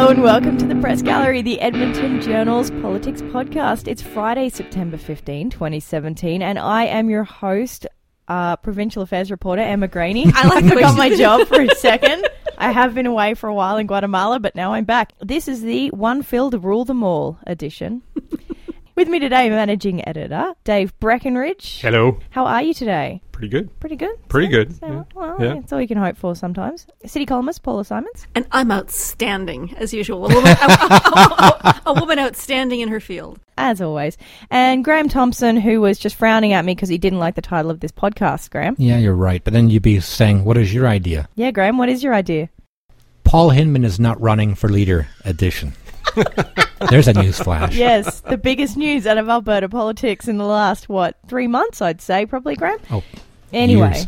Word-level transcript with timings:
Hello 0.00 0.12
and 0.12 0.22
welcome 0.22 0.56
to 0.56 0.66
the 0.66 0.76
Press 0.76 1.02
Gallery, 1.02 1.42
the 1.42 1.60
Edmonton 1.60 2.22
Journal's 2.22 2.70
politics 2.70 3.20
podcast. 3.20 3.86
It's 3.86 4.00
Friday, 4.00 4.48
September 4.48 4.96
15, 4.96 5.50
2017, 5.50 6.40
and 6.40 6.58
I 6.58 6.86
am 6.86 7.10
your 7.10 7.24
host, 7.24 7.86
uh, 8.26 8.56
provincial 8.56 9.02
affairs 9.02 9.30
reporter 9.30 9.60
Emma 9.60 9.88
Graney. 9.88 10.24
I 10.34 10.48
like 10.48 10.64
I 10.64 10.68
the 10.70 10.80
got 10.80 10.96
my 10.96 11.14
job 11.14 11.46
for 11.46 11.60
a 11.60 11.74
second. 11.74 12.26
I 12.56 12.72
have 12.72 12.94
been 12.94 13.04
away 13.04 13.34
for 13.34 13.50
a 13.50 13.54
while 13.54 13.76
in 13.76 13.86
Guatemala, 13.86 14.40
but 14.40 14.54
now 14.54 14.72
I'm 14.72 14.86
back. 14.86 15.12
This 15.20 15.48
is 15.48 15.60
the 15.60 15.88
One 15.90 16.22
Filde 16.22 16.64
Rule 16.64 16.86
Them 16.86 17.02
All 17.02 17.38
edition. 17.46 18.00
With 18.94 19.08
me 19.08 19.18
today, 19.18 19.50
managing 19.50 20.08
editor 20.08 20.54
Dave 20.64 20.98
Breakenridge. 20.98 21.82
Hello. 21.82 22.18
How 22.30 22.46
are 22.46 22.62
you 22.62 22.72
today? 22.72 23.20
Pretty 23.40 23.48
good. 23.48 23.80
Pretty 23.80 23.96
good. 23.96 24.28
Pretty 24.28 24.48
good. 24.48 24.76
So, 24.78 24.86
yeah. 24.86 25.02
well, 25.14 25.36
Yeah. 25.40 25.54
that's 25.54 25.72
all 25.72 25.80
you 25.80 25.88
can 25.88 25.96
hope 25.96 26.18
for 26.18 26.36
sometimes. 26.36 26.86
City 27.06 27.24
columnist 27.24 27.62
Paula 27.62 27.86
Simons. 27.86 28.26
And 28.34 28.46
I'm 28.52 28.70
outstanding, 28.70 29.74
as 29.78 29.94
usual. 29.94 30.26
A 30.26 30.34
woman, 30.34 30.52
a, 30.52 30.56
a- 30.60 31.82
a 31.86 31.92
woman 31.94 32.18
outstanding 32.18 32.80
in 32.80 32.88
her 32.90 33.00
field. 33.00 33.40
as 33.56 33.80
always. 33.80 34.18
And 34.50 34.84
Graham 34.84 35.08
Thomson, 35.08 35.56
who 35.56 35.80
was 35.80 35.98
just 35.98 36.16
frowning 36.16 36.52
at 36.52 36.66
me 36.66 36.74
because 36.74 36.90
he 36.90 36.98
didn't 36.98 37.18
like 37.18 37.34
the 37.34 37.40
title 37.40 37.70
of 37.70 37.80
this 37.80 37.92
podcast, 37.92 38.50
Graham. 38.50 38.76
Yeah, 38.78 38.98
you're 38.98 39.14
right. 39.14 39.42
But 39.42 39.54
then 39.54 39.70
you'd 39.70 39.82
be 39.82 40.00
saying, 40.00 40.44
what 40.44 40.58
is 40.58 40.74
your 40.74 40.86
idea? 40.86 41.26
Yeah, 41.34 41.50
Graham, 41.50 41.78
what 41.78 41.88
is 41.88 42.02
your 42.04 42.12
idea? 42.12 42.50
Paul 43.24 43.48
Hinman 43.50 43.84
is 43.84 43.98
not 43.98 44.20
running 44.20 44.54
for 44.54 44.68
leader 44.68 45.08
edition. 45.24 45.72
There's 46.90 47.06
a 47.08 47.12
news 47.12 47.38
flash. 47.38 47.76
yes, 47.76 48.20
the 48.22 48.38
biggest 48.38 48.76
news 48.76 49.06
out 49.06 49.18
of 49.18 49.28
Alberta 49.28 49.68
politics 49.68 50.26
in 50.26 50.38
the 50.38 50.46
last, 50.46 50.88
what, 50.88 51.18
three 51.28 51.46
months, 51.46 51.82
I'd 51.82 52.00
say, 52.00 52.24
probably, 52.26 52.56
Graham? 52.56 52.78
Oh, 52.90 53.04
Anyway. 53.52 53.94
years. 53.94 54.06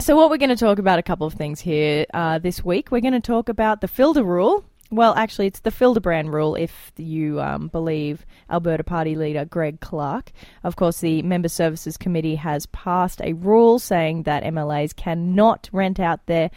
So, 0.00 0.16
what 0.16 0.28
we're 0.28 0.38
going 0.38 0.50
to 0.50 0.56
talk 0.56 0.78
about 0.78 0.98
a 0.98 1.02
couple 1.02 1.26
of 1.26 1.34
things 1.34 1.60
here 1.60 2.04
uh, 2.12 2.38
this 2.38 2.64
week. 2.64 2.90
We're 2.90 3.00
going 3.00 3.14
to 3.14 3.20
talk 3.20 3.48
about 3.48 3.80
the 3.80 3.88
Filde 3.88 4.18
rule. 4.18 4.64
Well, 4.90 5.14
actually, 5.14 5.46
it's 5.46 5.60
the 5.60 5.70
Fildebrandt 5.70 6.30
rule 6.30 6.54
if 6.54 6.92
you 6.96 7.40
um, 7.40 7.68
believe 7.68 8.24
Alberta 8.50 8.84
Party 8.84 9.16
leader 9.16 9.44
Greg 9.44 9.80
Clark. 9.80 10.30
Of 10.62 10.76
course, 10.76 11.00
the 11.00 11.22
Member 11.22 11.48
Services 11.48 11.96
Committee 11.96 12.34
has 12.36 12.66
passed 12.66 13.20
a 13.22 13.32
rule 13.32 13.78
saying 13.78 14.24
that 14.24 14.44
MLAs 14.44 14.94
cannot 14.94 15.68
rent 15.72 15.98
out 15.98 16.26
their 16.26 16.50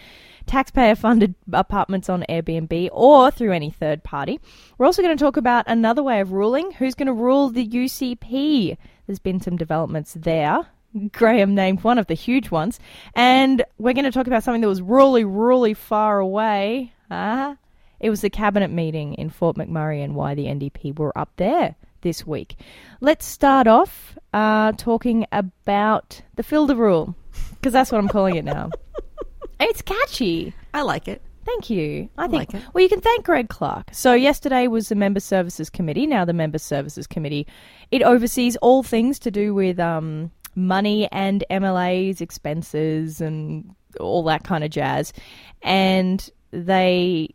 taxpayer 0.46 0.96
funded 0.96 1.36
apartments 1.52 2.10
on 2.10 2.26
Airbnb 2.30 2.90
or 2.92 3.32
through 3.32 3.54
any 3.54 3.70
third 3.70 4.04
party. 4.04 4.40
We're 4.78 4.86
also 4.86 5.02
going 5.02 5.18
to 5.18 5.24
talk 5.24 5.38
about 5.38 5.66
another 5.68 6.04
way 6.04 6.20
of 6.20 6.32
ruling 6.32 6.72
who's 6.72 6.96
going 6.96 7.08
to 7.08 7.14
rule 7.14 7.50
the 7.50 7.68
UCP. 7.68 8.78
There's 9.06 9.20
been 9.20 9.42
some 9.42 9.58
developments 9.58 10.14
there. 10.14 10.68
Graham 11.12 11.56
named 11.56 11.84
one 11.84 11.98
of 11.98 12.08
the 12.08 12.14
huge 12.14 12.52
ones. 12.52 12.80
And 13.16 13.64
we're 13.78 13.94
going 13.94 14.06
to 14.06 14.12
talk 14.12 14.28
about 14.28 14.44
something 14.44 14.62
that 14.62 14.68
was 14.68 14.82
really, 14.82 15.24
really 15.24 15.74
far 15.74 16.20
away. 16.20 16.94
Ah, 17.10 17.58
it 18.00 18.10
was 18.10 18.22
the 18.22 18.30
cabinet 18.30 18.70
meeting 18.70 19.14
in 19.16 19.30
Fort 19.30 19.58
McMurray 19.58 20.04
and 20.04 20.16
why 20.16 20.36
the 20.36 20.46
NDP 20.46 20.98
were 20.98 21.18
up 21.18 21.32
there 21.38 21.76
this 22.02 22.28
week. 22.28 22.58
Let's 23.02 23.26
start 23.26 23.68
off 23.68 24.18
uh, 24.34 24.74
talking 24.74 25.26
about 25.32 26.22
the 26.36 26.44
Filde 26.44 26.78
rule, 26.78 27.16
because 27.52 27.74
that's 27.74 27.92
what 27.92 27.98
I'm 28.00 28.08
calling 28.08 28.36
it 28.36 28.46
now. 28.46 28.70
it's 29.60 29.82
catchy. 29.82 30.54
I 30.74 30.84
like 30.84 31.08
it. 31.08 31.22
Thank 31.46 31.70
you. 31.70 32.10
I 32.18 32.26
I 32.26 32.28
think. 32.28 32.54
like 32.54 32.62
it. 32.62 32.68
Well, 32.74 32.84
you 32.84 32.90
can 32.90 33.00
thank 33.00 33.24
Greg 33.24 33.48
Clark. 33.48 33.90
So 33.94 34.14
yesterday 34.14 34.68
was 34.68 34.90
the 34.90 34.96
Member 34.96 35.22
Services 35.22 35.70
Committee. 35.70 36.06
Now 36.06 36.26
the 36.26 36.34
Member 36.34 36.58
Services 36.58 37.08
Committee, 37.08 37.48
it 37.90 38.04
oversees 38.04 38.58
all 38.58 38.84
things 38.84 39.18
to 39.20 39.32
do 39.32 39.54
with 39.54 39.80
um, 39.80 40.30
money 40.58 41.08
and 41.12 41.46
MLAs, 41.50 42.20
expenses, 42.20 43.22
and 43.22 43.74
all 44.00 44.24
that 44.24 44.44
kind 44.44 44.64
of 44.64 44.72
jazz. 44.72 45.14
And 45.62 46.30
they 46.52 47.30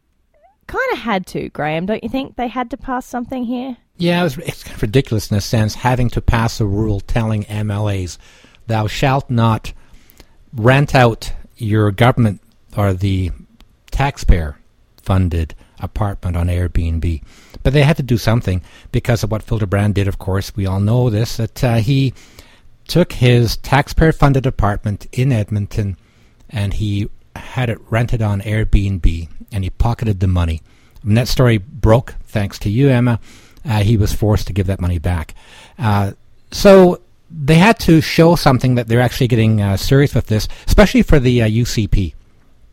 kind 0.66 0.92
of 0.92 0.98
had 0.98 1.26
to, 1.28 1.48
Graham. 1.50 1.86
Don't 1.86 2.02
you 2.02 2.10
think 2.10 2.36
they 2.36 2.48
had 2.48 2.70
to 2.70 2.76
pass 2.76 3.06
something 3.06 3.44
here? 3.44 3.76
Yeah, 3.96 4.20
it 4.20 4.24
was, 4.24 4.38
it's 4.38 4.64
kind 4.64 4.76
of 4.76 4.82
ridiculous 4.82 5.30
in 5.30 5.36
a 5.36 5.40
sense 5.40 5.74
having 5.74 6.10
to 6.10 6.20
pass 6.20 6.60
a 6.60 6.66
rule 6.66 7.00
telling 7.00 7.44
MLAs, 7.44 8.18
thou 8.66 8.86
shalt 8.88 9.30
not 9.30 9.72
rent 10.52 10.94
out 10.94 11.32
your 11.56 11.90
government 11.92 12.40
or 12.76 12.92
the 12.92 13.30
taxpayer 13.90 14.58
funded 15.00 15.54
apartment 15.78 16.36
on 16.36 16.48
Airbnb. 16.48 17.22
But 17.62 17.72
they 17.72 17.82
had 17.82 17.96
to 17.98 18.02
do 18.02 18.16
something 18.16 18.62
because 18.90 19.22
of 19.22 19.30
what 19.30 19.42
Fildebrandt 19.42 19.94
did, 19.94 20.08
of 20.08 20.18
course. 20.18 20.56
We 20.56 20.66
all 20.66 20.80
know 20.80 21.10
this, 21.10 21.36
that 21.36 21.62
uh, 21.62 21.76
he 21.76 22.14
took 22.86 23.12
his 23.12 23.56
taxpayer 23.58 24.12
funded 24.12 24.46
apartment 24.46 25.06
in 25.12 25.32
Edmonton 25.32 25.96
and 26.50 26.74
he 26.74 27.08
had 27.36 27.70
it 27.70 27.78
rented 27.90 28.22
on 28.22 28.40
Airbnb 28.42 29.28
and 29.50 29.64
he 29.64 29.70
pocketed 29.70 30.20
the 30.20 30.26
money. 30.26 30.62
When 31.02 31.14
that 31.14 31.28
story 31.28 31.58
broke, 31.58 32.14
thanks 32.24 32.58
to 32.60 32.70
you, 32.70 32.88
Emma, 32.88 33.18
uh, 33.64 33.82
he 33.82 33.96
was 33.96 34.12
forced 34.12 34.46
to 34.48 34.52
give 34.52 34.66
that 34.66 34.80
money 34.80 34.98
back. 34.98 35.34
Uh, 35.78 36.12
so 36.50 37.00
they 37.30 37.54
had 37.54 37.78
to 37.80 38.00
show 38.00 38.36
something 38.36 38.74
that 38.74 38.88
they're 38.88 39.00
actually 39.00 39.28
getting 39.28 39.60
uh, 39.60 39.76
serious 39.76 40.14
with 40.14 40.26
this, 40.26 40.48
especially 40.66 41.02
for 41.02 41.18
the 41.18 41.42
uh, 41.42 41.48
UCP. 41.48 42.14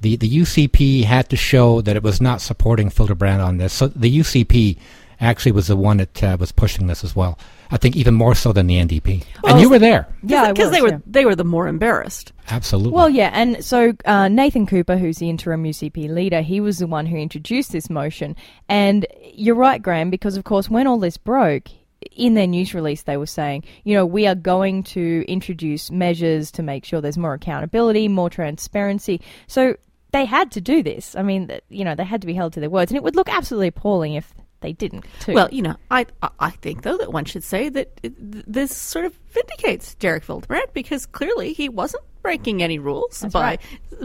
The 0.01 0.15
the 0.15 0.29
UCP 0.29 1.03
had 1.03 1.29
to 1.29 1.35
show 1.35 1.81
that 1.81 1.95
it 1.95 2.03
was 2.03 2.21
not 2.21 2.41
supporting 2.41 2.89
Fildebrandt 2.89 3.41
on 3.41 3.57
this. 3.57 3.73
So 3.73 3.87
the 3.87 4.19
UCP 4.19 4.77
actually 5.19 5.51
was 5.51 5.67
the 5.67 5.75
one 5.75 5.97
that 5.97 6.23
uh, 6.23 6.37
was 6.39 6.51
pushing 6.51 6.87
this 6.87 7.03
as 7.03 7.15
well. 7.15 7.37
I 7.71 7.77
think 7.77 7.95
even 7.95 8.13
more 8.15 8.33
so 8.35 8.51
than 8.51 8.67
the 8.67 8.75
NDP. 8.75 9.23
and 9.43 9.59
you 9.61 9.69
were 9.69 9.79
there, 9.79 10.07
Yeah, 10.23 10.51
because 10.51 10.71
they 10.71 10.81
were 10.81 10.89
yeah. 10.89 10.99
they 11.05 11.25
were 11.25 11.35
the 11.35 11.43
more 11.43 11.67
embarrassed. 11.67 12.31
absolutely. 12.49 12.93
Well, 12.93 13.09
yeah, 13.09 13.29
and 13.33 13.63
so 13.63 13.93
uh, 14.05 14.27
Nathan 14.27 14.65
Cooper, 14.65 14.97
who's 14.97 15.17
the 15.17 15.29
interim 15.29 15.63
UCP 15.63 16.09
leader, 16.09 16.41
he 16.41 16.59
was 16.61 16.79
the 16.79 16.87
one 16.87 17.05
who 17.05 17.17
introduced 17.17 17.71
this 17.71 17.89
motion. 17.89 18.35
And 18.67 19.05
you're 19.33 19.55
right, 19.55 19.81
Graham, 19.81 20.09
because 20.09 20.35
of 20.37 20.45
course, 20.45 20.69
when 20.69 20.87
all 20.87 20.99
this 20.99 21.17
broke, 21.17 21.69
in 22.11 22.33
their 22.33 22.47
news 22.47 22.73
release, 22.73 23.03
they 23.03 23.17
were 23.17 23.25
saying, 23.25 23.63
you 23.83 23.93
know, 23.93 24.05
we 24.05 24.25
are 24.25 24.35
going 24.35 24.83
to 24.83 25.25
introduce 25.27 25.91
measures 25.91 26.49
to 26.51 26.63
make 26.63 26.85
sure 26.85 27.01
there's 27.01 27.17
more 27.17 27.33
accountability, 27.33 28.07
more 28.07 28.29
transparency. 28.29 29.21
So 29.47 29.75
they 30.11 30.25
had 30.25 30.51
to 30.51 30.61
do 30.61 30.81
this. 30.81 31.15
I 31.15 31.23
mean, 31.23 31.51
you 31.69 31.83
know, 31.83 31.95
they 31.95 32.05
had 32.05 32.21
to 32.21 32.27
be 32.27 32.33
held 32.33 32.53
to 32.53 32.59
their 32.59 32.69
words, 32.69 32.89
and 32.91 32.97
it 32.97 33.03
would 33.03 33.15
look 33.15 33.29
absolutely 33.29 33.67
appalling 33.67 34.13
if 34.13 34.33
they 34.61 34.73
didn't. 34.73 35.05
Too. 35.21 35.33
Well, 35.33 35.49
you 35.51 35.61
know, 35.61 35.75
I 35.89 36.05
I- 36.21 36.29
I 36.39 36.49
think 36.51 36.81
though 36.83 36.97
that 36.97 37.11
one 37.13 37.25
should 37.25 37.43
say 37.43 37.69
that 37.69 37.89
this 38.03 38.75
sort 38.75 39.05
of 39.05 39.13
vindicates 39.31 39.95
Derek 39.95 40.23
Fildebrandt 40.23 40.73
because 40.73 41.05
clearly 41.05 41.53
he 41.53 41.69
wasn't 41.69 42.03
breaking 42.21 42.61
any 42.61 42.77
rules 42.79 43.23
by 43.31 43.57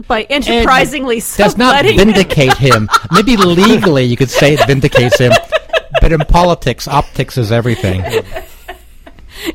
by 0.07 0.23
enterprisingly 0.23 1.17
does 1.17 1.57
not 1.57 1.75
subletting- 1.77 1.97
vindicate 1.97 2.57
him. 2.57 2.89
Maybe 3.11 3.35
legally 3.63 4.03
you 4.05 4.15
could 4.17 4.29
say 4.29 4.53
it 4.53 4.65
vindicates 4.67 5.17
him, 5.19 5.33
but 6.01 6.11
in 6.11 6.19
politics, 6.21 6.87
optics 6.87 7.37
is 7.37 7.51
everything. 7.51 8.03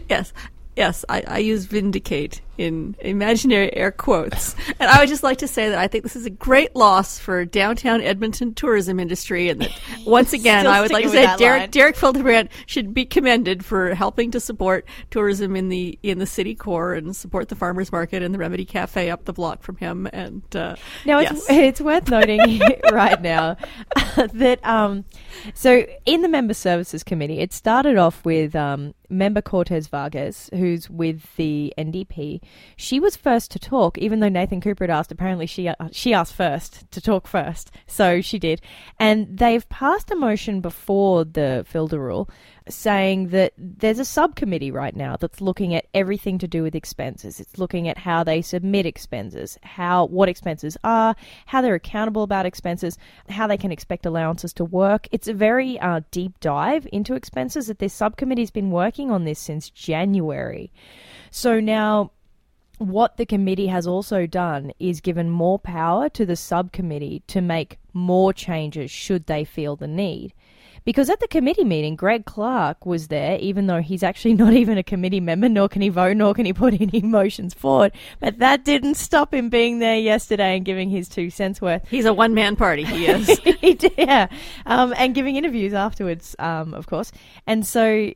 yes. 0.09 0.33
Yes, 0.77 1.05
I, 1.09 1.23
I 1.27 1.39
use 1.39 1.65
vindicate 1.67 2.41
in 2.61 2.95
imaginary 3.01 3.75
air 3.75 3.91
quotes. 3.91 4.55
And 4.79 4.91
I 4.91 5.01
would 5.01 5.09
just 5.09 5.23
like 5.23 5.39
to 5.39 5.49
say 5.49 5.71
that 5.71 5.79
I 5.79 5.89
think 5.89 6.05
this 6.05 6.15
is 6.15 6.27
a 6.27 6.31
great 6.31 6.77
loss 6.77 7.19
for 7.19 7.45
downtown 7.45 8.03
Edmonton 8.03 8.55
tourism 8.55 9.01
industry 9.01 9.49
and 9.49 9.63
that 9.63 9.81
once 10.07 10.33
again 10.33 10.67
I 10.67 10.81
would 10.81 10.93
like 10.93 11.05
to 11.05 11.11
say 11.11 11.25
that. 11.25 11.39
Derek 11.39 11.71
Derek 11.71 11.97
Fildebrandt 11.97 12.51
should 12.67 12.93
be 12.93 13.05
commended 13.07 13.65
for 13.65 13.95
helping 13.95 14.31
to 14.33 14.41
support 14.41 14.87
tourism 15.11 15.57
in 15.57 15.71
the 15.71 15.99
in 16.03 16.19
the 16.19 16.27
city 16.27 16.55
core 16.55 16.95
and 16.95 17.17
support 17.17 17.49
the 17.49 17.57
farmers 17.57 17.91
market 17.91 18.23
and 18.23 18.35
the 18.35 18.39
Remedy 18.39 18.65
Cafe 18.65 19.11
up 19.11 19.25
the 19.25 19.33
block 19.33 19.63
from 19.63 19.77
him 19.77 20.07
and 20.13 20.43
uh, 20.55 20.77
Now 21.07 21.19
it's 21.19 21.49
yes. 21.49 21.51
it's 21.51 21.81
worth 21.81 22.11
noting 22.11 22.61
right 22.93 23.21
now 23.23 23.57
that 24.35 24.61
um, 24.67 25.05
so 25.55 25.87
in 26.05 26.23
the 26.23 26.29
member 26.29 26.55
services 26.55 27.03
committee, 27.03 27.41
it 27.41 27.53
started 27.53 27.97
off 27.97 28.25
with 28.25 28.55
um, 28.55 28.95
member 29.09 29.43
Cortes 29.43 29.89
Vargas, 29.89 30.51
who's 30.53 30.89
with 30.89 31.37
the 31.37 31.73
NDP, 31.77 32.41
she 32.77 33.01
was 33.01 33.17
first 33.17 33.51
to 33.51 33.59
talk, 33.59 33.99
even 33.99 34.21
though 34.21 34.29
Nathan 34.29 34.61
Cooper 34.61 34.85
had 34.85 34.91
asked. 34.91 35.13
Apparently, 35.13 35.47
she 35.47 35.69
uh, 35.69 35.75
she 35.93 36.15
asked 36.15 36.35
first 36.35 36.91
to 36.91 37.01
talk 37.01 37.27
first, 37.27 37.71
so 37.87 38.21
she 38.21 38.39
did. 38.39 38.61
And 38.99 39.37
they've 39.37 39.69
passed 39.69 40.11
a 40.11 40.17
motion 40.17 40.61
before 40.61 41.25
the 41.25 41.65
Filde 41.69 41.93
rule, 41.93 42.31
saying 42.69 43.29
that 43.29 43.53
there's 43.59 43.99
a 43.99 44.05
subcommittee 44.05 44.71
right 44.71 44.95
now 44.95 45.17
that's 45.17 45.41
looking 45.41 45.75
at 45.75 45.87
everything 45.95 46.39
to 46.39 46.49
do 46.49 46.63
with 46.63 46.75
expenses. 46.75 47.41
It's 47.41 47.59
looking 47.59 47.89
at 47.89 47.99
how 47.99 48.25
they 48.25 48.43
submit 48.43 48.87
expenses, 48.87 49.59
how 49.63 50.07
what 50.07 50.29
expenses 50.29 50.77
are, 50.85 51.15
how 51.47 51.61
they're 51.61 51.75
accountable 51.75 52.23
about 52.23 52.47
expenses, 52.47 52.99
how 53.29 53.47
they 53.47 53.57
can 53.57 53.73
expect 53.73 54.07
allowances 54.07 54.53
to 54.55 54.65
work. 54.65 55.09
It's 55.13 55.29
a 55.29 55.35
very 55.35 55.79
uh, 55.81 56.01
deep 56.11 56.39
dive 56.41 56.87
into 56.93 57.15
expenses 57.15 57.67
that 57.67 57.79
this 57.79 57.95
subcommittee's 57.95 58.51
been 58.51 58.71
working 58.71 59.11
on 59.11 59.25
this 59.25 59.39
since 59.39 59.71
January. 59.71 60.73
So 61.31 61.61
now 61.61 62.13
what 62.81 63.19
the 63.19 63.27
committee 63.27 63.67
has 63.67 63.87
also 63.87 64.27
done 64.27 64.73
is 64.79 65.03
given 65.03 65.29
more 65.29 65.59
power 65.59 66.09
to 66.09 66.25
the 66.25 66.35
subcommittee 66.35 67.23
to 67.27 67.43
make 67.43 67.79
more 67.93 68.33
changes 68.33 68.91
should 68.91 69.27
they 69.27 69.45
feel 69.45 69.77
the 69.77 69.87
need. 69.87 70.33
Because 70.83 71.11
at 71.11 71.21
the 71.21 71.29
committee 71.29 71.63
meeting, 71.63 71.95
Greg 71.95 72.25
Clark 72.25 72.87
was 72.87 73.09
there, 73.09 73.39
even 73.39 73.67
though 73.67 73.83
he's 73.83 74.03
actually 74.03 74.33
not 74.45 74.55
even 74.55 74.79
a 74.79 74.83
committee 74.83 75.21
member, 75.21 75.47
nor 75.47 75.69
can 75.69 75.83
he 75.83 75.91
vote, 75.91 76.17
nor 76.17 76.33
can 76.33 76.47
he 76.47 76.55
put 76.55 76.81
any 76.81 77.03
motions 77.05 77.53
forward. 77.53 77.93
But 78.19 78.39
that 78.39 78.65
didn't 78.65 78.95
stop 78.95 79.35
him 79.35 79.51
being 79.51 79.79
there 79.81 79.99
yesterday 79.99 80.57
and 80.57 80.65
giving 80.65 80.89
his 80.89 81.07
two 81.07 81.29
cents 81.29 81.61
worth. 81.61 81.87
He's 81.89 82.07
a 82.07 82.15
one 82.15 82.33
man 82.33 82.57
party, 82.57 82.85
he 82.85 83.07
is. 83.09 83.39
he 83.61 83.75
did, 83.75 83.93
yeah. 83.99 84.29
Um, 84.65 84.95
and 84.97 85.15
giving 85.15 85.37
interviews 85.37 85.75
afterwards, 85.75 86.35
um, 86.39 86.73
of 86.73 86.87
course. 86.87 87.13
And 87.47 87.67
so 87.67 88.15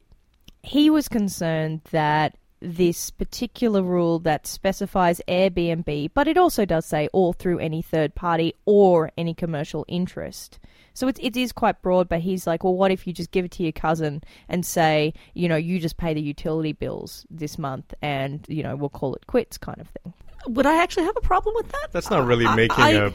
he 0.63 0.89
was 0.89 1.07
concerned 1.07 1.83
that 1.91 2.35
this 2.65 3.11
particular 3.11 3.83
rule 3.83 4.19
that 4.21 4.47
specifies 4.47 5.21
Airbnb, 5.29 6.11
but 6.15 6.27
it 6.27 6.39
also 6.39 6.65
does 6.65 6.87
say 6.87 7.09
all 7.13 7.33
through 7.33 7.59
any 7.59 7.83
third 7.83 8.15
party 8.15 8.55
or 8.65 9.13
any 9.19 9.35
commercial 9.35 9.85
interest. 9.87 10.59
So 10.95 11.09
it, 11.09 11.19
it 11.21 11.37
is 11.37 11.53
quite 11.53 11.83
broad, 11.83 12.09
but 12.09 12.21
he's 12.21 12.47
like, 12.47 12.65
well, 12.65 12.75
what 12.75 12.91
if 12.91 13.07
you 13.07 13.13
just 13.13 13.33
give 13.33 13.45
it 13.45 13.51
to 13.53 13.63
your 13.63 13.73
cousin 13.73 14.23
and 14.49 14.65
say, 14.65 15.13
you 15.35 15.49
know, 15.49 15.57
you 15.57 15.79
just 15.79 15.97
pay 15.97 16.15
the 16.15 16.21
utility 16.21 16.73
bills 16.73 17.27
this 17.31 17.59
month 17.59 17.93
and, 18.01 18.47
you 18.49 18.63
know, 18.63 18.77
we'll 18.77 18.89
call 18.89 19.15
it 19.15 19.27
quits 19.27 19.59
kind 19.59 19.81
of 19.81 19.89
thing. 19.89 20.15
Would 20.47 20.67
I 20.67 20.83
actually 20.83 21.05
have 21.05 21.17
a 21.17 21.21
problem 21.23 21.55
with 21.57 21.71
that? 21.73 21.89
That's 21.93 22.11
not 22.11 22.27
really 22.27 22.47
uh, 22.47 22.51
I- 22.51 22.57
making 22.57 22.85
I- 22.85 22.91
a 22.93 23.11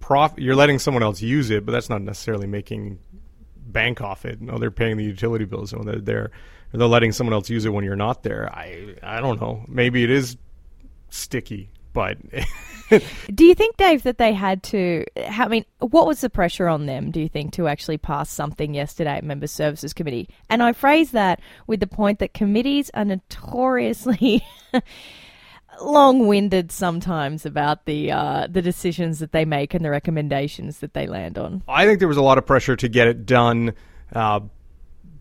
profit. 0.00 0.40
You're 0.40 0.56
letting 0.56 0.78
someone 0.78 1.02
else 1.02 1.22
use 1.22 1.50
it, 1.50 1.64
but 1.64 1.72
that's 1.72 1.88
not 1.88 2.02
necessarily 2.02 2.46
making 2.46 2.98
bank 3.66 4.00
off 4.00 4.24
it. 4.24 4.40
No, 4.40 4.58
they're 4.58 4.70
paying 4.70 4.96
the 4.96 5.04
utility 5.04 5.44
bills, 5.44 5.70
so 5.70 5.78
they're 5.84 6.00
they're 6.00 6.30
they're 6.80 6.88
letting 6.88 7.12
someone 7.12 7.34
else 7.34 7.50
use 7.50 7.64
it 7.64 7.72
when 7.72 7.84
you're 7.84 7.96
not 7.96 8.22
there. 8.22 8.50
I 8.52 8.94
I 9.02 9.20
don't 9.20 9.40
know. 9.40 9.64
Maybe 9.68 10.04
it 10.04 10.10
is 10.10 10.36
sticky, 11.10 11.70
but 11.92 12.18
Do 13.34 13.44
you 13.44 13.54
think, 13.54 13.76
Dave, 13.76 14.02
that 14.02 14.18
they 14.18 14.32
had 14.32 14.62
to? 14.64 15.04
I 15.16 15.48
mean, 15.48 15.64
what 15.78 16.06
was 16.06 16.20
the 16.20 16.30
pressure 16.30 16.68
on 16.68 16.86
them? 16.86 17.10
Do 17.10 17.20
you 17.20 17.28
think 17.28 17.52
to 17.54 17.68
actually 17.68 17.98
pass 17.98 18.30
something 18.30 18.74
yesterday 18.74 19.16
at 19.16 19.24
Member 19.24 19.46
Services 19.46 19.92
Committee? 19.92 20.28
And 20.50 20.62
I 20.62 20.72
phrase 20.72 21.12
that 21.12 21.40
with 21.66 21.80
the 21.80 21.86
point 21.86 22.18
that 22.18 22.34
committees 22.34 22.90
are 22.94 23.04
notoriously 23.04 24.42
long-winded 25.80 26.70
sometimes 26.70 27.46
about 27.46 27.86
the 27.86 28.12
uh, 28.12 28.46
the 28.50 28.62
decisions 28.62 29.18
that 29.20 29.32
they 29.32 29.44
make 29.44 29.74
and 29.74 29.84
the 29.84 29.90
recommendations 29.90 30.80
that 30.80 30.94
they 30.94 31.06
land 31.06 31.38
on. 31.38 31.62
I 31.66 31.86
think 31.86 31.98
there 31.98 32.08
was 32.08 32.18
a 32.18 32.22
lot 32.22 32.38
of 32.38 32.46
pressure 32.46 32.76
to 32.76 32.88
get 32.88 33.08
it 33.08 33.24
done 33.24 33.74
uh, 34.12 34.40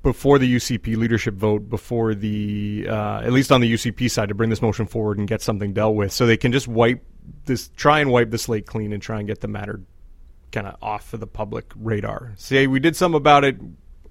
before 0.04 0.38
the 0.38 0.56
UCP 0.56 0.98
leadership 0.98 1.34
vote, 1.34 1.70
before 1.70 2.14
the 2.14 2.86
uh, 2.90 3.22
at 3.22 3.32
least 3.32 3.52
on 3.52 3.62
the 3.62 3.74
UCP 3.74 4.12
side 4.12 4.30
to 4.30 4.36
bring 4.36 4.50
this 4.50 4.62
motion 4.62 4.86
forward 4.86 5.18
and 5.18 5.28
get 5.28 5.42
something 5.42 5.74
dealt 5.74 5.96
with, 5.96 6.12
so 6.12 6.28
they 6.28 6.38
can 6.38 6.52
just 6.52 6.68
wipe 6.68 7.04
this, 7.46 7.70
try 7.70 8.00
and 8.00 8.12
wipe 8.12 8.30
the 8.30 8.38
slate 8.38 8.68
clean, 8.68 8.94
and 8.94 9.02
try 9.02 9.18
and 9.18 9.28
get 9.28 9.42
the 9.42 9.48
matter 9.48 9.82
kind 10.52 10.68
of 10.68 10.76
off 10.82 11.14
of 11.14 11.20
the 11.20 11.28
public 11.28 11.72
radar. 11.76 12.34
Say 12.38 12.68
we 12.68 12.80
did 12.80 12.96
some 12.96 13.16
about 13.16 13.44
it. 13.44 13.58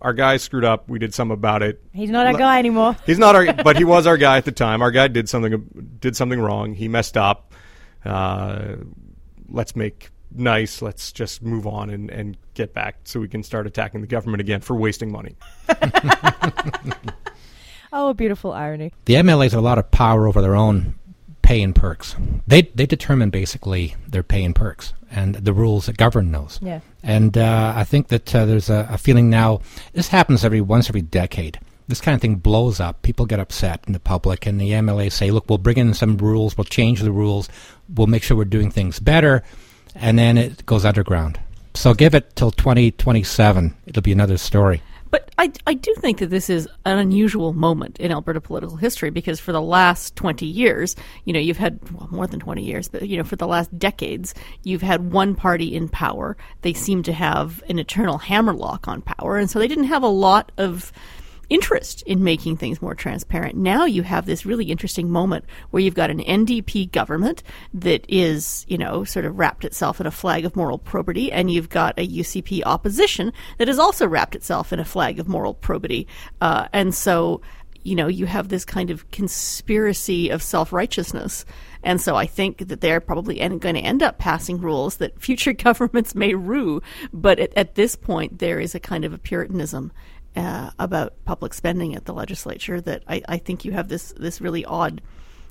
Our 0.01 0.15
guy 0.15 0.37
screwed 0.39 0.65
up. 0.65 0.89
We 0.89 0.99
did 0.99 1.15
some 1.15 1.31
about 1.31 1.63
it. 1.63 1.81
He's 1.93 2.11
not 2.11 2.27
our 2.27 2.33
guy 2.33 2.59
anymore. 2.59 2.97
He's 3.07 3.21
not 3.21 3.37
our, 3.37 3.53
but 3.53 3.77
he 3.77 3.85
was 3.85 4.07
our 4.07 4.17
guy 4.17 4.39
at 4.39 4.45
the 4.45 4.53
time. 4.67 4.83
Our 4.83 4.91
guy 4.91 5.07
did 5.09 5.29
something 5.29 5.97
did 6.01 6.17
something 6.17 6.41
wrong. 6.41 6.75
He 6.75 6.89
messed 6.89 7.17
up. 7.17 7.53
Uh, 8.05 8.77
let's 9.49 9.77
make 9.77 10.11
nice. 10.35 10.83
Let's 10.83 11.13
just 11.13 11.43
move 11.43 11.67
on 11.67 11.91
and, 11.91 12.11
and 12.11 12.37
get 12.55 12.75
back 12.75 12.97
so 13.05 13.21
we 13.21 13.29
can 13.29 13.43
start 13.43 13.67
attacking 13.67 14.01
the 14.01 14.07
government 14.07 14.41
again 14.41 14.61
for 14.61 14.75
wasting 14.75 15.11
money. 15.11 15.37
Oh, 17.93 18.09
a 18.09 18.15
beautiful 18.15 18.53
irony. 18.53 18.93
The 19.05 19.15
MLAs 19.15 19.51
have 19.51 19.61
a 19.61 19.61
lot 19.61 19.79
of 19.79 19.91
power 19.91 20.27
over 20.27 20.41
their 20.41 20.57
own 20.57 20.95
pay 21.43 21.61
and 21.61 21.75
perks. 21.75 22.17
They 22.47 22.63
they 22.63 22.87
determine 22.87 23.31
basically 23.31 23.95
their 24.09 24.23
pay 24.23 24.43
and 24.45 24.55
perks 24.55 24.95
and 25.11 25.35
the 25.35 25.53
rules 25.53 25.87
that 25.87 25.99
govern 25.99 26.33
those. 26.33 26.59
Yeah. 26.63 26.81
And 27.03 27.37
uh, 27.37 27.75
I 27.77 27.85
think 27.85 28.09
that 28.09 28.35
uh, 28.35 28.47
there's 28.47 28.71
a, 28.71 28.89
a 28.91 28.97
feeling 28.97 29.29
now. 29.29 29.61
This 29.93 30.09
happens 30.09 30.45
every 30.45 30.63
once 30.63 30.89
every 30.89 31.03
decade. 31.03 31.61
This 31.89 32.01
kind 32.01 32.15
of 32.15 32.23
thing 32.23 32.37
blows 32.37 32.81
up. 32.81 33.03
People 33.03 33.27
get 33.27 33.41
upset 33.41 33.85
in 33.87 33.93
the 33.93 34.01
public, 34.01 34.47
and 34.47 34.59
the 34.59 34.71
MLA 34.71 35.13
say, 35.13 35.31
"Look, 35.31 35.51
we'll 35.51 35.59
bring 35.59 35.77
in 35.77 35.93
some 35.93 36.17
rules. 36.17 36.57
We'll 36.57 36.65
change 36.65 37.03
the 37.03 37.13
rules. 37.13 37.51
We'll 37.93 38.07
make 38.07 38.23
sure 38.23 38.39
we're 38.39 38.45
doing 38.47 38.71
things 38.71 38.99
better," 39.01 39.43
and 39.95 40.19
then 40.19 40.39
it 40.39 40.65
goes 40.67 40.85
underground. 40.85 41.39
So 41.75 41.95
give 41.95 42.15
it 42.15 42.37
till 42.37 42.51
2027. 42.51 43.75
It'll 43.87 44.03
be 44.03 44.13
another 44.13 44.37
story. 44.37 44.83
But 45.13 45.31
I, 45.37 45.53
I 45.67 45.75
do 45.75 45.95
think 45.99 46.21
that 46.21 46.31
this 46.31 46.49
is 46.49 46.67
an 46.87 46.99
unusual 46.99 47.53
moment 47.53 48.01
in 48.01 48.11
Alberta 48.11 48.41
political 48.41 48.77
history 48.77 49.11
because 49.11 49.39
for 49.39 49.53
the 49.53 49.61
last 49.61 50.17
20 50.17 50.47
years, 50.47 50.97
you 51.27 51.35
know, 51.35 51.39
you've 51.39 51.59
had 51.59 51.79
well, 51.93 52.09
more 52.11 52.27
than 52.27 52.41
20 52.41 52.65
years, 52.65 52.89
but, 52.89 53.07
you 53.07 53.19
know, 53.19 53.23
for 53.23 53.37
the 53.37 53.47
last 53.47 53.79
decades, 53.79 54.35
you've 54.63 54.81
had 54.81 55.13
one 55.13 55.35
party 55.35 55.75
in 55.75 55.91
power. 55.91 56.35
They 56.63 56.73
seem 56.73 57.03
to 57.03 57.13
have 57.13 57.63
an 57.69 57.79
eternal 57.79 58.17
hammerlock 58.17 58.89
on 58.89 59.03
power. 59.03 59.37
And 59.37 59.51
so 59.51 59.59
they 59.59 59.69
didn't 59.69 59.85
have 59.85 60.03
a 60.03 60.09
lot 60.09 60.51
of 60.57 60.93
interest 61.53 62.03
in 62.03 62.25
making 62.25 62.57
things 62.57 62.81
more 62.81 62.95
transparent. 62.95 63.57
Now 63.57 63.85
you 63.85 64.03
have 64.03 64.27
this 64.27 64.47
really 64.47 64.71
interesting 64.71 65.11
moment 65.11 65.45
where 65.71 65.83
you've 65.83 65.95
got 65.95 66.11
an 66.11 66.21
NDP 66.21 66.91
government 66.93 67.43
that 67.75 68.07
is, 68.09 68.65
you 68.69 68.79
know, 68.79 69.05
sort 69.05 69.27
of 69.27 69.39
wrapped 69.39 69.65
itself 69.65 70.01
in 70.01 70.07
a 70.07 70.11
flag 70.11 70.45
of 70.45 70.57
moral 70.57 70.79
probity, 70.79 71.31
and 71.31 71.51
you've 71.51 71.69
got 71.69 71.99
a 71.99 72.09
UCP 72.09 72.63
opposition 72.65 73.33
that 73.59 73.69
has 73.69 73.79
also 73.79 74.07
wrapped 74.07 74.35
itself 74.35 74.73
in 74.73 74.79
a 74.79 74.85
flag 74.85 75.19
of 75.19 75.29
moral 75.29 75.55
probity. 75.55 76.09
Uh, 76.41 76.69
and 76.73 76.95
so, 76.95 77.43
you 77.83 77.95
know, 77.97 78.07
you 78.07 78.27
have 78.27 78.49
this 78.49 78.65
kind 78.65 78.91
of 78.91 79.11
conspiracy 79.11 80.31
of 80.31 80.43
self 80.43 80.73
righteousness. 80.73 81.45
And 81.83 82.01
so 82.01 82.15
I 82.15 82.27
think 82.27 82.69
that 82.69 82.81
they're 82.81 83.01
probably 83.01 83.37
going 83.37 83.75
to 83.75 83.81
end 83.81 84.03
up 84.03 84.19
passing 84.19 84.61
rules 84.61 84.97
that 84.99 85.21
future 85.21 85.53
governments 85.67 86.15
may 86.15 86.35
rue. 86.35 86.81
But 87.13 87.39
at, 87.41 87.53
at 87.57 87.75
this 87.75 87.97
point, 87.97 88.39
there 88.39 88.61
is 88.61 88.75
a 88.75 88.81
kind 88.81 89.05
of 89.05 89.13
a 89.13 89.19
puritanism 89.19 89.93
uh, 90.37 90.71
about 90.79 91.25
public 91.25 91.55
spending 91.55 91.95
at 91.95 92.05
the 92.05 92.15
legislature 92.15 92.81
that 92.81 93.03
I, 93.09 93.23
I 93.29 93.39
think 93.39 93.65
you 93.65 93.73
have 93.73 93.89
this 93.89 94.13
this 94.17 94.41
really 94.41 94.65
odd 94.65 95.03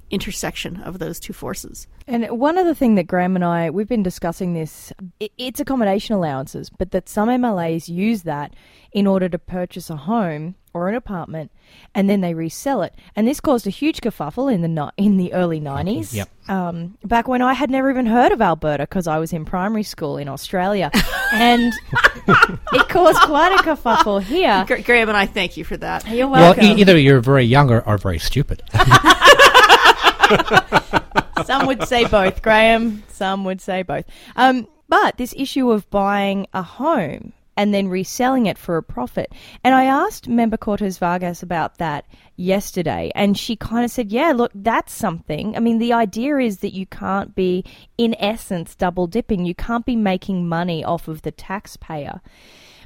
intersection 0.09 0.81
of 0.81 0.99
those 0.99 1.19
two 1.19 1.33
forces. 1.33 1.87
And 2.05 2.29
one 2.31 2.57
other 2.57 2.73
thing 2.73 2.95
that 2.95 3.07
Graham 3.07 3.35
and 3.35 3.45
I 3.45 3.69
we've 3.69 3.87
been 3.87 4.03
discussing 4.03 4.53
this, 4.53 4.91
it's 5.37 5.59
accommodation 5.59 6.15
allowances, 6.15 6.69
but 6.69 6.91
that 6.91 7.07
some 7.07 7.29
MLAs 7.29 7.87
use 7.87 8.23
that 8.23 8.53
in 8.91 9.07
order 9.07 9.29
to 9.29 9.39
purchase 9.39 9.89
a 9.89 9.95
home 9.95 10.55
or 10.73 10.89
an 10.89 10.95
apartment, 10.95 11.51
and 11.93 12.09
then 12.09 12.21
they 12.21 12.33
resell 12.33 12.81
it. 12.81 12.93
And 13.15 13.27
this 13.27 13.39
caused 13.39 13.67
a 13.67 13.69
huge 13.69 14.01
kerfuffle 14.01 14.53
in 14.53 14.61
the 14.61 14.67
ni- 14.67 14.91
in 14.97 15.17
the 15.17 15.33
early 15.33 15.59
nineties. 15.59 16.13
Yep. 16.13 16.29
Um, 16.49 16.97
back 17.03 17.27
when 17.27 17.41
I 17.41 17.53
had 17.53 17.69
never 17.69 17.89
even 17.89 18.05
heard 18.05 18.31
of 18.31 18.41
Alberta 18.41 18.83
because 18.83 19.07
I 19.07 19.19
was 19.19 19.31
in 19.33 19.45
primary 19.45 19.83
school 19.83 20.17
in 20.17 20.27
Australia, 20.27 20.91
and 21.33 21.73
it 22.73 22.89
caused 22.89 23.19
quite 23.21 23.53
a 23.59 23.63
kerfuffle 23.63 24.21
here. 24.21 24.63
Gra- 24.67 24.81
Graham 24.81 25.09
and 25.09 25.17
I 25.17 25.25
thank 25.25 25.57
you 25.57 25.63
for 25.63 25.77
that. 25.77 26.07
You're 26.07 26.27
Well, 26.27 26.41
welcome. 26.55 26.63
e- 26.65 26.81
either 26.81 26.97
you're 26.97 27.21
very 27.21 27.45
young 27.45 27.69
or, 27.71 27.81
or 27.87 27.97
very 27.97 28.19
stupid. 28.19 28.61
Some 31.45 31.67
would 31.67 31.83
say 31.87 32.05
both, 32.05 32.41
Graham. 32.41 33.03
Some 33.09 33.43
would 33.45 33.61
say 33.61 33.83
both. 33.83 34.05
Um, 34.35 34.67
but 34.87 35.17
this 35.17 35.33
issue 35.37 35.71
of 35.71 35.89
buying 35.89 36.47
a 36.53 36.61
home 36.61 37.33
and 37.57 37.73
then 37.73 37.87
reselling 37.87 38.45
it 38.45 38.57
for 38.57 38.77
a 38.77 38.83
profit. 38.83 39.33
And 39.63 39.75
I 39.75 39.85
asked 39.85 40.27
member 40.27 40.57
Cortes 40.57 40.97
Vargas 40.97 41.43
about 41.43 41.77
that 41.77 42.05
yesterday, 42.35 43.11
and 43.15 43.37
she 43.37 43.55
kind 43.55 43.85
of 43.85 43.91
said, 43.91 44.11
Yeah, 44.11 44.31
look, 44.31 44.51
that's 44.55 44.93
something. 44.93 45.55
I 45.55 45.59
mean, 45.59 45.79
the 45.79 45.93
idea 45.93 46.37
is 46.37 46.59
that 46.59 46.73
you 46.73 46.85
can't 46.85 47.35
be, 47.35 47.63
in 47.97 48.15
essence, 48.19 48.75
double 48.75 49.07
dipping. 49.07 49.45
You 49.45 49.55
can't 49.55 49.85
be 49.85 49.95
making 49.95 50.47
money 50.47 50.83
off 50.83 51.07
of 51.07 51.21
the 51.21 51.31
taxpayer. 51.31 52.21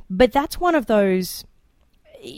But 0.09 0.31
that's 0.31 0.59
one 0.59 0.75
of 0.75 0.85
those 0.85 1.45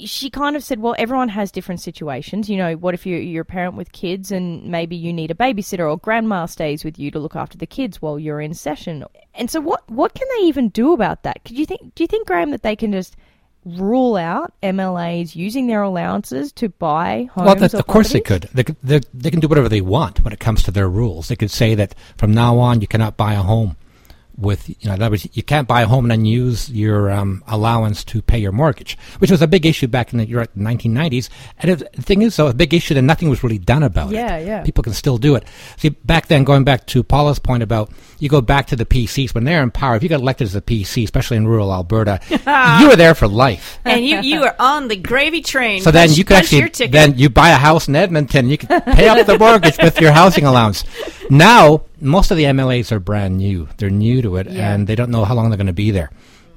she 0.05 0.29
kind 0.29 0.55
of 0.55 0.63
said, 0.63 0.79
well, 0.79 0.95
everyone 0.97 1.29
has 1.29 1.51
different 1.51 1.81
situations. 1.81 2.49
You 2.49 2.57
know, 2.57 2.73
what 2.75 2.93
if 2.93 3.05
you're, 3.05 3.19
you're 3.19 3.41
a 3.41 3.45
parent 3.45 3.75
with 3.75 3.91
kids 3.91 4.31
and 4.31 4.65
maybe 4.65 4.95
you 4.95 5.13
need 5.13 5.31
a 5.31 5.35
babysitter 5.35 5.89
or 5.89 5.97
grandma 5.97 6.45
stays 6.45 6.83
with 6.83 6.97
you 6.99 7.11
to 7.11 7.19
look 7.19 7.35
after 7.35 7.57
the 7.57 7.67
kids 7.67 8.01
while 8.01 8.19
you're 8.19 8.41
in 8.41 8.53
session? 8.53 9.05
And 9.33 9.49
so, 9.49 9.61
what 9.61 9.89
what 9.89 10.13
can 10.13 10.27
they 10.37 10.45
even 10.45 10.69
do 10.69 10.93
about 10.93 11.23
that? 11.23 11.43
Could 11.45 11.57
you 11.57 11.65
think? 11.65 11.95
Do 11.95 12.03
you 12.03 12.07
think, 12.07 12.27
Graham, 12.27 12.51
that 12.51 12.63
they 12.63 12.75
can 12.75 12.91
just 12.91 13.15
rule 13.65 14.15
out 14.15 14.53
MLAs 14.63 15.35
using 15.35 15.67
their 15.67 15.81
allowances 15.81 16.51
to 16.53 16.69
buy 16.69 17.29
homes? 17.33 17.45
Well, 17.45 17.55
that, 17.55 17.73
of 17.73 17.87
course 17.87 18.13
they 18.13 18.21
could. 18.21 18.49
They, 18.53 18.63
they, 18.83 19.01
they 19.13 19.29
can 19.29 19.39
do 19.39 19.47
whatever 19.47 19.69
they 19.69 19.81
want 19.81 20.23
when 20.23 20.33
it 20.33 20.39
comes 20.39 20.63
to 20.63 20.71
their 20.71 20.89
rules. 20.89 21.27
They 21.27 21.35
could 21.35 21.51
say 21.51 21.75
that 21.75 21.95
from 22.17 22.33
now 22.33 22.57
on 22.59 22.81
you 22.81 22.87
cannot 22.87 23.17
buy 23.17 23.33
a 23.33 23.41
home 23.41 23.75
with, 24.37 24.69
you 24.69 24.75
know, 24.87 24.93
in 24.93 25.01
other 25.01 25.11
words, 25.13 25.27
you 25.33 25.41
can't 25.43 25.67
buy 25.67 25.81
a 25.81 25.87
home 25.87 26.05
and 26.05 26.11
then 26.11 26.25
use 26.25 26.69
your 26.69 27.09
um, 27.11 27.43
allowance 27.47 28.03
to 28.05 28.21
pay 28.21 28.37
your 28.37 28.51
mortgage, 28.51 28.97
which 29.17 29.31
was 29.31 29.41
a 29.41 29.47
big 29.47 29.65
issue 29.65 29.87
back 29.87 30.13
in 30.13 30.19
the 30.19 30.27
you're 30.27 30.45
1990s. 30.45 31.29
And 31.59 31.71
it, 31.71 31.91
the 31.93 32.01
thing 32.03 32.21
is, 32.21 32.35
though, 32.35 32.47
a 32.47 32.53
big 32.53 32.73
issue 32.73 32.93
that 32.93 33.01
nothing 33.01 33.29
was 33.29 33.43
really 33.43 33.57
done 33.57 33.81
about 33.83 34.11
Yeah, 34.11 34.35
it. 34.37 34.45
yeah. 34.45 34.57
Yeah. 34.57 34.63
People 34.63 34.83
can 34.83 34.93
still 34.93 35.17
do 35.17 35.35
it. 35.35 35.43
See, 35.77 35.89
back 35.89 36.27
then, 36.27 36.43
going 36.43 36.63
back 36.63 36.85
to 36.87 37.03
Paula's 37.03 37.39
point 37.39 37.63
about 37.63 37.91
you 38.19 38.29
go 38.29 38.41
back 38.41 38.67
to 38.67 38.75
the 38.75 38.85
PCs 38.85 39.33
when 39.33 39.43
they're 39.43 39.61
in 39.63 39.71
power. 39.71 39.95
If 39.95 40.03
you 40.03 40.09
got 40.09 40.21
elected 40.21 40.45
as 40.47 40.55
a 40.55 40.61
PC, 40.61 41.03
especially 41.03 41.37
in 41.37 41.47
rural 41.47 41.73
Alberta, 41.73 42.19
you 42.81 42.87
were 42.89 42.95
there 42.95 43.13
for 43.15 43.27
life. 43.27 43.79
and 43.85 44.05
you 44.05 44.19
you 44.21 44.43
are 44.43 44.55
on 44.59 44.87
the 44.87 44.95
gravy 44.95 45.41
train. 45.41 45.81
So 45.81 45.91
then 45.91 46.07
Punch- 46.09 46.17
you 46.17 46.23
could 46.23 46.37
actually 46.37 46.87
then 46.87 47.17
you 47.17 47.29
buy 47.29 47.49
a 47.49 47.55
house 47.57 47.87
in 47.87 47.95
Edmonton. 47.95 48.49
You 48.49 48.57
can 48.57 48.81
pay 48.93 49.07
off 49.07 49.25
the 49.27 49.37
mortgage 49.37 49.77
with 49.77 49.99
your 49.99 50.11
housing 50.11 50.45
allowance. 50.45 50.83
Now 51.29 51.81
most 51.99 52.31
of 52.31 52.37
the 52.37 52.43
MLAs 52.45 52.91
are 52.91 52.99
brand 52.99 53.37
new. 53.37 53.67
They're 53.77 53.89
new 53.89 54.21
to 54.21 54.37
it, 54.37 54.47
Yeah. 54.49 54.73
and 54.73 54.87
they 54.87 54.95
don't 54.95 55.09
know 55.11 55.25
how 55.25 55.33
long 55.35 55.49
they're 55.49 55.57
going 55.57 55.67
to 55.67 55.73
be 55.73 55.91
there. 55.91 56.09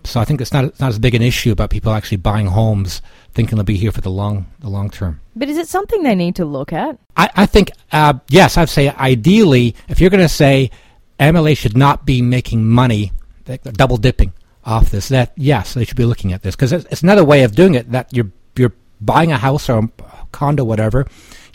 So 0.05 0.19
I 0.19 0.25
think 0.25 0.41
it's 0.41 0.53
not 0.53 0.65
it's 0.65 0.81
not 0.81 0.89
as 0.89 0.99
big 0.99 1.15
an 1.15 1.21
issue 1.23 1.53
about 1.53 1.69
people 1.71 1.93
actually 1.93 2.17
buying 2.19 2.47
homes 2.47 3.03
thinking 3.35 3.57
they'll 3.57 3.65
be 3.65 3.77
here 3.77 3.93
for 3.93 4.01
the 4.01 4.11
long 4.11 4.47
the 4.61 4.69
long 4.71 4.89
term. 4.91 5.21
But 5.37 5.49
is 5.51 5.59
it 5.59 5.69
something 5.69 6.03
they 6.03 6.15
need 6.15 6.37
to 6.37 6.45
look 6.47 6.73
at? 6.73 6.99
I, 7.17 7.29
I 7.37 7.47
think 7.47 7.71
uh, 7.93 8.15
yes, 8.29 8.57
I'd 8.57 8.71
say 8.71 8.89
ideally 8.89 9.75
if 9.89 10.01
you're 10.01 10.09
going 10.11 10.23
to 10.23 10.29
say 10.29 10.71
MLA 11.19 11.55
should 11.57 11.77
not 11.77 12.07
be 12.07 12.23
making 12.23 12.67
money, 12.67 13.13
they're 13.45 13.59
double 13.59 13.99
dipping 13.99 14.33
off 14.65 14.91
this, 14.91 15.09
that 15.11 15.33
yes, 15.37 15.75
they 15.75 15.85
should 15.85 15.97
be 15.99 16.05
looking 16.07 16.33
at 16.33 16.43
this 16.43 16.57
because 16.57 16.73
it's, 16.73 16.87
it's 16.91 17.03
another 17.03 17.25
way 17.25 17.43
of 17.45 17.55
doing 17.55 17.75
it. 17.75 17.91
That 17.93 18.11
you're 18.11 18.31
you're 18.57 18.73
buying 19.03 19.33
a 19.33 19.37
house 19.39 19.69
or 19.69 19.79
a 19.81 19.89
condo, 20.33 20.65
whatever, 20.65 21.07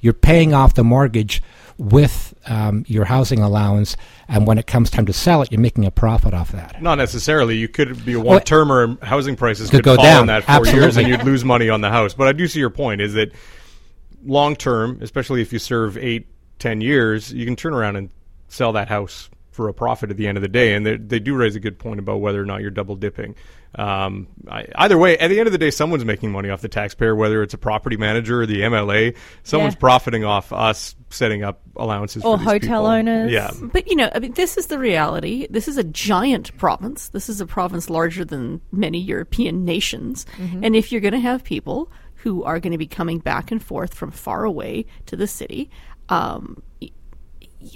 you're 0.01 0.13
paying 0.13 0.53
off 0.53 0.73
the 0.73 0.83
mortgage 0.83 1.41
with 1.77 2.33
um, 2.45 2.85
your 2.87 3.05
housing 3.05 3.41
allowance, 3.41 3.97
and 4.27 4.47
when 4.47 4.57
it 4.57 4.65
comes 4.65 4.89
time 4.89 5.05
to 5.07 5.13
sell 5.13 5.41
it, 5.41 5.51
you're 5.51 5.59
making 5.59 5.85
a 5.85 5.91
profit 5.91 6.33
off 6.33 6.51
that. 6.53 6.81
Not 6.81 6.97
necessarily. 6.97 7.57
You 7.57 7.67
could 7.67 8.05
be 8.05 8.13
a 8.13 8.19
one 8.19 8.41
termer 8.41 8.83
and 8.83 9.03
housing 9.03 9.35
prices 9.35 9.69
Could 9.69 9.77
could, 9.77 9.83
go 9.83 9.95
fall 9.95 10.05
down. 10.05 10.27
that 10.27 10.43
four 10.43 10.65
years 10.67 10.97
and 10.97 11.07
you'd 11.07 11.23
lose 11.23 11.43
money 11.43 11.69
on 11.69 11.81
the 11.81 11.89
house. 11.89 12.13
But 12.13 12.27
I 12.27 12.31
do 12.31 12.47
see 12.47 12.59
your 12.59 12.69
point 12.69 13.01
is 13.01 13.13
that 13.13 13.31
long 14.23 14.55
term, 14.55 14.99
especially 15.01 15.41
if 15.41 15.51
you 15.51 15.59
serve 15.59 15.97
eight, 15.97 16.27
ten 16.59 16.81
years, 16.81 17.33
you 17.33 17.45
can 17.45 17.55
turn 17.55 17.73
around 17.73 17.97
and 17.97 18.09
sell 18.47 18.73
that 18.73 18.87
house 18.87 19.29
for 19.55 19.69
a 19.69 19.73
profit 19.73 20.11
at 20.11 20.17
the 20.17 20.27
end 20.27 20.37
of 20.37 20.41
the 20.41 20.47
day. 20.49 20.73
And 20.73 20.85
they, 20.85 20.97
they 20.97 21.19
do 21.19 21.33
raise 21.35 21.55
a 21.55 21.59
good 21.59 21.79
point 21.79 21.99
about 21.99 22.17
whether 22.17 22.41
or 22.41 22.45
not 22.45 22.61
you're 22.61 22.71
double 22.71 22.95
dipping. 22.95 23.35
Um, 23.75 24.27
I, 24.49 24.65
either 24.75 24.97
way, 24.97 25.17
at 25.17 25.27
the 25.29 25.39
end 25.39 25.47
of 25.47 25.51
the 25.51 25.57
day, 25.57 25.69
someone's 25.71 26.05
making 26.05 26.31
money 26.31 26.49
off 26.49 26.61
the 26.61 26.69
taxpayer, 26.69 27.15
whether 27.15 27.41
it's 27.43 27.53
a 27.53 27.57
property 27.57 27.97
manager 27.97 28.41
or 28.41 28.45
the 28.45 28.61
MLA. 28.61 29.15
Someone's 29.43 29.73
Yeah. 29.75 29.79
profiting 29.79 30.23
off 30.23 30.53
us 30.53 30.95
setting 31.09 31.43
up 31.43 31.61
allowances 31.75 32.23
Or 32.23 32.37
for 32.37 32.43
these 32.43 32.47
hotel 32.53 32.83
people. 32.83 32.85
owners. 32.87 33.31
Yeah. 33.31 33.51
But 33.61 33.87
you 33.89 33.95
know, 33.95 34.09
I 34.13 34.19
mean, 34.19 34.33
this 34.33 34.57
is 34.57 34.67
the 34.67 34.79
reality. 34.79 35.47
This 35.49 35.67
is 35.67 35.77
a 35.77 35.83
giant 35.83 36.55
province. 36.57 37.09
This 37.09 37.29
is 37.29 37.39
a 37.41 37.45
province 37.45 37.89
larger 37.89 38.23
than 38.25 38.59
many 38.71 38.99
European 38.99 39.65
nations. 39.65 40.25
And 40.61 40.75
if 40.75 40.91
you're 40.91 41.01
going 41.01 41.13
to 41.13 41.19
have 41.19 41.43
people 41.43 41.91
who 42.15 42.43
are 42.43 42.59
going 42.59 42.71
to 42.71 42.77
be 42.77 42.87
coming 42.87 43.19
back 43.19 43.51
and 43.51 43.61
forth 43.63 43.93
from 43.93 44.11
far 44.11 44.43
away 44.45 44.85
to 45.05 45.15
the 45.15 45.27
city, 45.27 45.69
um, 46.09 46.61
y- 46.74 46.74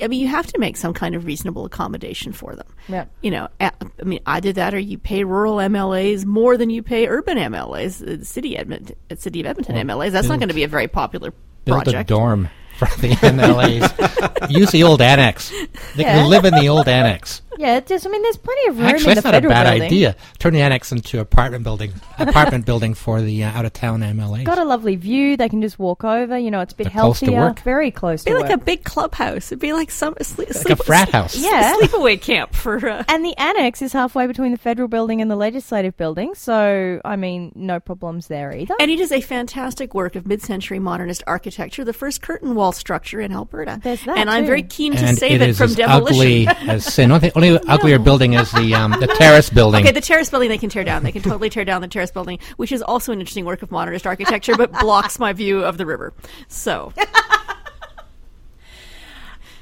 I 0.01 0.08
mean, 0.08 0.19
you 0.19 0.27
have 0.27 0.48
to 0.48 0.60
make 0.60 0.77
some 0.77 0.93
kind 0.93 1.15
of 1.15 1.25
reasonable 1.25 1.65
accommodation 1.65 2.31
for 2.34 2.55
them. 2.55 2.67
Yeah. 2.88 3.05
You 3.22 3.31
know, 3.31 3.48
I 3.60 3.72
mean, 4.03 4.19
either 4.25 4.53
that 4.53 4.74
or 4.74 4.79
you 4.79 4.98
pay 4.98 5.24
rural 5.24 5.55
MLAs 5.58 6.25
more 6.25 6.58
than 6.58 6.69
you 6.69 6.81
pay 6.84 7.08
urban 7.08 7.38
MLAs, 7.38 8.01
uh, 8.01 8.24
city 8.24 8.58
Edmonton, 8.58 8.96
uh, 9.12 9.15
city 9.15 9.39
of 9.41 9.46
Edmonton 9.48 9.75
MLAs. 9.88 10.12
That's 10.12 10.27
not 10.27 10.39
going 10.39 10.50
to 10.50 10.55
be 10.55 10.63
a 10.63 10.67
very 10.67 10.88
popular 10.88 11.34
Build 11.65 11.88
a 11.88 12.03
dorm 12.03 12.50
for 12.77 12.86
the 13.01 13.10
MLAs. 13.22 14.50
Use 14.50 14.72
the 14.72 14.84
old 14.84 15.01
annex. 15.01 15.50
They 15.96 16.03
Yeah. 16.03 16.15
can 16.15 16.29
live 16.29 16.46
in 16.46 16.53
the 16.55 16.69
old 16.69 16.88
annex. 16.88 17.41
Yeah, 17.59 17.75
it 17.77 17.87
just, 17.87 18.07
I 18.07 18.09
mean, 18.09 18.21
there's 18.21 18.37
plenty 18.37 18.69
of 18.69 18.77
room 18.77 18.85
Actually, 18.87 19.11
in 19.11 19.15
that's 19.15 19.23
the 19.25 19.31
not 19.31 19.33
a 19.33 19.37
federal 19.37 19.51
bad 19.51 19.63
building. 19.65 19.81
idea. 19.83 20.15
Turn 20.39 20.53
the 20.53 20.61
annex 20.61 20.91
into 20.93 21.19
apartment 21.19 21.65
building, 21.65 21.91
apartment 22.17 22.65
building 22.65 22.93
for 22.93 23.21
the 23.21 23.43
uh, 23.43 23.49
out 23.51 23.65
of 23.65 23.73
town 23.73 23.99
MLA. 23.99 24.45
Got 24.45 24.59
a 24.59 24.63
lovely 24.63 24.95
view. 24.95 25.35
They 25.35 25.49
can 25.49 25.61
just 25.61 25.77
walk 25.77 26.05
over. 26.05 26.37
You 26.37 26.51
know, 26.51 26.61
it's 26.61 26.71
a 26.71 26.75
bit 26.77 26.85
They're 26.85 26.93
close 27.01 27.19
to 27.19 27.25
healthier. 27.25 27.41
work. 27.47 27.59
Very 27.59 27.91
close 27.91 28.23
to 28.23 28.29
It'd 28.29 28.39
be 28.39 28.43
like 28.43 28.51
work. 28.51 28.61
a 28.61 28.63
big 28.63 28.83
clubhouse. 28.85 29.51
It'd 29.51 29.59
be 29.59 29.73
like 29.73 29.91
some 29.91 30.15
sleep, 30.21 30.47
like 30.55 30.69
a 30.79 30.83
frat 30.83 31.09
house. 31.09 31.35
Yeah. 31.37 31.73
sleepaway 31.75 32.21
camp 32.21 32.55
for. 32.55 32.77
Uh, 32.87 33.03
and 33.09 33.25
the 33.25 33.35
annex 33.37 33.81
is 33.81 33.91
halfway 33.91 34.25
between 34.25 34.53
the 34.53 34.57
federal 34.57 34.87
building 34.87 35.21
and 35.21 35.29
the 35.29 35.35
legislative 35.35 35.97
building, 35.97 36.35
so 36.35 37.01
I 37.03 37.17
mean, 37.17 37.51
no 37.55 37.81
problems 37.81 38.27
there 38.27 38.55
either. 38.55 38.75
and 38.79 38.89
it 38.89 39.01
is 39.01 39.11
a 39.11 39.19
fantastic 39.19 39.93
work 39.93 40.15
of 40.15 40.25
mid-century 40.25 40.79
modernist 40.79 41.23
architecture, 41.27 41.83
the 41.83 41.91
first 41.91 42.21
curtain 42.21 42.55
wall 42.55 42.71
structure 42.71 43.19
in 43.19 43.33
Alberta. 43.33 43.79
There's 43.83 44.01
that, 44.05 44.17
and 44.17 44.29
I'm 44.29 44.43
too. 44.43 44.47
very 44.47 44.63
keen 44.63 44.93
to 44.93 45.03
and 45.05 45.17
save 45.17 45.33
it 45.33 45.41
it, 45.41 45.49
is 45.49 45.57
from 45.57 45.65
as 45.71 45.75
demolition. 45.75 46.47
ugly 46.47 46.47
as 46.69 46.85
sin. 46.85 47.11
Only, 47.11 47.31
only 47.35 47.48
uglier 47.67 47.99
building 47.99 48.33
is 48.33 48.51
the 48.51 48.73
um, 48.75 48.91
the 48.99 49.07
terrace 49.07 49.49
building. 49.59 49.83
Okay, 49.83 49.91
the 49.91 50.01
terrace 50.01 50.29
building 50.29 50.49
they 50.49 50.57
can 50.57 50.69
tear 50.69 50.83
down. 50.83 51.03
They 51.03 51.11
can 51.11 51.21
totally 51.21 51.49
tear 51.49 51.65
down 51.65 51.81
the 51.81 51.87
terrace 51.87 52.11
building, 52.11 52.39
which 52.57 52.71
is 52.71 52.81
also 52.81 53.11
an 53.11 53.19
interesting 53.19 53.45
work 53.45 53.61
of 53.61 53.71
modernist 53.71 54.05
architecture, 54.07 54.55
but 54.55 54.71
blocks 54.79 55.19
my 55.19 55.33
view 55.33 55.63
of 55.63 55.77
the 55.77 55.85
river. 55.85 56.13
So, 56.47 56.93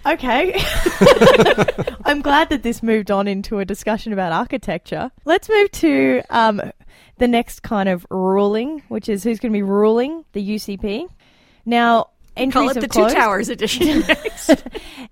Okay. 0.05 0.53
I'm 2.05 2.21
glad 2.21 2.49
that 2.49 2.63
this 2.63 2.81
moved 2.81 3.11
on 3.11 3.27
into 3.27 3.59
a 3.59 3.65
discussion 3.65 4.13
about 4.13 4.31
architecture. 4.31 5.11
Let's 5.25 5.49
move 5.49 5.69
to 5.71 6.21
um, 6.29 6.61
the 7.17 7.27
next 7.27 7.61
kind 7.61 7.89
of 7.89 8.05
ruling, 8.09 8.83
which 8.87 9.09
is 9.09 9.23
who's 9.23 9.39
going 9.39 9.51
to 9.51 9.57
be 9.57 9.63
ruling 9.63 10.23
the 10.31 10.41
UCP. 10.55 11.07
Now, 11.65 12.11
entries 12.37 12.53
call 12.53 12.69
it 12.69 12.75
have 12.75 12.83
the 12.83 12.87
closed. 12.87 13.13
Two 13.13 13.19
Towers 13.19 13.49
edition. 13.49 13.99
next. 14.07 14.63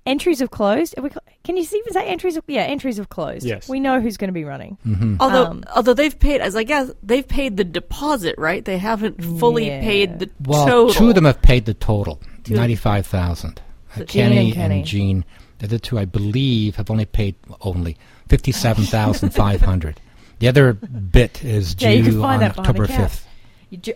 Entries 0.05 0.39
have 0.39 0.51
closed. 0.51 0.95
Are 0.97 1.03
we, 1.03 1.09
can 1.45 1.55
you 1.55 1.63
see? 1.63 1.77
Is 1.77 1.93
that 1.93 2.03
entries? 2.05 2.35
Of, 2.35 2.43
yeah, 2.47 2.63
entries 2.63 2.97
have 2.97 3.07
closed. 3.09 3.45
Yes. 3.45 3.69
We 3.69 3.79
know 3.79 4.01
who's 4.01 4.17
going 4.17 4.27
to 4.29 4.33
be 4.33 4.43
running. 4.43 4.77
although, 5.19 5.45
Um, 5.45 5.63
although 5.75 5.93
they've 5.93 6.17
paid, 6.19 6.41
as 6.41 6.55
I 6.55 6.63
guess, 6.63 6.91
they've 7.03 7.27
paid 7.27 7.55
the 7.57 7.63
deposit, 7.63 8.35
right? 8.37 8.65
They 8.65 8.77
haven't 8.77 9.23
fully 9.39 9.67
Yeah. 9.67 9.81
paid 9.81 10.19
the 10.19 10.29
well, 10.43 10.65
total. 10.65 10.93
two 10.93 11.09
of 11.09 11.15
them 11.15 11.25
have 11.25 11.41
paid 11.41 11.65
the 11.65 11.73
total, 11.73 12.21
ninety-five 12.49 13.05
thousand. 13.05 13.61
Uh, 13.95 14.03
Kenney 14.05 14.47
and 14.47 14.53
Kenney. 14.53 14.75
and 14.79 14.85
Jean. 14.85 15.25
The 15.59 15.67
other 15.67 15.77
two, 15.79 15.97
I 15.97 16.03
believe, 16.03 16.75
have 16.75 16.91
only 16.91 17.05
paid 17.05 17.35
only 17.61 17.95
fifty-seven 18.27 18.83
thousand 18.85 19.29
five 19.29 19.61
hundred. 19.61 20.01
The 20.39 20.49
other 20.49 20.73
bit 20.73 21.45
is 21.45 21.77
Yeah, 21.79 21.91
you 21.91 22.03
can 22.03 22.11
due 22.15 22.21
find 22.21 22.33
on 22.33 22.39
that 22.41 22.55
behind 22.57 22.75
the 22.77 22.81
October 22.81 22.87
fifth. 23.07 23.27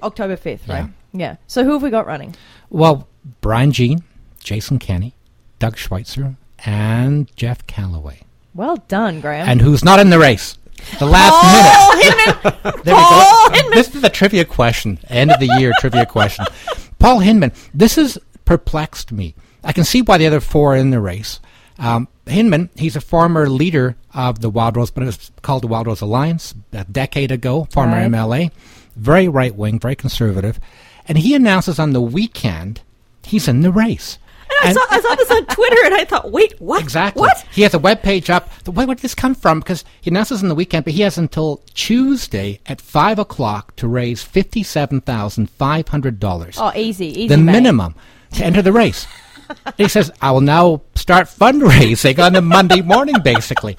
October 0.01 0.37
5th, 0.37 0.59
Yeah. 0.67 0.73
right? 0.73 0.89
Yeah. 1.11 1.35
So 1.47 1.65
who 1.65 1.73
have 1.73 1.81
we 1.81 1.89
got 1.89 2.07
running? 2.07 2.33
Well, 2.69 3.09
Brian 3.41 3.73
Jean, 3.73 4.03
Jason 4.41 4.79
Kenney, 4.79 5.13
Doug 5.59 5.75
Schweitzer, 5.77 6.35
and 6.65 7.33
Jeff 7.35 7.65
Callaway. 7.67 8.21
Well 8.53 8.77
done, 8.87 9.21
Graham. 9.21 9.47
And 9.47 9.61
who's 9.61 9.83
not 9.83 9.99
in 9.99 10.09
the 10.09 10.19
race? 10.19 10.57
The 10.99 11.05
last 11.05 11.43
minute. 11.43 12.55
There 12.83 12.95
we 12.95 13.01
go. 13.01 13.69
This 13.73 13.93
is 13.95 14.03
a 14.03 14.09
trivia 14.09 14.45
question. 14.45 14.97
End 15.09 15.31
of 15.31 15.39
the 15.39 15.47
year 15.59 15.73
trivia 15.79 16.05
question. 16.05 16.45
Paul 16.99 17.19
Hinman. 17.19 17.51
This 17.73 17.95
has 17.95 18.17
perplexed 18.45 19.11
me. 19.11 19.35
I 19.63 19.73
can 19.73 19.83
see 19.83 20.01
why 20.01 20.17
the 20.17 20.27
other 20.27 20.39
four 20.39 20.73
are 20.73 20.77
in 20.77 20.89
the 20.89 20.99
race. 21.01 21.39
Um, 21.77 22.07
Hinman, 22.25 22.69
he's 22.75 22.95
a 22.95 23.01
former 23.01 23.49
leader 23.49 23.95
of 24.13 24.39
the 24.39 24.49
Wild 24.49 24.77
Rose, 24.77 24.91
but 24.91 25.03
it 25.03 25.07
was 25.07 25.31
called 25.41 25.63
the 25.63 25.67
Wild 25.67 25.87
Rose 25.87 26.01
Alliance 26.01 26.53
a 26.73 26.83
decade 26.85 27.31
ago, 27.31 27.67
former 27.71 27.93
Right. 27.97 28.09
MLA, 28.11 28.51
very 28.95 29.27
right 29.27 29.55
wing, 29.55 29.79
very 29.79 29.95
conservative. 29.95 30.59
And 31.07 31.17
he 31.17 31.33
announces 31.35 31.79
on 31.79 31.91
the 31.93 32.01
weekend 32.01 32.81
he's 33.23 33.47
in 33.47 33.61
the 33.61 33.71
race. 33.71 34.17
I 34.61 34.73
saw, 34.73 34.81
I 34.89 35.01
saw 35.01 35.15
this 35.15 35.31
on 35.31 35.45
Twitter 35.47 35.77
and 35.85 35.93
I 35.93 36.05
thought, 36.05 36.31
wait, 36.31 36.59
what? 36.59 36.81
Exactly. 36.81 37.21
What? 37.21 37.45
He 37.51 37.61
has 37.63 37.73
a 37.73 37.79
web 37.79 38.01
page 38.01 38.29
up. 38.29 38.49
The- 38.63 38.71
Where, 38.71 38.85
where 38.87 38.95
did 38.95 39.01
this 39.01 39.15
come 39.15 39.35
from? 39.35 39.59
Because 39.59 39.83
he 40.01 40.09
announces 40.09 40.41
on 40.43 40.49
the 40.49 40.55
weekend, 40.55 40.85
but 40.85 40.93
he 40.93 41.01
has 41.01 41.17
until 41.17 41.61
Tuesday 41.73 42.59
at 42.65 42.81
five 42.81 43.19
o'clock 43.19 43.75
to 43.77 43.87
raise 43.87 44.23
fifty-seven 44.23 45.01
thousand 45.01 45.49
five 45.49 45.87
hundred 45.87 46.19
dollars, 46.19 46.55
oh, 46.59 46.71
easy, 46.75 47.07
easy. 47.07 47.27
the 47.27 47.37
minimum, 47.37 47.95
to 48.33 48.45
enter 48.45 48.61
the 48.61 48.71
race. 48.73 49.07
he 49.77 49.87
says, 49.87 50.11
"I 50.21 50.31
will 50.31 50.41
now 50.41 50.81
start 50.95 51.27
fundraising 51.27 52.23
on 52.23 52.35
a 52.35 52.41
Monday 52.41 52.81
morning, 52.81 53.15
basically." 53.23 53.75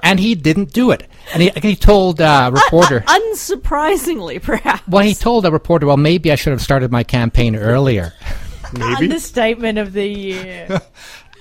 And 0.00 0.20
he 0.20 0.36
didn't 0.36 0.72
do 0.72 0.92
it. 0.92 1.08
And 1.34 1.42
he, 1.42 1.50
he 1.60 1.74
told 1.74 2.20
uh, 2.20 2.50
a 2.50 2.52
reporter, 2.52 3.00
Unsurprisingly, 3.08 4.40
perhaps. 4.40 4.86
well, 4.86 5.02
he 5.02 5.12
told 5.12 5.44
a 5.44 5.50
reporter, 5.50 5.86
well, 5.86 5.96
maybe 5.96 6.30
I 6.30 6.36
should 6.36 6.52
have 6.52 6.62
started 6.62 6.92
my 6.92 7.02
campaign 7.02 7.56
earlier. 7.56 8.12
Maybe. 8.78 9.04
Understatement 9.04 9.78
of 9.78 9.92
the 9.92 10.06
year. 10.06 10.80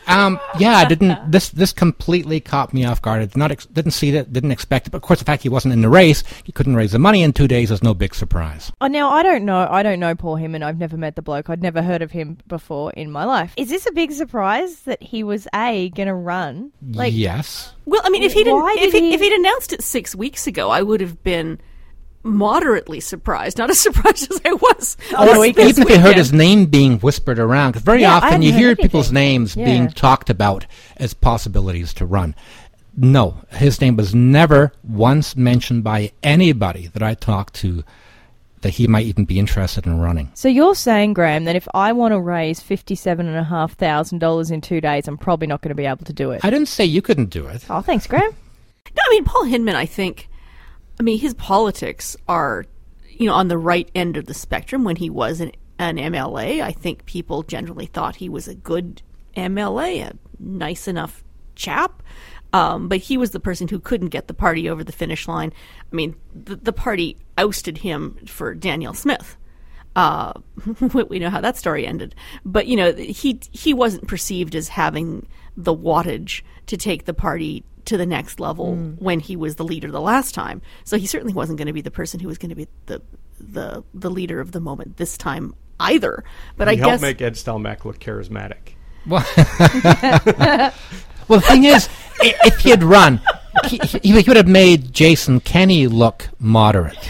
Um, 0.09 0.39
yeah, 0.57 0.77
I 0.77 0.85
didn't. 0.85 1.31
This 1.31 1.49
this 1.49 1.73
completely 1.73 2.39
caught 2.39 2.73
me 2.73 2.85
off 2.85 3.01
guard. 3.01 3.21
I 3.21 3.25
did 3.25 3.35
not 3.35 3.51
ex- 3.51 3.65
didn't 3.65 3.91
see 3.91 4.09
that. 4.11 4.31
Didn't 4.31 4.51
expect 4.51 4.87
it. 4.87 4.91
But 4.91 4.99
of 4.99 5.01
course, 5.03 5.19
the 5.19 5.25
fact 5.25 5.43
he 5.43 5.49
wasn't 5.49 5.73
in 5.73 5.81
the 5.81 5.89
race, 5.89 6.23
he 6.45 6.53
couldn't 6.53 6.77
raise 6.77 6.93
the 6.93 6.97
money 6.99 7.23
in 7.23 7.33
two 7.33 7.45
days 7.45 7.71
is 7.71 7.83
no 7.83 7.93
big 7.93 8.15
surprise. 8.15 8.71
oh, 8.79 8.87
now 8.87 9.09
I 9.09 9.21
don't 9.21 9.43
know. 9.43 9.67
I 9.69 9.83
don't 9.83 9.99
know 9.99 10.15
Paul 10.15 10.37
Heyman. 10.37 10.63
I've 10.63 10.77
never 10.79 10.95
met 10.95 11.17
the 11.17 11.21
bloke. 11.21 11.49
I'd 11.49 11.61
never 11.61 11.81
heard 11.81 12.01
of 12.01 12.11
him 12.11 12.37
before 12.47 12.93
in 12.93 13.11
my 13.11 13.25
life. 13.25 13.53
Is 13.57 13.67
this 13.67 13.85
a 13.85 13.91
big 13.91 14.13
surprise 14.13 14.79
that 14.83 15.03
he 15.03 15.23
was 15.25 15.45
a 15.53 15.89
going 15.89 16.07
to 16.07 16.13
run? 16.13 16.71
Like, 16.89 17.11
yes, 17.13 17.73
Well, 17.83 17.99
I 18.05 18.09
mean, 18.09 18.23
if 18.23 18.31
he'd 18.31 18.47
Why 18.47 18.77
if 18.79 18.93
did 18.93 19.01
he, 19.03 19.09
he- 19.09 19.13
if 19.13 19.19
he'd 19.19 19.33
announced 19.33 19.73
it 19.73 19.83
six 19.83 20.15
weeks 20.15 20.47
ago, 20.47 20.69
I 20.69 20.83
would 20.83 21.01
have 21.01 21.21
been 21.21 21.59
moderately 22.23 22.99
surprised, 22.99 23.57
not 23.57 23.69
as 23.69 23.79
surprised 23.87 24.31
as 24.31 24.41
I 24.45 24.53
was. 24.53 24.97
Although 25.17 25.33
this- 25.41 25.45
he- 25.45 25.51
this 25.53 25.69
even 25.69 25.83
if 25.83 25.89
you 25.89 25.99
heard 25.99 26.17
his 26.17 26.33
name 26.33 26.65
being 26.65 26.99
whispered 26.99 27.39
around, 27.39 27.71
because 27.71 27.83
very 27.83 28.01
Yeah, 28.01 28.15
often 28.15 28.41
you 28.41 28.51
hear 28.53 28.67
anything. 28.69 28.83
people's 28.83 29.11
names 29.11 29.55
Yeah. 29.55 29.65
being 29.65 29.89
talked 29.89 30.29
about 30.29 30.65
as 30.97 31.13
possibilities 31.13 31.93
to 31.95 32.05
run. 32.05 32.35
No, 32.95 33.37
his 33.51 33.79
name 33.79 33.95
was 33.95 34.15
never 34.15 34.73
once 34.83 35.35
mentioned 35.35 35.83
by 35.83 36.11
anybody 36.23 36.87
that 36.93 37.03
I 37.03 37.13
talked 37.13 37.53
to 37.55 37.83
that 38.61 38.71
he 38.71 38.87
might 38.87 39.05
even 39.05 39.23
be 39.25 39.37
interested 39.37 39.85
in 39.85 39.99
running. 39.99 40.31
So 40.33 40.47
you're 40.49 40.73
saying, 40.73 41.13
Graham, 41.13 41.43
that 41.45 41.55
if 41.55 41.67
I 41.75 41.93
want 41.93 42.13
to 42.13 42.19
raise 42.19 42.59
fifty-seven 42.59 43.27
and 43.27 43.37
a 43.37 43.43
half 43.43 43.73
thousand 43.73 44.17
dollars 44.17 44.49
in 44.49 44.61
two 44.61 44.81
days, 44.81 45.07
I'm 45.07 45.15
probably 45.17 45.45
not 45.45 45.61
going 45.61 45.69
to 45.69 45.75
be 45.75 45.85
able 45.85 46.05
to 46.05 46.13
do 46.13 46.31
it. 46.31 46.41
I 46.43 46.49
didn't 46.49 46.67
say 46.69 46.83
you 46.83 47.03
couldn't 47.03 47.29
do 47.29 47.45
it. 47.45 47.63
oh, 47.69 47.81
thanks, 47.81 48.07
Graham. 48.07 48.31
No, 48.95 49.01
I 49.05 49.09
mean 49.11 49.25
Paul 49.25 49.43
Hinman. 49.43 49.75
I 49.75 49.85
think, 49.85 50.27
I 50.99 51.03
mean 51.03 51.19
his 51.19 51.33
politics 51.35 52.15
are, 52.27 52.65
you 53.09 53.25
know, 53.27 53.33
on 53.33 53.47
the 53.47 53.57
right 53.57 53.89
end 53.93 54.17
of 54.17 54.25
the 54.25 54.33
spectrum. 54.33 54.83
When 54.83 54.95
he 54.95 55.09
was 55.09 55.39
an, 55.39 55.51
an 55.79 55.97
MLA, 55.97 56.61
I 56.61 56.71
think 56.71 57.05
people 57.05 57.43
generally 57.43 57.85
thought 57.85 58.15
he 58.15 58.29
was 58.29 58.47
a 58.47 58.55
good 58.55 59.01
MLA, 59.35 60.09
a 60.09 60.13
nice 60.39 60.87
enough 60.87 61.23
chap. 61.55 62.03
Um, 62.53 62.87
but 62.87 62.99
he 62.99 63.17
was 63.17 63.31
the 63.31 63.39
person 63.39 63.67
who 63.67 63.79
couldn't 63.79 64.09
get 64.09 64.27
the 64.27 64.33
party 64.33 64.69
over 64.69 64.83
the 64.83 64.91
finish 64.91 65.27
line. 65.27 65.51
I 65.91 65.95
mean, 65.95 66.15
the, 66.33 66.55
the 66.55 66.73
party 66.73 67.17
ousted 67.37 67.79
him 67.79 68.17
for 68.25 68.55
Danielle 68.55 68.93
Smith. 68.93 69.37
Uh, 69.95 70.33
we 71.09 71.19
know 71.19 71.29
how 71.29 71.41
that 71.41 71.57
story 71.57 71.85
ended. 71.85 72.15
But 72.45 72.67
you 72.67 72.77
know, 72.77 72.93
he 72.93 73.39
he 73.51 73.73
wasn't 73.73 74.07
perceived 74.07 74.55
as 74.55 74.69
having 74.69 75.27
the 75.57 75.75
wattage 75.75 76.43
to 76.67 76.77
take 76.77 77.05
the 77.05 77.13
party 77.13 77.65
to 77.85 77.97
the 77.97 78.05
next 78.05 78.39
level 78.39 78.75
mm. 78.75 79.01
when 79.01 79.19
he 79.19 79.35
was 79.35 79.55
the 79.55 79.63
leader 79.63 79.89
the 79.89 80.01
last 80.01 80.35
time. 80.35 80.61
So 80.83 80.97
he 80.97 81.07
certainly 81.07 81.33
wasn't 81.33 81.57
going 81.57 81.67
to 81.67 81.73
be 81.73 81.81
the 81.81 81.91
person 81.91 82.19
who 82.19 82.27
was 82.27 82.37
going 82.37 82.49
to 82.49 82.55
be 82.55 82.67
the 82.85 83.01
the 83.39 83.83
the 83.93 84.09
leader 84.09 84.39
of 84.39 84.51
the 84.51 84.59
moment 84.59 84.97
this 84.97 85.17
time 85.17 85.55
either. 85.79 86.23
But 86.55 86.67
He 86.67 86.75
I 86.75 86.77
helped 86.77 86.93
guess 86.93 87.01
make 87.01 87.21
Ed 87.21 87.33
Stelmach 87.33 87.85
look 87.85 87.99
charismatic. 87.99 88.75
Well, 89.05 89.25
well, 91.27 91.39
the 91.39 91.45
thing 91.47 91.63
is, 91.63 91.87
if 92.19 92.59
he 92.59 92.71
had 92.71 92.83
run, 92.83 93.21
he, 93.67 93.77
he, 93.77 93.99
he 93.99 94.23
would 94.27 94.35
have 94.35 94.47
made 94.47 94.93
Jason 94.93 95.39
Kenney 95.39 95.87
look 95.87 96.27
moderate. 96.39 97.09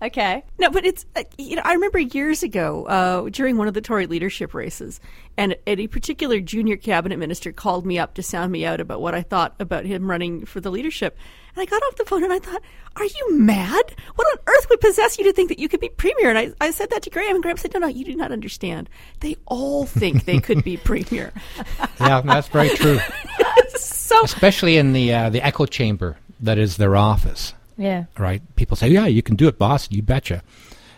Okay. 0.00 0.44
No, 0.60 0.70
but 0.70 0.86
it's 0.86 1.04
uh, 1.16 1.24
you 1.38 1.56
know 1.56 1.62
I 1.64 1.72
remember 1.72 1.98
years 1.98 2.44
ago 2.44 2.84
uh, 2.86 3.28
during 3.30 3.56
one 3.56 3.66
of 3.66 3.74
the 3.74 3.80
Tory 3.80 4.06
leadership 4.06 4.54
races, 4.54 5.00
and, 5.36 5.56
and 5.66 5.80
a 5.80 5.88
particular 5.88 6.38
junior 6.38 6.76
cabinet 6.76 7.18
minister 7.18 7.50
called 7.50 7.84
me 7.84 7.98
up 7.98 8.14
to 8.14 8.22
sound 8.22 8.52
me 8.52 8.64
out 8.64 8.80
about 8.80 9.00
what 9.00 9.16
I 9.16 9.22
thought 9.22 9.56
about 9.58 9.86
him 9.86 10.08
running 10.08 10.46
for 10.46 10.60
the 10.60 10.70
leadership. 10.70 11.18
And 11.56 11.62
I 11.62 11.64
got 11.64 11.82
off 11.82 11.96
the 11.96 12.04
phone 12.04 12.22
and 12.22 12.32
I 12.32 12.38
thought, 12.38 12.62
"Are 12.94 13.04
you 13.04 13.38
mad? 13.38 13.96
What 14.14 14.28
on 14.28 14.38
earth 14.46 14.68
would 14.70 14.80
possess 14.80 15.18
you 15.18 15.24
to 15.24 15.32
think 15.32 15.48
that 15.48 15.58
you 15.58 15.68
could 15.68 15.80
be 15.80 15.88
premier?" 15.88 16.28
And 16.28 16.38
I, 16.38 16.52
I 16.60 16.70
said 16.70 16.90
that 16.90 17.02
to 17.02 17.10
Graham, 17.10 17.34
and 17.34 17.42
Graham 17.42 17.56
said, 17.56 17.74
"No, 17.74 17.80
no, 17.80 17.88
you 17.88 18.04
do 18.04 18.14
not 18.14 18.30
understand. 18.30 18.88
They 19.18 19.34
all 19.46 19.84
think 19.84 20.26
they 20.26 20.38
could 20.38 20.62
be 20.62 20.76
premier." 20.84 21.32
Yeah, 22.00 22.20
that's 22.20 22.48
very 22.48 22.70
true. 22.70 23.00
So 23.76 24.22
Especially 24.24 24.78
in 24.78 24.94
the 24.94 25.12
uh, 25.12 25.30
the 25.30 25.42
echo 25.42 25.66
chamber 25.66 26.16
that 26.40 26.56
is 26.56 26.78
their 26.78 26.96
office. 26.96 27.52
Yeah. 27.78 28.04
right? 28.18 28.42
People 28.56 28.76
say, 28.76 28.88
"Yeah, 28.88 29.06
you 29.06 29.22
can 29.22 29.36
do 29.36 29.48
it, 29.48 29.58
boss. 29.58 29.88
You 29.90 30.02
betcha." 30.02 30.42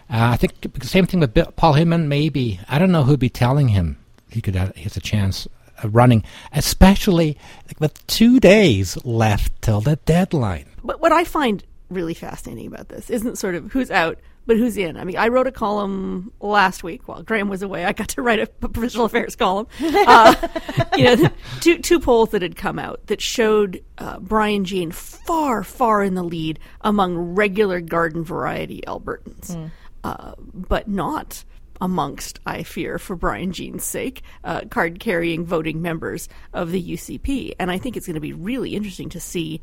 Uh, 0.09 0.31
I 0.33 0.37
think 0.37 0.61
the 0.61 0.87
same 0.87 1.07
thing 1.07 1.21
with 1.21 1.35
Bill, 1.35 1.53
Paul 1.55 1.75
Hinman. 1.75 2.09
Maybe 2.09 2.59
I 2.69 2.79
don't 2.79 2.91
know 2.91 3.05
who'd 3.05 3.21
be 3.21 3.29
telling 3.29 3.69
him 3.69 3.99
he 4.31 4.41
could 4.41 4.57
have 4.57 4.75
he 4.75 4.83
has 4.85 4.97
a 4.97 5.01
chance 5.01 5.47
of 5.83 5.95
running, 5.95 6.25
especially 6.53 7.37
with 7.79 8.07
two 8.07 8.41
days 8.41 8.99
left 9.05 9.61
till 9.63 9.81
the 9.81 9.97
deadline. 9.97 10.67
But 10.83 11.01
what 11.01 11.13
I 11.13 11.25
find 11.25 11.63
really 11.91 12.15
fascinating 12.15 12.67
about 12.67 12.89
this 12.89 13.11
isn't 13.11 13.39
sort 13.39 13.55
of 13.55 13.73
who's 13.73 13.91
out, 13.91 14.19
but 14.47 14.57
who's 14.57 14.77
in. 14.77 14.97
I 14.97 15.05
mean, 15.05 15.17
I 15.17 15.29
wrote 15.29 15.47
a 15.47 15.53
column 15.53 16.33
last 16.41 16.83
week 16.83 17.07
while 17.07 17.23
Graham 17.23 17.49
was 17.49 17.63
away. 17.63 17.85
I 17.85 17.93
got 17.93 18.09
to 18.11 18.23
write 18.23 18.41
a 18.41 18.47
provincial 18.69 19.05
affairs 19.05 19.37
column. 19.37 19.67
Uh, 19.81 20.35
you 20.97 21.05
know, 21.05 21.31
two 21.61 21.79
two 21.79 22.01
polls 22.01 22.31
that 22.31 22.43
had 22.43 22.57
come 22.57 22.79
out 22.79 23.07
that 23.07 23.21
showed 23.21 23.83
uh, 23.99 24.19
Brian 24.19 24.65
Jean 24.65 24.91
far, 24.91 25.63
far 25.63 26.03
in 26.03 26.15
the 26.15 26.25
lead 26.25 26.59
among 26.81 27.17
regular 27.17 27.81
garden 27.81 28.25
variety 28.25 28.83
Albertans, 28.87 29.71
uh, 30.05 30.33
but 30.39 30.89
not 30.89 31.45
amongst, 31.81 32.41
I 32.47 32.63
fear, 32.63 32.99
for 32.99 33.17
Brian 33.17 33.53
Jean's 33.53 33.85
sake, 33.85 34.23
uh, 34.45 34.63
card 34.71 35.01
carrying 35.01 35.45
voting 35.47 35.81
members 35.81 36.29
of 36.53 36.71
the 36.71 36.83
UCP. 36.83 37.55
And 37.59 37.71
I 37.71 37.79
think 37.79 37.97
it's 37.97 38.07
going 38.07 38.15
to 38.15 38.21
be 38.21 38.33
really 38.33 38.75
interesting 38.75 39.09
to 39.11 39.21
see 39.21 39.61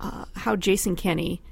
uh, 0.00 0.26
how 0.34 0.54
Jason 0.56 0.94
Kenney, 0.94 1.42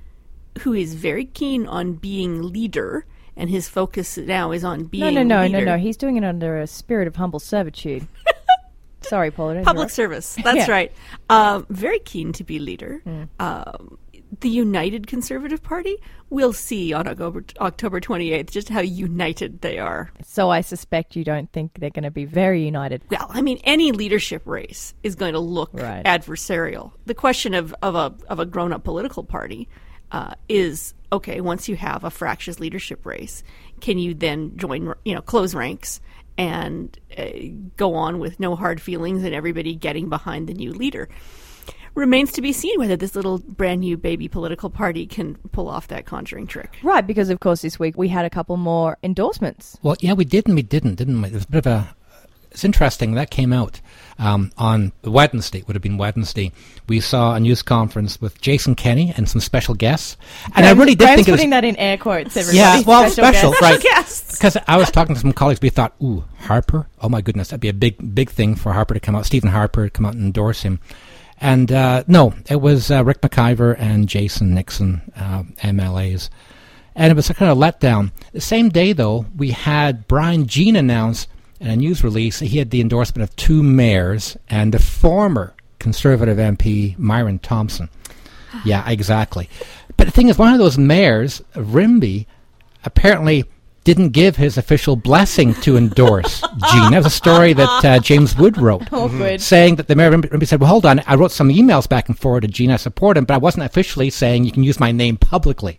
who 0.61 0.73
is 0.73 0.95
very 0.95 1.25
keen 1.25 1.67
on 1.67 1.95
being 1.95 2.43
leader, 2.53 3.07
and 3.37 3.51
his 3.51 3.69
focus 3.69 4.17
now 4.17 4.53
is 4.53 4.65
on 4.65 4.85
being 4.85 5.03
No, 5.05 5.11
no, 5.11 5.23
no, 5.23 5.47
no, 5.47 5.59
leader. 5.59 5.65
no. 5.67 5.77
He's 5.79 5.97
doing 5.97 6.17
it 6.17 6.25
under 6.25 6.59
a 6.59 6.67
spirit 6.67 7.07
of 7.09 7.17
humble 7.17 7.41
servitude. 7.41 8.07
Sorry, 9.03 9.31
Paul. 9.31 9.63
Public 9.63 9.91
service. 9.91 10.35
That's 10.43 10.57
Yeah. 10.57 10.65
Hmm. 10.67 10.71
right. 10.73 10.93
Um, 11.31 11.67
very 11.71 12.01
keen 12.01 12.33
to 12.33 12.45
be 12.45 12.59
leader. 12.59 13.03
Um, 13.39 13.99
the 14.41 14.49
United 14.49 15.07
Conservative 15.07 15.63
Party. 15.63 15.97
We'll 16.31 16.53
see 16.53 16.93
on 16.93 17.07
October 17.07 17.45
October 17.61 18.01
twenty 18.01 18.33
eighth 18.33 18.51
just 18.51 18.69
how 18.69 18.81
united 18.81 19.61
they 19.61 19.79
are. 19.79 20.11
So 20.25 20.51
I 20.51 20.61
suspect 20.63 21.15
you 21.15 21.23
don't 21.23 21.51
think 21.53 21.79
they're 21.79 21.91
going 21.91 22.03
to 22.03 22.11
be 22.11 22.25
very 22.25 22.65
united. 22.65 23.03
Well, 23.09 23.27
I 23.31 23.43
mean, 23.43 23.61
any 23.63 23.93
leadership 23.93 24.43
race 24.45 24.93
is 25.05 25.15
going 25.15 25.35
to 25.35 25.39
look 25.39 25.71
Right. 25.73 26.05
adversarial. 26.05 26.91
The 27.07 27.15
question 27.15 27.55
of, 27.55 27.73
of 27.83 27.95
a 27.95 28.13
of 28.29 28.41
a 28.41 28.45
grown 28.47 28.73
up 28.73 28.83
political 28.83 29.23
party 29.23 29.69
uh, 30.13 30.35
is 30.49 30.95
okay. 31.13 31.41
Once 31.41 31.69
you 31.69 31.77
have 31.77 32.05
a 32.05 32.11
fractious 32.11 32.61
leadership 32.61 33.05
race, 33.05 33.43
can 33.81 33.99
you 33.99 34.15
then 34.15 34.57
join? 34.57 34.95
You 35.05 35.15
know, 35.15 35.23
close 35.23 35.55
ranks 35.55 36.01
and 36.39 36.99
uh, 37.17 37.25
go 37.77 37.95
on 37.95 38.19
with 38.19 38.39
no 38.39 38.57
hard 38.57 38.81
feelings 38.81 39.25
and 39.25 39.35
everybody 39.35 39.75
getting 39.75 40.09
behind 40.09 40.49
the 40.49 40.55
new 40.55 40.73
leader. 40.73 41.09
Remains 41.95 42.31
to 42.33 42.43
be 42.43 42.53
seen 42.53 42.79
whether 42.79 42.95
this 42.95 43.15
little 43.15 43.39
brand 43.39 43.81
new 43.81 43.97
baby 43.97 44.29
political 44.29 44.69
party 44.69 45.07
can 45.07 45.37
pull 45.53 45.67
off 45.67 45.89
that 45.89 46.05
conjuring 46.05 46.47
trick. 46.47 46.79
Right, 46.83 47.07
because 47.07 47.31
of 47.31 47.41
course 47.41 47.63
this 47.63 47.79
week 47.79 47.97
we 47.97 48.09
had 48.09 48.27
a 48.27 48.31
couple 48.31 48.59
more 48.59 48.99
endorsements. 49.03 49.79
Well, 49.83 49.97
yeah, 50.01 50.13
we 50.13 50.27
did 50.27 50.47
and 50.47 50.57
we 50.57 50.63
didn't, 50.63 50.97
didn't 50.97 51.23
we? 51.23 51.29
It 51.29 51.35
was 51.35 51.45
a 51.45 51.49
bit 51.49 51.67
of 51.67 51.67
a. 51.67 51.97
It's 52.57 52.65
interesting 52.65 53.17
that 53.17 53.29
came 53.29 53.53
out 53.53 53.83
um, 54.19 54.51
on 54.57 54.93
Wednesday. 55.05 55.59
It 55.59 55.67
would 55.69 55.77
have 55.77 55.83
been 55.83 55.99
Wednesday. 55.99 56.53
We 56.89 57.01
saw 57.01 57.35
a 57.35 57.41
news 57.41 57.61
conference 57.61 58.19
with 58.19 58.41
Jason 58.41 58.75
Kenney 58.75 59.13
and 59.15 59.29
some 59.29 59.43
special 59.43 59.75
guests, 59.75 60.17
and 60.55 60.65
I 60.65 60.73
really 60.73 60.95
did 60.95 61.01
Graham's 61.01 61.17
think 61.17 61.29
it 61.29 61.33
was 61.33 61.41
putting 61.41 61.51
that 61.51 61.67
in 61.67 61.77
air 61.77 61.99
quotes. 61.99 62.35
Everybody. 62.35 62.57
Yeah, 62.57 62.81
well, 62.87 63.11
special, 63.11 63.51
guest. 63.51 63.61
right? 63.61 63.79
Because 64.33 64.57
I 64.67 64.79
was 64.79 64.91
talking 64.91 65.15
to 65.15 65.21
some 65.21 65.35
colleagues, 65.35 65.61
we 65.61 65.69
thought, 65.69 65.97
"Ooh, 66.03 66.25
Harper! 66.39 66.89
Oh 67.03 67.11
my 67.11 67.21
goodness, 67.21 67.49
that'd 67.49 67.61
be 67.61 67.69
a 67.69 67.75
big, 67.75 68.15
big 68.15 68.31
thing 68.31 68.55
for 68.55 68.73
Harper 68.73 68.95
to 68.95 69.01
come 69.01 69.15
out. 69.15 69.27
Stephen 69.27 69.51
Harper 69.51 69.85
to 69.85 69.91
come 69.91 70.07
out 70.07 70.15
and 70.15 70.25
endorse 70.25 70.63
him." 70.63 70.81
And 71.39 71.71
uh, 71.71 72.05
no, 72.07 72.33
it 72.49 72.63
was 72.63 72.91
uh, 72.91 73.05
Ric 73.05 73.21
McIver 73.21 73.79
and 73.79 74.09
Jason 74.09 74.55
Nixon, 74.55 75.13
uh, 75.15 75.43
MLAs, 75.63 76.31
and 76.95 77.11
it 77.11 77.17
was 77.17 77.29
a 77.29 77.35
kind 77.35 77.53
of 77.53 77.59
letdown. 77.59 78.13
The 78.33 78.41
same 78.41 78.71
day, 78.71 78.95
though, 78.95 79.27
we 79.37 79.51
had 79.51 80.09
Brian 80.09 80.47
Jean 80.47 80.75
announce 80.75 81.27
in 81.61 81.69
a 81.69 81.77
news 81.77 82.03
release 82.05 82.39
he 82.41 82.59
had 82.59 82.71
the 82.71 82.81
endorsement 82.81 83.29
of 83.29 83.35
two 83.37 83.63
mayors 83.63 84.37
and 84.49 84.73
the 84.75 84.79
former 84.79 85.55
Conservative 85.79 86.39
MP 86.39 86.99
Myron 86.99 87.39
Thompson. 87.39 87.89
Yeah, 88.65 88.89
exactly. 88.89 89.51
But 89.99 90.07
the 90.07 90.11
thing 90.11 90.29
is, 90.29 90.39
one 90.39 90.53
of 90.55 90.59
those 90.59 90.79
mayors, 90.79 91.43
Rimbey, 91.55 92.27
apparently 92.85 93.45
didn't 93.85 94.11
give 94.11 94.37
his 94.37 94.57
official 94.57 94.97
blessing 94.97 95.53
to 95.57 95.77
endorse 95.77 96.41
Jean. 96.73 96.91
That 96.93 96.99
was 96.99 97.07
a 97.07 97.11
story 97.11 97.53
that 97.53 97.85
uh, 97.85 97.99
James 98.01 98.35
Wood 98.37 98.57
wrote, 98.57 98.91
Awkward. 98.93 99.41
saying 99.43 99.77
that 99.77 99.89
the 99.89 99.95
mayor 99.95 100.11
Rimbey, 100.11 100.29
Rimbey 100.31 100.47
said, 100.47 100.61
"Well, 100.61 100.71
hold 100.71 100.87
on, 100.87 101.01
I 101.07 101.15
wrote 101.17 101.33
some 101.33 101.51
emails 101.51 101.87
back 101.89 102.09
and 102.09 102.19
forward 102.19 102.41
to 102.43 102.49
Jean. 102.49 102.71
I 102.71 102.77
support 102.77 103.17
him, 103.19 103.27
but 103.27 103.35
I 103.35 103.39
wasn't 103.39 103.67
officially 103.67 104.09
saying 104.11 104.45
you 104.45 104.53
can 104.53 104.65
use 104.65 104.81
my 104.81 104.91
name 104.91 105.17
publicly." 105.19 105.79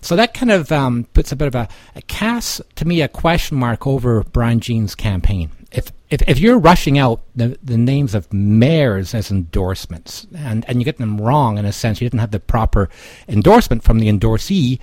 So 0.00 0.16
that 0.16 0.34
kind 0.34 0.50
of 0.50 0.70
um, 0.72 1.04
puts 1.12 1.32
a 1.32 1.36
bit 1.36 1.48
of 1.48 1.54
a, 1.54 1.68
a 1.94 2.02
cast 2.02 2.62
to 2.76 2.84
me 2.84 3.02
a 3.02 3.08
question 3.08 3.56
mark 3.56 3.86
over 3.86 4.22
Brian 4.22 4.60
Jean's 4.60 4.94
campaign. 4.94 5.50
If 5.70 5.92
if, 6.10 6.22
if 6.26 6.38
you're 6.38 6.58
rushing 6.58 6.98
out 6.98 7.22
the, 7.36 7.58
the 7.62 7.76
names 7.76 8.14
of 8.14 8.32
mayors 8.32 9.14
as 9.14 9.30
endorsements 9.30 10.26
and, 10.34 10.64
and 10.66 10.80
you 10.80 10.84
get 10.84 10.96
them 10.96 11.20
wrong 11.20 11.58
in 11.58 11.66
a 11.66 11.72
sense, 11.72 12.00
you 12.00 12.06
didn't 12.06 12.20
have 12.20 12.30
the 12.30 12.40
proper 12.40 12.88
endorsement 13.28 13.82
from 13.82 13.98
the 13.98 14.08
endorsee 14.08 14.78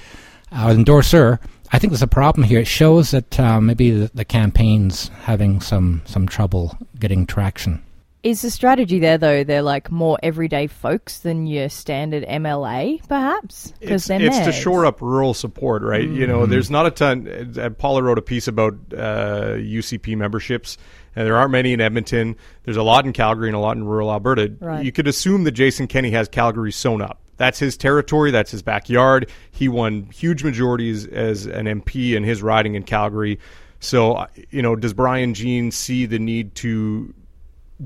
uh, 0.51 0.69
endorser. 0.69 1.39
I 1.71 1.79
think 1.79 1.91
there's 1.91 2.03
a 2.03 2.07
problem 2.07 2.45
here. 2.45 2.59
It 2.59 2.67
shows 2.67 3.11
that 3.11 3.39
uh, 3.39 3.59
maybe 3.59 3.89
the, 3.89 4.11
the 4.13 4.25
campaign's 4.25 5.07
having 5.23 5.61
some 5.61 6.03
some 6.05 6.27
trouble 6.27 6.77
getting 6.99 7.25
traction. 7.25 7.81
Is 8.25 8.41
the 8.41 8.49
strategy 8.49 8.97
there 8.97 9.19
though? 9.19 9.43
They're 9.43 9.61
like 9.61 9.91
more 9.91 10.17
everyday 10.23 10.65
folks 10.65 11.19
than 11.19 11.45
your 11.45 11.69
standard 11.69 12.25
MLA, 12.25 13.07
perhaps, 13.07 13.71
because 13.79 14.09
it's, 14.09 14.35
it's 14.35 14.45
to 14.47 14.51
shore 14.51 14.83
up 14.87 14.99
rural 14.99 15.35
support, 15.35 15.83
right? 15.83 16.09
You 16.09 16.25
know, 16.25 16.47
there's 16.47 16.71
not 16.71 16.87
a 16.87 16.89
ton. 16.91 17.55
Uh, 17.55 17.69
Paula 17.69 18.01
wrote 18.01 18.17
a 18.17 18.23
piece 18.23 18.47
about 18.47 18.73
uh, 18.93 19.57
UCP 19.57 20.17
memberships, 20.17 20.75
and 21.15 21.27
there 21.27 21.37
aren't 21.37 21.51
many 21.51 21.71
in 21.71 21.79
Edmonton. 21.79 22.35
There's 22.63 22.77
a 22.77 22.81
lot 22.81 23.05
in 23.05 23.13
Calgary 23.13 23.47
and 23.47 23.55
a 23.55 23.59
lot 23.59 23.77
in 23.77 23.83
rural 23.83 24.11
Alberta. 24.11 24.51
Right. 24.59 24.83
You 24.83 24.91
could 24.91 25.07
assume 25.07 25.43
that 25.43 25.51
Jason 25.51 25.85
Kenney 25.85 26.09
has 26.09 26.27
Calgary 26.27 26.71
sewn 26.71 27.03
up. 27.03 27.21
that's 27.37 27.59
his 27.59 27.77
territory. 27.77 28.31
That's 28.31 28.49
his 28.49 28.63
backyard. 28.63 29.29
He 29.51 29.67
won 29.67 30.09
huge 30.11 30.43
majorities 30.43 31.05
as 31.05 31.45
an 31.45 31.67
MP 31.67 32.15
in 32.15 32.23
his 32.23 32.41
riding 32.41 32.73
in 32.73 32.81
Calgary. 32.81 33.37
So, 33.81 34.13
uh, 34.13 34.27
you 34.49 34.63
know, 34.63 34.75
does 34.75 34.95
Brian 34.95 35.35
Jean 35.35 35.69
see 35.69 36.07
the 36.07 36.17
need 36.17 36.55
to 36.55 37.13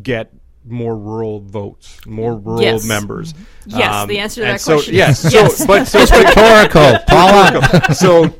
get 0.01 0.31
more 0.65 0.97
rural 0.97 1.39
votes, 1.39 1.99
more 2.05 2.35
rural 2.37 2.61
Yes. 2.61 2.85
members? 2.85 3.33
Yes, 3.65 4.07
the 4.07 4.19
answer 4.19 4.41
to 4.41 4.45
that 4.47 4.61
so, 4.61 4.73
question 4.75 4.93
is 4.93 4.97
Yes, 4.97 5.19
so, 5.19 5.29
yes. 5.29 5.65
but 5.65 5.85
so, 5.85 5.99
It's 5.99 6.11
rhetorical, 6.17 6.99
Paula. 7.07 7.93
so 7.95 8.33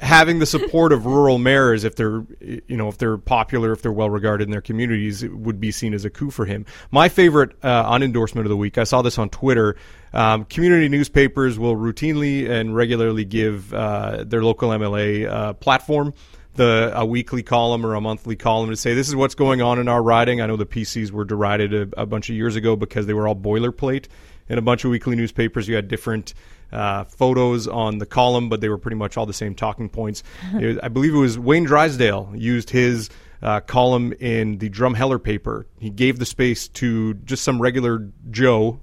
having 0.00 0.38
the 0.38 0.46
support 0.46 0.92
of 0.92 1.04
rural 1.04 1.38
mayors 1.38 1.84
if 1.84 1.94
they're 1.94 2.24
you 2.40 2.76
know 2.76 2.88
if 2.88 2.96
they're 2.96 3.18
popular 3.18 3.70
if 3.70 3.82
they're 3.82 3.92
well 3.92 4.08
regarded 4.08 4.44
in 4.44 4.50
their 4.50 4.62
communities 4.62 5.22
it 5.22 5.30
would 5.36 5.60
be 5.60 5.70
seen 5.70 5.92
as 5.92 6.06
a 6.06 6.10
coup 6.10 6.30
for 6.30 6.46
him 6.46 6.64
my 6.90 7.06
favorite 7.10 7.52
uh, 7.62 7.98
endorsement 8.00 8.46
of 8.46 8.48
the 8.48 8.56
week 8.56 8.78
i 8.78 8.84
saw 8.84 9.02
this 9.02 9.18
on 9.18 9.28
twitter 9.28 9.76
um, 10.14 10.46
community 10.46 10.88
newspapers 10.88 11.58
will 11.58 11.76
routinely 11.76 12.48
and 12.48 12.74
regularly 12.74 13.26
give 13.26 13.74
uh, 13.74 14.24
their 14.24 14.42
local 14.42 14.70
mla 14.70 15.28
uh, 15.30 15.52
platform 15.52 16.14
the 16.54 16.92
a 16.94 17.04
weekly 17.04 17.42
column 17.42 17.84
or 17.86 17.94
a 17.94 18.00
monthly 18.00 18.36
column 18.36 18.70
to 18.70 18.76
say 18.76 18.94
this 18.94 19.08
is 19.08 19.16
what's 19.16 19.34
going 19.34 19.62
on 19.62 19.78
in 19.78 19.88
our 19.88 20.02
riding. 20.02 20.40
I 20.40 20.46
know 20.46 20.56
the 20.56 20.66
PCs 20.66 21.10
were 21.10 21.24
derided 21.24 21.72
a, 21.72 22.02
a 22.02 22.06
bunch 22.06 22.28
of 22.28 22.36
years 22.36 22.56
ago 22.56 22.76
because 22.76 23.06
they 23.06 23.14
were 23.14 23.28
all 23.28 23.36
boilerplate. 23.36 24.06
In 24.48 24.58
a 24.58 24.62
bunch 24.62 24.84
of 24.84 24.90
weekly 24.90 25.14
newspapers, 25.14 25.68
you 25.68 25.76
had 25.76 25.86
different 25.86 26.34
uh, 26.72 27.04
photos 27.04 27.68
on 27.68 27.98
the 27.98 28.06
column, 28.06 28.48
but 28.48 28.60
they 28.60 28.68
were 28.68 28.78
pretty 28.78 28.96
much 28.96 29.16
all 29.16 29.26
the 29.26 29.32
same 29.32 29.54
talking 29.54 29.88
points. 29.88 30.22
Was- 30.54 30.78
I 30.82 30.88
believe 30.88 31.14
it 31.14 31.18
was 31.18 31.38
Wayne 31.38 31.64
Drysdale 31.64 32.32
used 32.34 32.70
his 32.70 33.10
uh, 33.42 33.60
column 33.60 34.12
in 34.18 34.58
the 34.58 34.68
Drumheller 34.68 35.22
paper. 35.22 35.66
He 35.78 35.88
gave 35.90 36.18
the 36.18 36.26
space 36.26 36.68
to 36.68 37.14
just 37.14 37.42
some 37.44 37.62
regular 37.62 38.10
Joe 38.30 38.80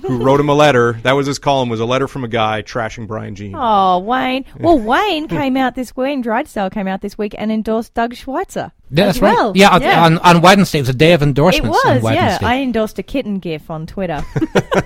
who 0.00 0.22
wrote 0.22 0.40
him 0.40 0.48
a 0.48 0.54
letter. 0.54 0.94
That 1.02 1.12
was 1.12 1.26
his 1.26 1.38
column. 1.38 1.68
Was 1.68 1.80
a 1.80 1.84
letter 1.86 2.08
from 2.08 2.24
a 2.24 2.28
guy 2.28 2.62
trashing 2.62 3.06
Brian 3.06 3.34
Jean. 3.34 3.54
Oh, 3.56 3.98
Wayne. 4.00 4.44
Well, 4.58 4.78
Wayne 4.78 5.28
came 5.28 5.56
out 5.56 5.74
this 5.74 5.94
Wayne 5.96 6.20
Drysdale 6.22 6.70
came 6.70 6.86
out 6.88 7.00
this 7.00 7.16
week 7.18 7.34
and 7.38 7.50
endorsed 7.52 7.94
Doug 7.94 8.14
Schweitzer. 8.14 8.72
Yeah, 8.90 9.06
that's 9.06 9.18
as 9.18 9.22
well. 9.22 9.48
right. 9.48 9.56
Yeah, 9.56 9.70
on, 10.04 10.18
On, 10.18 10.18
on 10.36 10.40
Wednesday. 10.42 10.78
It 10.78 10.82
was 10.82 10.88
a 10.88 10.94
day 10.94 11.12
of 11.12 11.20
it 11.22 11.26
endorsements 11.26 11.78
on 11.84 12.00
was, 12.02 12.14
yeah. 12.14 12.38
I 12.42 12.58
endorsed 12.62 12.98
a 12.98 13.02
kitten 13.02 13.38
gif 13.38 13.70
on 13.70 13.86
Twitter. 13.86 14.22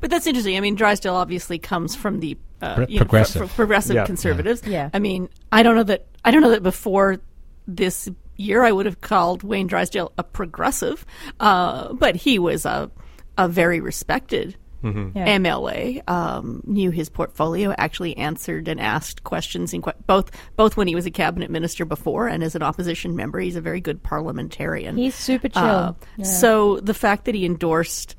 But 0.00 0.11
that's 0.11 0.27
interesting. 0.27 0.57
I 0.57 0.61
mean, 0.61 0.74
Drysdale 0.74 1.14
obviously 1.14 1.59
comes 1.59 1.94
from 1.94 2.20
the 2.20 2.37
uh, 2.61 2.74
Pro- 2.77 2.87
you 2.87 2.94
know, 2.94 2.98
fr- 3.00 3.05
progressive. 3.05 3.50
fr- 3.50 3.55
progressive 3.57 3.94
Yeah. 3.96 4.07
conservatives. 4.07 4.62
Yeah. 4.66 4.90
I 4.92 4.98
mean, 4.98 5.29
I 5.53 5.62
don't 5.62 5.77
know 5.77 5.83
that. 5.85 6.07
I 6.24 6.31
don't 6.31 6.42
know 6.42 6.50
that 6.50 6.62
before 6.62 7.18
this 7.66 8.09
year 8.37 8.62
I 8.64 8.72
would 8.72 8.87
have 8.87 9.00
called 9.00 9.42
Wayne 9.42 9.66
Drysdale 9.66 10.12
a 10.18 10.22
progressive, 10.24 11.05
uh, 11.38 11.92
but 11.92 12.16
he 12.16 12.38
was 12.38 12.66
a 12.66 12.90
a 13.38 13.49
very 13.49 13.81
respected. 13.81 14.57
Yeah. 14.83 15.38
MLA 15.38 16.07
um, 16.11 16.61
knew 16.66 16.90
his 16.90 17.09
portfolio, 17.09 17.75
actually 17.79 18.18
answered 18.18 18.68
and 18.68 18.79
asked 18.79 19.25
questions 19.25 19.73
in 19.73 19.81
que- 19.81 19.94
both 20.07 20.31
both 20.57 20.77
when 20.77 20.88
he 20.88 20.94
was 20.94 21.07
a 21.07 21.11
cabinet 21.11 21.51
minister 21.51 21.87
before 21.87 22.29
and 22.29 22.44
as 22.44 22.55
an 22.55 22.62
opposition 22.62 23.16
member. 23.16 23.40
He's 23.40 23.57
a 23.57 23.62
very 23.62 23.81
good 23.81 24.03
parliamentarian. 24.03 24.99
He's 24.99 25.14
super 25.14 25.49
chill. 25.49 25.62
Uh, 25.64 25.92
Yeah. 26.18 26.25
So 26.27 26.81
the 26.81 26.92
fact 26.92 27.25
that 27.25 27.35
he 27.35 27.47
endorsed, 27.47 28.14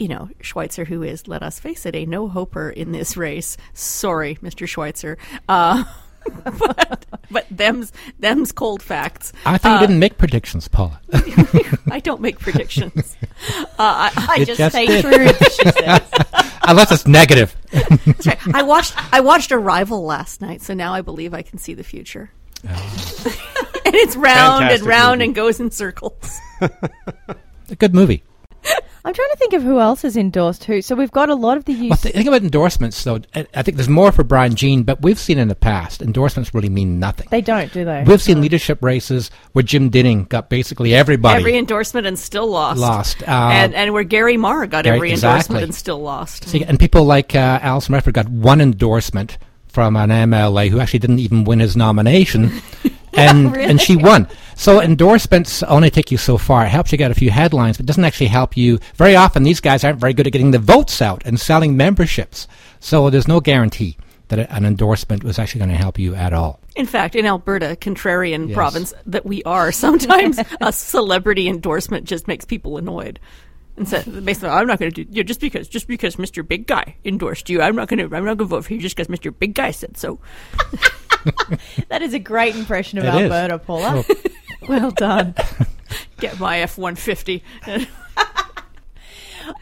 you 0.00 0.08
know, 0.08 0.28
Schweitzer, 0.40 0.84
who 0.84 1.04
is, 1.04 1.28
let 1.28 1.44
us 1.44 1.60
face 1.60 1.86
it, 1.86 1.94
a 1.94 2.06
no 2.06 2.26
hoper 2.26 2.70
in 2.70 2.90
this 2.90 3.16
race. 3.16 3.56
Sorry, 3.72 4.34
Mr. 4.42 4.66
Schweitzer. 4.66 5.16
Uh, 5.48 5.84
but, 6.58 7.06
but 7.30 7.46
them's 7.50 7.92
them's 8.18 8.52
cold 8.52 8.82
facts. 8.82 9.32
I 9.44 9.58
thought 9.58 9.80
you 9.80 9.86
didn't 9.86 9.98
make 9.98 10.18
predictions, 10.18 10.68
Paula. 10.68 11.00
I 11.90 12.00
don't 12.02 12.20
make 12.20 12.38
predictions. 12.38 13.16
uh, 13.22 13.66
I, 13.78 14.26
I 14.28 14.44
just, 14.44 14.58
just 14.58 14.72
say 14.74 14.86
did. 14.86 15.04
truth. 15.04 15.52
She 15.52 15.70
says. 15.70 16.02
Unless 16.66 16.92
it's 16.92 17.06
negative. 17.06 17.54
That's 17.70 18.26
right. 18.26 18.38
I 18.54 18.62
watched 18.62 18.94
I 19.12 19.20
watched 19.20 19.52
Arrival 19.52 20.04
last 20.04 20.40
night, 20.40 20.62
so 20.62 20.74
now 20.74 20.94
I 20.94 21.02
believe 21.02 21.34
I 21.34 21.42
can 21.42 21.58
see 21.58 21.74
the 21.74 21.84
future. 21.84 22.30
and 22.64 23.94
it's 23.94 24.16
round 24.16 24.62
Fantastic 24.62 24.80
and 24.80 24.88
round 24.88 25.18
movie. 25.18 25.24
and 25.26 25.34
goes 25.34 25.60
in 25.60 25.70
circles. 25.70 26.38
A 26.60 27.76
good 27.76 27.94
movie. 27.94 28.22
I'm 29.06 29.12
trying 29.12 29.28
to 29.32 29.36
think 29.36 29.52
of 29.52 29.62
who 29.62 29.80
else 29.80 30.00
has 30.02 30.16
endorsed 30.16 30.64
who. 30.64 30.80
So 30.80 30.94
we've 30.94 31.10
got 31.12 31.28
a 31.28 31.34
lot 31.34 31.58
of 31.58 31.66
the 31.66 31.74
Well, 31.74 31.84
use. 31.84 32.00
the 32.00 32.08
thing 32.08 32.26
about 32.26 32.42
endorsements, 32.42 33.04
though, 33.04 33.20
I 33.34 33.46
I 33.54 33.62
think 33.62 33.76
there's 33.76 33.88
more 33.88 34.10
for 34.12 34.24
Brian 34.24 34.54
Jean, 34.54 34.82
but 34.82 35.02
we've 35.02 35.18
seen 35.18 35.38
in 35.38 35.48
the 35.48 35.54
past 35.54 36.00
endorsements 36.00 36.54
really 36.54 36.70
mean 36.70 36.98
nothing. 37.00 37.28
they 37.30 37.42
don't, 37.42 37.70
do 37.72 37.84
they? 37.84 38.02
We've 38.06 38.22
seen 38.22 38.40
leadership 38.40 38.82
races 38.82 39.30
where 39.52 39.62
Jim 39.62 39.90
Dinning 39.90 40.24
got 40.24 40.48
basically 40.48 40.94
everybody 40.94 41.38
Every 41.38 41.58
endorsement 41.58 42.06
and 42.06 42.18
still 42.18 42.46
lost. 42.46 42.80
lost. 42.80 43.22
Uh, 43.22 43.26
and 43.52 43.74
and 43.74 43.92
where 43.92 44.04
Gary 44.04 44.38
Mar 44.38 44.66
got 44.66 44.84
Gary- 44.84 44.96
every 44.96 45.10
exactly. 45.12 45.34
endorsement 45.56 45.64
and 45.64 45.74
still 45.74 46.00
lost. 46.00 46.48
See, 46.48 46.64
and 46.64 46.80
people 46.80 47.04
like 47.04 47.34
uh, 47.34 47.58
Alison 47.62 47.92
Redford 47.92 48.14
got 48.14 48.28
one 48.30 48.60
endorsement 48.62 49.36
from 49.66 49.96
an 49.96 50.08
MLA 50.10 50.70
who 50.70 50.80
actually 50.80 51.00
didn't 51.00 51.18
even 51.18 51.44
win 51.44 51.58
his 51.60 51.76
nomination, 51.76 52.52
and 53.16 53.56
and 53.56 53.80
she 53.80 53.96
won. 53.96 54.28
So 54.56 54.80
endorsements 54.80 55.62
only 55.64 55.90
take 55.90 56.10
you 56.10 56.16
so 56.18 56.38
far. 56.38 56.64
It 56.64 56.68
helps 56.68 56.92
you 56.92 56.98
get 56.98 57.10
a 57.10 57.14
few 57.14 57.30
headlines, 57.30 57.76
but 57.76 57.86
doesn't 57.86 58.04
actually 58.04 58.28
help 58.28 58.56
you. 58.56 58.78
Very 58.94 59.16
often, 59.16 59.42
these 59.42 59.60
guys 59.60 59.84
aren't 59.84 59.98
very 59.98 60.12
good 60.14 60.26
at 60.26 60.32
getting 60.32 60.52
the 60.52 60.58
votes 60.58 61.02
out 61.02 61.22
and 61.26 61.38
selling 61.40 61.76
memberships. 61.76 62.46
So 62.80 63.10
there's 63.10 63.28
no 63.28 63.40
guarantee 63.40 63.96
that 64.28 64.50
an 64.50 64.64
endorsement 64.64 65.22
was 65.24 65.38
actually 65.38 65.58
going 65.60 65.70
to 65.70 65.76
help 65.76 65.98
you 65.98 66.14
at 66.14 66.32
all. 66.32 66.60
In 66.76 66.86
fact, 66.86 67.14
in 67.14 67.26
Alberta, 67.26 67.76
contrarian 67.80 68.48
Yes. 68.48 68.54
province 68.54 68.94
that 69.06 69.26
we 69.26 69.42
are, 69.44 69.70
sometimes 69.86 70.38
a 70.60 70.72
celebrity 70.72 71.48
endorsement 71.48 72.04
just 72.04 72.26
makes 72.28 72.44
people 72.44 72.76
annoyed. 72.76 73.20
And 73.76 73.88
so 73.88 74.02
basically, 74.02 74.50
I'm 74.50 74.68
not 74.68 74.78
going 74.78 74.92
to 74.92 75.04
do 75.04 75.10
yeah, 75.10 75.24
just 75.24 75.40
because 75.40 75.66
just 75.66 75.88
because 75.88 76.14
Mr. 76.14 76.46
Big 76.46 76.68
Guy 76.68 76.94
endorsed 77.04 77.50
you. 77.50 77.60
I'm 77.60 77.74
not 77.74 77.88
going 77.88 77.98
to 77.98 78.04
I'm 78.16 78.24
not 78.24 78.36
going 78.36 78.48
to 78.48 78.56
vote 78.56 78.64
for 78.64 78.72
you 78.72 78.78
just 78.78 78.96
because 78.96 79.08
Mr. 79.08 79.36
Big 79.36 79.52
Guy 79.52 79.72
said 79.72 79.96
so. 79.96 80.20
that 81.88 82.02
is 82.02 82.14
a 82.14 82.18
great 82.18 82.56
impression 82.56 82.98
of 82.98 83.04
It 83.04 83.08
is. 83.08 83.30
Alberta, 83.30 83.58
Paula. 83.58 84.04
well 84.68 84.90
done. 84.96 85.34
Get 86.18 86.38
my 86.38 86.58
F 86.58 86.78
one 86.78 86.94
fifty. 86.94 87.42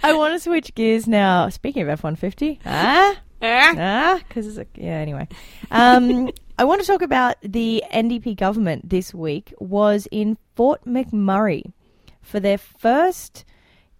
I 0.02 0.12
want 0.12 0.34
to 0.34 0.40
switch 0.40 0.74
gears 0.74 1.06
now. 1.06 1.48
Speaking 1.48 1.82
of 1.82 1.88
F 1.88 2.04
one 2.04 2.16
fifty, 2.16 2.60
ah, 2.64 3.16
ah, 3.42 4.20
because 4.28 4.58
yeah. 4.76 4.92
Anyway, 4.92 5.26
um, 5.70 6.30
I 6.58 6.64
want 6.64 6.80
to 6.80 6.86
talk 6.86 7.02
about 7.02 7.36
the 7.42 7.82
NDP 7.92 8.36
government 8.36 8.88
this 8.88 9.12
week 9.12 9.52
was 9.58 10.06
in 10.10 10.36
Fort 10.54 10.84
McMurray 10.84 11.72
for 12.20 12.38
their 12.38 12.58
first 12.58 13.44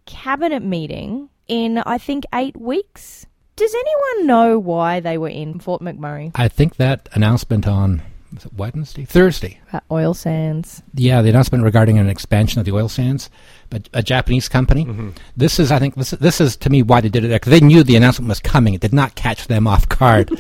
cabinet 0.07 0.63
meeting 0.63 1.29
in 1.49 1.79
I 1.79 1.99
think 1.99 2.25
eight 2.35 2.61
weeks. 2.61 3.27
Does 3.63 3.75
anyone 3.77 4.27
know 4.27 4.59
why 4.59 4.99
they 4.99 5.17
were 5.17 5.29
in 5.29 5.61
Fort 5.61 5.83
McMurray? 5.83 6.33
I 6.35 6.49
think 6.49 6.77
that 6.79 7.09
announcement 7.13 7.69
on 7.69 8.03
was 8.35 8.45
it 8.45 8.53
Wednesday, 8.55 9.05
Thursday. 9.05 9.61
Uh, 9.73 9.79
oil 9.89 10.15
sands. 10.15 10.83
Yeah, 10.95 11.23
the 11.23 11.29
announcement 11.29 11.63
regarding 11.63 11.97
an 11.97 12.09
expansion 12.09 12.59
of 12.59 12.65
the 12.65 12.73
oil 12.73 12.89
sands, 12.89 13.31
but 13.71 13.89
a 13.93 14.03
Japanese 14.03 14.49
company. 14.49 15.13
This 15.37 15.61
is, 15.61 15.71
I 15.71 15.79
think, 15.79 15.95
this, 15.95 16.11
this 16.11 16.41
is 16.41 16.57
to 16.57 16.71
me 16.71 16.83
why 16.83 17.03
they 17.03 17.09
did 17.09 17.25
it 17.25 17.29
there 17.29 17.39
because 17.39 17.53
they 17.53 17.65
knew 17.65 17.85
the 17.85 17.95
announcement 17.95 18.31
was 18.31 18.41
coming. 18.41 18.75
It 18.75 18.81
did 18.81 18.93
not 18.93 19.15
catch 19.15 19.47
them 19.47 19.67
off 19.69 19.89
guard. 19.89 20.31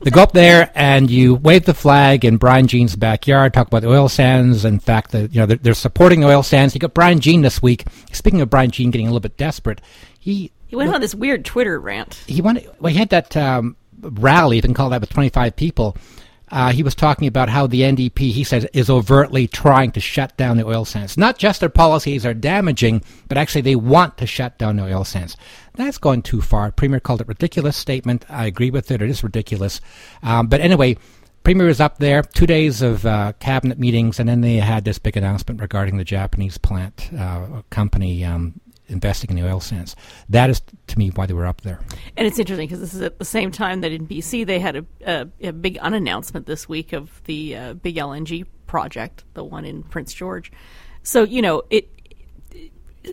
they 0.00 0.10
go 0.10 0.22
up 0.22 0.32
there 0.32 0.72
and 0.74 1.08
you 1.08 1.36
wave 1.36 1.66
the 1.66 1.74
flag 1.74 2.24
in 2.24 2.36
Brian 2.36 2.66
Jean's 2.66 2.96
backyard, 2.96 3.54
talk 3.54 3.68
about 3.68 3.82
the 3.82 3.90
oil 3.90 4.08
sands. 4.08 4.64
In 4.64 4.80
fact, 4.80 5.12
the, 5.12 5.28
you 5.28 5.38
know 5.38 5.46
they're, 5.46 5.58
they're 5.58 5.74
supporting 5.74 6.18
the 6.18 6.26
oil 6.26 6.42
sands. 6.42 6.74
You 6.74 6.80
got 6.80 6.94
Brian 6.94 7.20
Jean 7.20 7.42
this 7.42 7.62
week. 7.62 7.84
Speaking 8.10 8.40
of 8.40 8.50
Brian 8.50 8.72
Jean 8.72 8.90
getting 8.90 9.06
a 9.06 9.10
little 9.10 9.20
bit 9.20 9.36
desperate, 9.36 9.80
he 10.18 10.50
He 10.76 10.86
went 10.86 10.94
on 10.94 11.00
this 11.00 11.14
weird 11.14 11.44
Twitter 11.44 11.78
rant. 11.80 12.22
he 12.26 12.42
wanted 12.42 12.68
well, 12.80 12.92
he 12.92 12.98
had 12.98 13.10
that 13.10 13.36
um, 13.36 13.76
rally, 14.00 14.56
you 14.56 14.62
can 14.62 14.74
call 14.74 14.90
that 14.90 15.00
with 15.00 15.10
25 15.10 15.56
people. 15.56 15.96
Uh, 16.48 16.70
he 16.70 16.84
was 16.84 16.94
talking 16.94 17.26
about 17.26 17.48
how 17.48 17.66
the 17.66 17.80
NDP, 17.80 18.30
he 18.30 18.44
says, 18.44 18.64
is 18.72 18.88
overtly 18.88 19.48
trying 19.48 19.90
to 19.92 20.00
shut 20.00 20.36
down 20.36 20.56
the 20.56 20.64
oil 20.66 20.84
sands. 20.84 21.18
Not 21.18 21.38
just 21.38 21.58
their 21.58 21.68
policies 21.68 22.24
are 22.24 22.34
damaging, 22.34 23.02
but 23.26 23.36
actually 23.36 23.62
they 23.62 23.74
want 23.74 24.16
to 24.18 24.26
shut 24.26 24.56
down 24.56 24.76
the 24.76 24.84
oil 24.84 25.02
sands. 25.02 25.36
That's 25.74 25.98
going 25.98 26.22
too 26.22 26.40
far. 26.40 26.70
Premier 26.70 27.00
called 27.00 27.20
it 27.20 27.26
ridiculous 27.26 27.76
statement. 27.76 28.24
I 28.28 28.46
agree 28.46 28.70
with 28.70 28.92
it. 28.92 29.02
It 29.02 29.10
is 29.10 29.24
ridiculous. 29.24 29.80
Um, 30.22 30.46
but 30.46 30.60
anyway, 30.60 30.98
Premier 31.42 31.66
was 31.66 31.80
up 31.80 31.98
there, 31.98 32.22
two 32.22 32.46
days 32.46 32.80
of 32.80 33.04
uh, 33.04 33.32
cabinet 33.40 33.78
meetings, 33.78 34.20
and 34.20 34.28
then 34.28 34.40
they 34.40 34.56
had 34.56 34.84
this 34.84 35.00
big 35.00 35.16
announcement 35.16 35.60
regarding 35.60 35.96
the 35.96 36.04
Japanese 36.04 36.58
plant 36.58 37.10
uh, 37.18 37.62
company 37.70 38.24
um, 38.24 38.60
investing 38.88 39.30
in 39.30 39.36
the 39.36 39.48
oil 39.48 39.60
sands. 39.60 39.96
That 40.28 40.50
is, 40.50 40.62
to 40.86 40.98
me, 40.98 41.10
why 41.10 41.26
they 41.26 41.34
were 41.34 41.46
up 41.46 41.62
there. 41.62 41.80
And 42.16 42.26
it's 42.26 42.38
interesting 42.38 42.66
because 42.66 42.80
this 42.80 42.94
is 42.94 43.02
at 43.02 43.18
the 43.18 43.24
same 43.24 43.50
time 43.50 43.80
that 43.80 43.92
in 43.92 44.06
BC 44.06 44.46
they 44.46 44.58
had 44.58 44.76
a, 44.76 44.86
a, 45.06 45.28
a 45.48 45.52
big 45.52 45.78
unannouncement 45.78 46.46
this 46.46 46.68
week 46.68 46.92
of 46.92 47.22
the 47.24 47.56
uh, 47.56 47.74
big 47.74 47.96
LNG 47.96 48.46
project, 48.66 49.24
the 49.34 49.44
one 49.44 49.64
in 49.64 49.82
Prince 49.82 50.12
George. 50.14 50.52
So 51.02 51.22
you 51.22 51.42
know 51.42 51.62
it. 51.70 51.90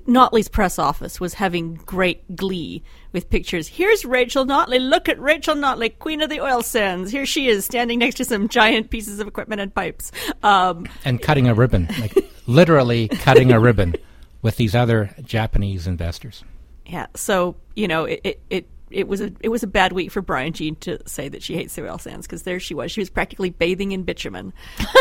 Notley's 0.08 0.48
press 0.48 0.80
office 0.80 1.20
was 1.20 1.36
having 1.36 1.76
great 1.76 2.36
glee 2.36 2.82
with 3.12 3.30
pictures. 3.30 3.68
Here's 3.68 4.04
Rachel 4.04 4.44
Notley. 4.44 4.80
Look 4.80 5.08
at 5.08 5.20
Rachel 5.20 5.54
Notley, 5.54 5.96
Queen 6.00 6.20
of 6.22 6.32
the 6.32 6.42
Oil 6.42 6.64
Sands. 6.64 7.12
Here 7.12 7.28
she 7.28 7.48
is, 7.48 7.66
standing 7.66 8.00
next 8.00 8.16
to 8.16 8.26
some 8.26 8.50
giant 8.50 8.90
pieces 8.90 9.20
of 9.20 9.28
equipment 9.28 9.62
and 9.62 9.72
pipes. 9.72 10.12
Um, 10.42 10.88
and 11.06 11.22
cutting 11.22 11.48
a 11.48 11.54
ribbon, 11.54 11.88
like 12.00 12.18
literally 12.48 13.08
cutting 13.08 13.52
a 13.52 13.60
ribbon 13.60 13.94
with 14.44 14.58
these 14.58 14.76
other 14.76 15.16
Japanese 15.24 15.88
investors. 15.88 16.44
Yeah. 16.86 17.08
So 17.16 17.56
you 17.76 17.88
know, 17.88 18.06
it, 18.06 18.22
it, 18.24 18.42
it 18.52 18.70
it 18.92 19.08
was 19.08 19.22
a 19.22 19.32
it 19.40 19.50
was 19.50 19.64
a 19.64 19.68
bad 19.68 19.94
week 19.94 20.12
for 20.12 20.22
Brian 20.22 20.54
Jean 20.54 20.76
to 20.78 21.00
say 21.08 21.28
that 21.30 21.42
she 21.42 21.56
hates 21.56 21.74
the 21.74 21.90
oil 21.90 21.98
sands 21.98 22.28
because 22.28 22.44
there 22.44 22.60
she 22.60 22.76
was. 22.76 22.92
She 22.92 23.02
was 23.02 23.10
practically 23.10 23.50
bathing 23.50 23.92
in 23.92 24.04
bitumen. 24.04 24.54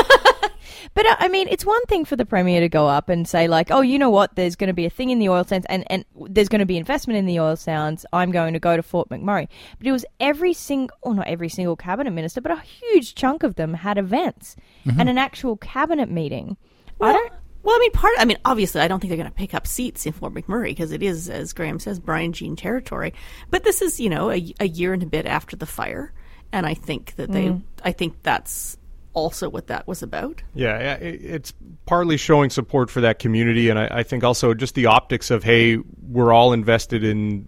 But 0.94 1.07
uh, 1.07 1.16
I 1.18 1.28
mean, 1.28 1.48
it's 1.50 1.64
one 1.64 1.83
thing 1.87 2.05
for 2.05 2.16
the 2.16 2.26
premier 2.26 2.61
to 2.61 2.68
go 2.68 2.88
up 2.88 3.09
and 3.09 3.26
say 3.26 3.48
like, 3.48 3.70
"Oh, 3.70 3.81
you 3.81 3.98
know 3.98 4.11
what? 4.11 4.35
There's 4.37 4.57
going 4.57 4.68
to 4.68 4.74
be 4.74 4.87
a 4.87 4.90
thing 4.90 5.11
in 5.11 5.18
the 5.18 5.28
oil 5.28 5.44
sands, 5.44 5.66
and 5.68 5.85
and 5.90 6.05
there's 6.28 6.48
going 6.48 6.61
to 6.61 6.66
be 6.66 6.76
investment 6.76 7.18
in 7.18 7.26
the 7.26 7.40
oil 7.40 7.57
sands. 7.57 8.05
I'm 8.12 8.31
going 8.31 8.52
to 8.52 8.59
go 8.59 8.76
to 8.76 8.83
Fort 8.83 9.09
McMurray." 9.09 9.48
But 9.78 9.87
it 9.87 9.92
was 9.92 10.05
every 10.20 10.52
single, 10.52 10.96
or 11.02 11.14
not 11.14 11.26
every 11.26 11.48
single 11.48 11.76
cabinet 11.76 12.11
minister, 12.11 12.40
but 12.40 12.52
a 12.52 12.61
huge 12.61 13.14
chunk 13.14 13.42
of 13.42 13.55
them 13.57 13.74
had 13.74 13.98
events 13.98 14.57
and 14.98 15.09
an 15.09 15.18
actual 15.18 15.57
cabinet 15.57 16.11
meeting. 16.11 16.57
I 17.00 17.12
don't. 17.12 17.33
Well, 17.62 17.75
I 17.75 17.79
mean, 17.79 17.92
part. 17.92 18.14
I 18.18 18.25
mean, 18.25 18.38
obviously, 18.44 18.81
I 18.81 18.88
don't 18.88 19.01
think 19.01 19.11
they're 19.11 19.16
going 19.18 19.31
to 19.31 19.35
pick 19.37 19.55
up 19.55 19.66
seats 19.66 20.07
in 20.07 20.12
Fort 20.12 20.35
McMurray 20.35 20.68
because 20.68 20.92
it 20.92 21.03
is, 21.03 21.29
as 21.31 21.53
Graham 21.53 21.79
says, 21.79 21.98
Brian 22.01 22.33
Jean 22.33 22.57
territory. 22.57 23.14
But 23.51 23.64
this 23.64 23.83
is, 23.83 24.01
you 24.01 24.11
know, 24.11 24.31
a, 24.31 24.55
a 24.61 24.66
year 24.66 24.92
and 24.92 25.03
a 25.03 25.07
bit 25.07 25.27
after 25.27 25.57
the 25.57 25.66
fire, 25.66 26.12
and 26.53 26.66
I 26.66 26.75
think 26.75 27.14
that 27.16 27.31
they, 27.31 27.46
mm. 27.46 27.62
I 27.85 27.92
think 27.92 28.22
that's 28.22 28.77
also 29.14 29.48
what 29.48 29.66
that 29.66 29.87
was 29.87 30.03
about. 30.03 30.42
Yeah, 30.55 30.79
yeah, 30.79 30.94
it- 30.94 31.20
it's 31.22 31.53
partly 31.87 32.16
showing 32.16 32.51
support 32.51 32.90
for 32.90 33.01
that 33.03 33.18
community, 33.18 33.68
and 33.68 33.79
I, 33.79 33.88
I 33.98 34.03
think 34.03 34.25
also 34.25 34.55
just 34.55 34.75
the 34.75 34.87
optics 34.87 35.31
of 35.31 35.44
hey, 35.44 35.79
we're 36.09 36.33
all 36.33 36.53
invested 36.53 37.05
in 37.05 37.46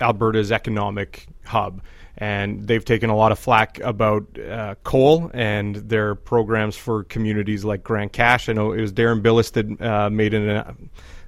Alberta's 0.00 0.52
economic 0.52 1.26
hub, 1.44 1.82
and 2.18 2.66
they've 2.66 2.84
taken 2.84 3.10
a 3.10 3.16
lot 3.16 3.30
of 3.32 3.38
flack 3.38 3.78
about 3.80 4.38
uh, 4.38 4.74
coal 4.82 5.30
and 5.32 5.76
their 5.76 6.16
programs 6.16 6.76
for 6.76 7.04
communities 7.04 7.64
like 7.64 7.84
Grande 7.84 8.12
Cache. 8.12 8.48
I 8.48 8.52
know 8.52 8.72
it 8.72 8.80
was 8.80 8.92
Deron 8.92 9.22
Bilous 9.22 9.52
that 9.52 9.80
uh, 9.80 10.10
made 10.10 10.34
an. 10.34 10.48
Uh, 10.48 10.74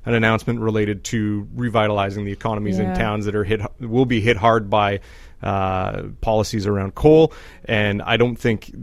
an 0.06 0.14
announcement 0.14 0.60
related 0.60 1.04
to 1.04 1.46
revitalizing 1.54 2.24
the 2.24 2.32
economies 2.32 2.78
in 2.78 2.94
towns 2.94 3.26
that 3.26 3.34
are 3.34 3.44
hit 3.44 3.60
will 3.80 4.06
be 4.06 4.18
hit 4.18 4.34
hard 4.34 4.70
by 4.70 4.98
uh, 5.42 6.04
policies 6.22 6.66
around 6.66 6.94
coal, 6.94 7.34
and 7.66 8.00
I 8.00 8.16
don't 8.16 8.36
think 8.36 8.74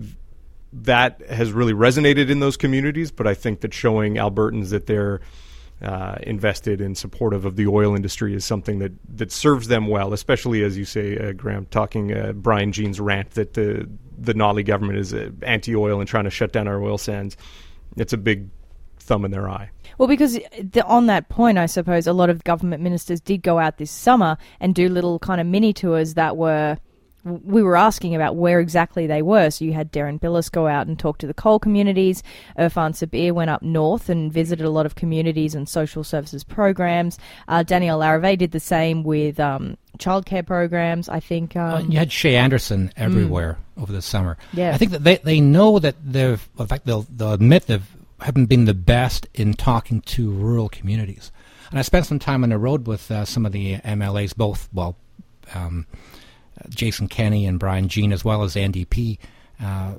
that 0.73 1.21
has 1.27 1.51
really 1.51 1.73
resonated 1.73 2.29
in 2.29 2.39
those 2.39 2.55
communities, 2.55 3.11
but 3.11 3.25
I 3.25 3.33
think 3.33 3.61
that 3.61 3.73
showing 3.73 4.15
Albertans 4.15 4.69
that 4.69 4.85
they're 4.85 5.21
uh, 5.81 6.15
invested 6.23 6.81
and 6.81 6.97
supportive 6.97 7.45
of 7.45 7.55
the 7.55 7.67
oil 7.67 7.95
industry 7.95 8.33
is 8.33 8.43
something 8.43 8.79
that, 8.79 8.91
that 9.15 9.31
serves 9.31 9.67
them 9.67 9.87
well, 9.87 10.11
especially 10.13 10.63
as 10.63 10.77
you 10.77 10.85
say, 10.85 11.17
uh, 11.17 11.33
Graham, 11.33 11.67
talking 11.67 12.13
uh, 12.13 12.33
Brian 12.33 12.71
Jean's 12.71 12.99
rant 12.99 13.31
that 13.31 13.53
the 13.53 13.87
the 14.19 14.33
Notley 14.33 14.65
government 14.65 14.97
is 14.97 15.13
uh, 15.13 15.29
anti-oil 15.43 15.99
and 15.99 16.09
trying 16.09 16.23
to 16.23 16.31
shut 16.31 16.51
down 16.51 16.67
our 16.67 16.81
oil 16.81 16.97
sands. 16.97 17.37
It's 17.97 18.13
a 18.13 18.17
big 18.17 18.49
thumb 18.97 19.23
in 19.23 19.29
their 19.29 19.47
eye. 19.47 19.69
Well, 19.99 20.07
because 20.07 20.39
the, 20.59 20.83
on 20.85 21.05
that 21.05 21.29
point, 21.29 21.59
I 21.59 21.67
suppose 21.67 22.07
a 22.07 22.13
lot 22.13 22.31
of 22.31 22.43
government 22.43 22.81
ministers 22.81 23.21
did 23.21 23.43
go 23.43 23.59
out 23.59 23.77
this 23.77 23.91
summer 23.91 24.37
and 24.59 24.73
do 24.73 24.89
little 24.89 25.19
kind 25.19 25.39
of 25.39 25.47
mini 25.47 25.73
tours 25.73 26.15
that 26.15 26.37
were. 26.37 26.77
We 27.23 27.61
were 27.61 27.75
asking 27.75 28.15
about 28.15 28.37
where 28.37 28.59
exactly 28.61 29.05
they 29.05 29.21
were. 29.21 29.49
So 29.49 29.65
you 29.65 29.73
had 29.73 29.91
Deron 29.91 30.19
Bilous 30.19 30.49
go 30.49 30.67
out 30.67 30.87
and 30.87 30.97
talk 30.97 31.17
to 31.17 31.27
the 31.27 31.33
coal 31.33 31.59
communities. 31.59 32.23
Irfan 32.57 32.91
Sabir 32.91 33.33
went 33.33 33.49
up 33.49 33.61
north 33.61 34.07
and 34.07 34.31
visited 34.31 34.65
a 34.65 34.69
lot 34.69 34.85
of 34.85 34.95
communities 34.95 35.53
and 35.53 35.67
social 35.67 36.05
services 36.05 36.45
programs. 36.45 37.19
Uh, 37.49 37.63
Danielle 37.63 37.99
Larivee 37.99 38.37
did 38.37 38.51
the 38.51 38.61
same 38.61 39.03
with 39.03 39.39
um, 39.41 39.77
childcare 39.97 40.45
programs. 40.45 41.09
I 41.09 41.19
think. 41.19 41.55
Um, 41.57 41.73
Uh, 41.73 41.79
you 41.79 41.97
had 41.97 42.09
Shaye 42.09 42.35
Anderson 42.35 42.93
everywhere 42.95 43.57
over 43.77 43.91
the 43.91 44.01
summer. 44.01 44.37
Yeah. 44.53 44.73
I 44.73 44.77
think 44.77 44.91
that 44.91 45.03
they, 45.03 45.17
they 45.17 45.41
know 45.41 45.79
that 45.79 45.95
they've, 46.03 46.47
in 46.57 46.67
fact, 46.67 46.85
they'll, 46.85 47.05
they'll 47.09 47.33
admit 47.33 47.67
they 47.67 47.81
haven't 48.21 48.45
been 48.45 48.65
the 48.65 48.73
best 48.73 49.27
in 49.33 49.53
talking 49.53 50.01
to 50.01 50.31
rural 50.31 50.69
communities. 50.69 51.31
And 51.69 51.77
I 51.77 51.81
spent 51.81 52.05
some 52.05 52.19
time 52.19 52.43
on 52.43 52.49
the 52.51 52.57
road 52.57 52.87
with 52.87 53.11
uh, 53.11 53.25
some 53.25 53.45
of 53.45 53.51
the 53.51 53.77
MLAs, 53.79 54.33
both, 54.35 54.69
well, 54.71 54.95
um, 55.53 55.85
Jason 56.69 57.07
Kenney 57.07 57.45
and 57.45 57.59
Brian 57.59 57.87
Jean, 57.87 58.11
as 58.11 58.23
well 58.23 58.43
as 58.43 58.55
NDP 58.55 59.17
uh, 59.61 59.95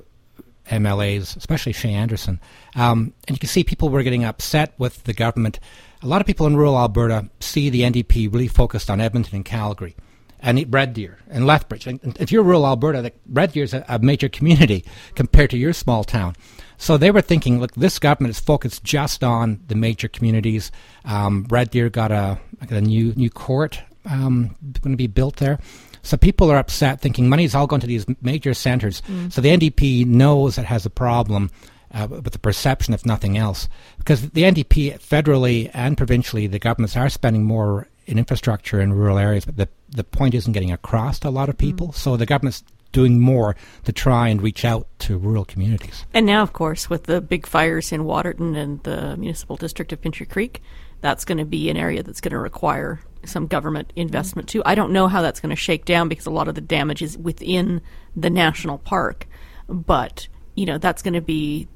MLAs, 0.69 1.35
especially 1.35 1.73
Shaye 1.73 1.91
Anderson. 1.91 2.39
Um, 2.75 3.13
and 3.27 3.35
you 3.35 3.39
can 3.39 3.49
see 3.49 3.63
people 3.63 3.89
were 3.89 4.03
getting 4.03 4.23
upset 4.23 4.73
with 4.77 5.03
the 5.03 5.13
government. 5.13 5.59
A 6.01 6.07
lot 6.07 6.21
of 6.21 6.27
people 6.27 6.47
in 6.47 6.55
rural 6.55 6.77
Alberta 6.77 7.29
see 7.39 7.69
the 7.69 7.81
NDP 7.81 8.31
really 8.31 8.47
focused 8.47 8.89
on 8.89 9.01
Edmonton 9.01 9.35
and 9.37 9.45
Calgary 9.45 9.95
and 10.39 10.71
Red 10.73 10.93
Deer 10.93 11.17
and 11.29 11.45
Lethbridge. 11.45 11.87
And 11.87 12.17
if 12.19 12.31
you're 12.31 12.43
rural 12.43 12.65
Alberta, 12.65 13.11
Red 13.27 13.51
Deer 13.51 13.63
is 13.63 13.73
a, 13.73 13.83
a 13.89 13.99
major 13.99 14.29
community 14.29 14.85
compared 15.15 15.49
to 15.49 15.57
your 15.57 15.73
small 15.73 16.03
town. 16.03 16.35
So 16.77 16.97
they 16.97 17.11
were 17.11 17.21
thinking, 17.21 17.59
look, 17.59 17.73
this 17.73 17.99
government 17.99 18.31
is 18.31 18.39
focused 18.39 18.83
just 18.85 19.21
on 19.23 19.59
the 19.67 19.75
major 19.75 20.07
communities. 20.07 20.71
Um, 21.03 21.45
Red 21.49 21.71
Deer 21.71 21.89
got 21.89 22.11
a, 22.11 22.39
got 22.61 22.77
a 22.77 22.81
new 22.81 23.13
new 23.15 23.29
court 23.29 23.81
um, 24.09 24.55
going 24.81 24.93
to 24.93 24.97
be 24.97 25.07
built 25.07 25.37
there. 25.37 25.59
So 26.03 26.17
people 26.17 26.51
are 26.51 26.57
upset, 26.57 27.01
thinking 27.01 27.29
money 27.29 27.43
is 27.43 27.55
all 27.55 27.67
going 27.67 27.81
to 27.81 27.87
these 27.87 28.05
major 28.21 28.53
centres. 28.53 29.01
So 29.29 29.41
the 29.41 29.49
NDP 29.49 30.05
knows 30.05 30.57
it 30.57 30.65
has 30.65 30.85
a 30.85 30.89
problem 30.89 31.49
uh, 31.93 32.07
with 32.09 32.33
the 32.33 32.39
perception, 32.39 32.93
if 32.93 33.05
nothing 33.05 33.37
else, 33.37 33.67
because 33.97 34.29
the 34.29 34.43
NDP 34.43 34.99
federally 34.99 35.71
and 35.73 35.97
provincially, 35.97 36.47
the 36.47 36.59
governments 36.59 36.95
are 36.95 37.09
spending 37.09 37.43
more 37.43 37.87
in 38.05 38.17
infrastructure 38.17 38.81
in 38.81 38.93
rural 38.93 39.17
areas, 39.17 39.45
but 39.45 39.57
the 39.57 39.67
the 39.91 40.03
point 40.03 40.33
isn't 40.33 40.53
getting 40.53 40.71
across 40.71 41.19
to 41.19 41.27
a 41.27 41.31
lot 41.31 41.49
of 41.49 41.57
people. 41.57 41.91
So 41.93 42.17
the 42.17 42.25
government's 42.25 42.63
doing 42.91 43.19
more 43.19 43.55
to 43.85 43.91
try 43.91 44.27
and 44.29 44.41
reach 44.41 44.65
out 44.65 44.87
to 44.99 45.17
rural 45.17 45.45
communities. 45.45 46.05
And 46.13 46.25
now, 46.25 46.41
of 46.41 46.53
course, 46.53 46.89
with 46.89 47.03
the 47.03 47.21
big 47.21 47.45
fires 47.45 47.91
in 47.91 48.03
Waterton 48.05 48.55
and 48.55 48.81
the 48.83 49.15
municipal 49.17 49.55
district 49.55 49.93
of 49.93 50.01
Pincher 50.01 50.25
Creek, 50.25 50.61
that's 51.01 51.23
going 51.23 51.37
to 51.37 51.45
be 51.45 51.69
an 51.69 51.77
area 51.77 52.03
that's 52.03 52.21
going 52.21 52.31
to 52.31 52.39
require 52.39 52.99
some 53.25 53.47
government 53.47 53.91
investment 53.95 54.47
too. 54.47 54.61
I 54.65 54.75
don't 54.75 54.91
know 54.91 55.07
how 55.07 55.21
that's 55.21 55.39
going 55.39 55.49
to 55.49 55.55
shake 55.55 55.85
down 55.85 56.09
because 56.09 56.25
a 56.25 56.31
lot 56.31 56.47
of 56.47 56.55
the 56.55 56.61
damage 56.61 57.01
is 57.01 57.17
within 57.17 57.81
the 58.15 58.29
national 58.29 58.77
park, 58.77 59.27
but 59.67 60.27
you 60.55 60.65
know 60.65 60.77
that's 60.77 61.01
going 61.01 61.13
to 61.13 61.21
be. 61.21 61.67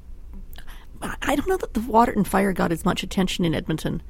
I 1.20 1.36
don't 1.36 1.48
know 1.48 1.58
that 1.58 1.74
the 1.74 1.80
Waterton 1.80 2.24
fire 2.24 2.54
got 2.54 2.72
as 2.72 2.84
much 2.84 3.02
attention 3.02 3.44
in 3.44 3.54
Edmonton 3.54 4.02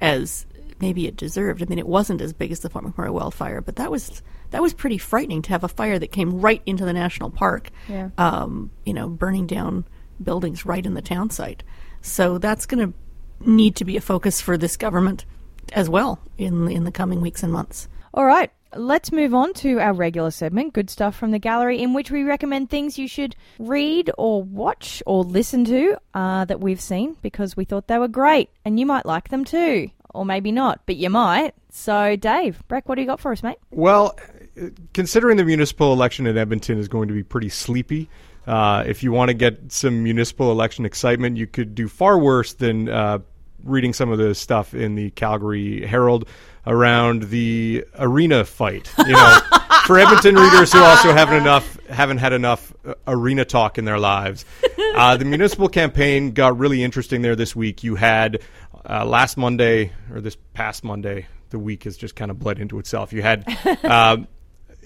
as 0.00 0.46
maybe 0.80 1.06
it 1.06 1.16
deserved. 1.16 1.62
I 1.62 1.66
mean, 1.66 1.78
it 1.78 1.86
wasn't 1.86 2.22
as 2.22 2.32
big 2.32 2.52
as 2.52 2.60
the 2.60 2.70
Fort 2.70 2.84
McMurray 2.84 3.12
wildfire, 3.12 3.60
but 3.60 3.76
that 3.76 3.90
was 3.90 4.22
that 4.50 4.62
was 4.62 4.72
pretty 4.72 4.98
frightening 4.98 5.42
to 5.42 5.50
have 5.50 5.64
a 5.64 5.68
fire 5.68 5.98
that 5.98 6.12
came 6.12 6.40
right 6.40 6.62
into 6.64 6.84
the 6.84 6.92
national 6.92 7.30
park. 7.30 7.70
Yeah. 7.88 8.10
Um, 8.16 8.70
you 8.84 8.94
know, 8.94 9.08
burning 9.08 9.46
down 9.46 9.84
buildings 10.22 10.64
right 10.64 10.84
in 10.84 10.94
the 10.94 11.02
town 11.02 11.30
site. 11.30 11.62
So 12.00 12.38
that's 12.38 12.66
going 12.66 12.92
to 12.92 13.50
need 13.50 13.76
to 13.76 13.84
be 13.84 13.96
a 13.96 14.00
focus 14.00 14.40
for 14.40 14.56
this 14.56 14.76
government 14.76 15.24
as 15.72 15.88
well 15.88 16.18
in 16.36 16.68
in 16.68 16.84
the 16.84 16.92
coming 16.92 17.20
weeks 17.20 17.42
and 17.42 17.52
months. 17.52 17.88
All 18.14 18.24
right, 18.24 18.50
let's 18.74 19.12
move 19.12 19.34
on 19.34 19.52
to 19.54 19.78
our 19.80 19.92
regular 19.92 20.30
segment, 20.30 20.72
Good 20.72 20.90
Stuff 20.90 21.16
from 21.16 21.30
the 21.30 21.38
Gallery, 21.38 21.80
in 21.80 21.94
which 21.94 22.10
we 22.10 22.22
recommend 22.22 22.70
things 22.70 22.98
you 22.98 23.08
should 23.08 23.36
read 23.58 24.10
or 24.18 24.42
watch 24.42 25.02
or 25.06 25.24
listen 25.24 25.64
to 25.66 25.96
uh, 26.14 26.44
that 26.46 26.60
we've 26.60 26.80
seen 26.80 27.16
because 27.22 27.56
we 27.56 27.64
thought 27.64 27.86
they 27.88 27.98
were 27.98 28.08
great 28.08 28.50
and 28.64 28.78
you 28.78 28.86
might 28.86 29.06
like 29.06 29.28
them 29.28 29.44
too. 29.44 29.90
Or 30.14 30.24
maybe 30.24 30.50
not, 30.52 30.80
but 30.86 30.96
you 30.96 31.10
might. 31.10 31.54
So, 31.70 32.16
Dave, 32.16 32.66
Breck, 32.66 32.88
what 32.88 32.94
do 32.94 33.02
you 33.02 33.06
got 33.06 33.20
for 33.20 33.30
us, 33.30 33.42
mate? 33.42 33.58
Well, 33.70 34.18
uh, 34.60 34.68
considering 34.94 35.36
the 35.36 35.44
municipal 35.44 35.92
election 35.92 36.26
in 36.26 36.38
Edmonton 36.38 36.78
is 36.78 36.88
going 36.88 37.08
to 37.08 37.14
be 37.14 37.22
pretty 37.22 37.50
sleepy, 37.50 38.08
uh, 38.46 38.82
if 38.86 39.02
you 39.02 39.12
want 39.12 39.28
to 39.28 39.34
get 39.34 39.70
some 39.70 40.02
municipal 40.02 40.50
election 40.50 40.86
excitement, 40.86 41.36
you 41.36 41.46
could 41.46 41.74
do 41.74 41.86
far 41.86 42.18
worse 42.18 42.54
than 42.54 42.88
uh, 42.88 43.18
reading 43.64 43.92
some 43.92 44.10
of 44.10 44.18
the 44.18 44.34
stuff 44.34 44.74
in 44.74 44.94
the 44.94 45.10
Calgary 45.10 45.86
Herald 45.86 46.28
around 46.66 47.24
the 47.24 47.84
arena 47.98 48.44
fight. 48.44 48.92
You 48.98 49.12
know, 49.12 49.38
for 49.86 49.98
Edmonton 49.98 50.34
readers 50.34 50.72
who 50.72 50.80
also 50.80 51.12
haven't 51.12 51.36
enough 51.36 51.78
haven't 51.88 52.18
had 52.18 52.32
enough 52.32 52.72
uh, 52.84 52.94
arena 53.06 53.44
talk 53.44 53.78
in 53.78 53.84
their 53.84 53.98
lives. 53.98 54.44
Uh, 54.94 55.16
the 55.16 55.24
municipal 55.24 55.68
campaign 55.68 56.32
got 56.32 56.58
really 56.58 56.82
interesting 56.82 57.22
there 57.22 57.36
this 57.36 57.56
week. 57.56 57.82
You 57.84 57.94
had 57.94 58.40
uh, 58.88 59.04
last 59.04 59.36
Monday 59.36 59.92
or 60.12 60.20
this 60.20 60.36
past 60.54 60.84
Monday. 60.84 61.26
The 61.50 61.58
week 61.58 61.84
has 61.84 61.96
just 61.96 62.14
kind 62.14 62.30
of 62.30 62.38
bled 62.38 62.58
into 62.58 62.78
itself. 62.78 63.12
You 63.12 63.22
had. 63.22 63.46
Uh, 63.82 64.18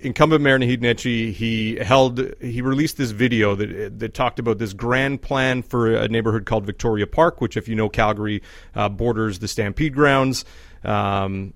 incumbent 0.03 0.43
mayor 0.43 0.59
Naheed 0.59 0.81
Nenshi, 0.81 1.33
he 1.33 1.77
held 1.77 2.35
he 2.41 2.61
released 2.61 2.97
this 2.97 3.11
video 3.11 3.55
that 3.55 3.99
that 3.99 4.15
talked 4.15 4.39
about 4.39 4.59
this 4.59 4.73
grand 4.73 5.23
plan 5.23 5.63
for 5.63 5.95
a 5.95 6.09
neighborhood 6.09 6.45
called 6.47 6.67
Victoria 6.67 7.07
Park, 7.07 7.41
which, 7.41 7.57
if 7.57 7.69
you 7.69 7.75
know 7.75 7.89
Calgary, 7.89 8.43
uh, 8.75 8.89
borders 8.89 9.39
the 9.39 9.49
Stampede 9.49 9.95
grounds. 9.95 10.45
Um, 10.85 11.55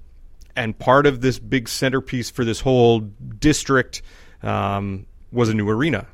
and 0.55 0.79
part 0.79 1.07
of 1.07 1.21
this 1.21 1.39
big 1.39 1.69
centerpiece 1.69 2.31
for 2.31 2.45
this 2.45 2.61
whole 2.61 3.01
district 3.01 4.03
um, 4.43 5.07
was 5.31 5.49
a 5.49 5.55
new 5.55 5.69
arena, 5.69 6.07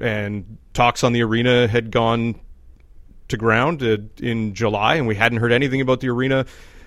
and 0.00 0.58
talks 0.74 1.02
on 1.02 1.12
the 1.12 1.22
arena 1.22 1.66
had 1.66 1.90
gone 1.90 2.38
to 3.28 3.36
ground 3.36 3.82
uh, 3.82 3.98
in 4.20 4.54
July, 4.54 4.94
and 4.94 5.06
we 5.06 5.14
hadn't 5.14 5.38
heard 5.38 5.52
anything 5.52 5.80
about 5.80 6.00
the 6.00 6.08
arena 6.08 6.46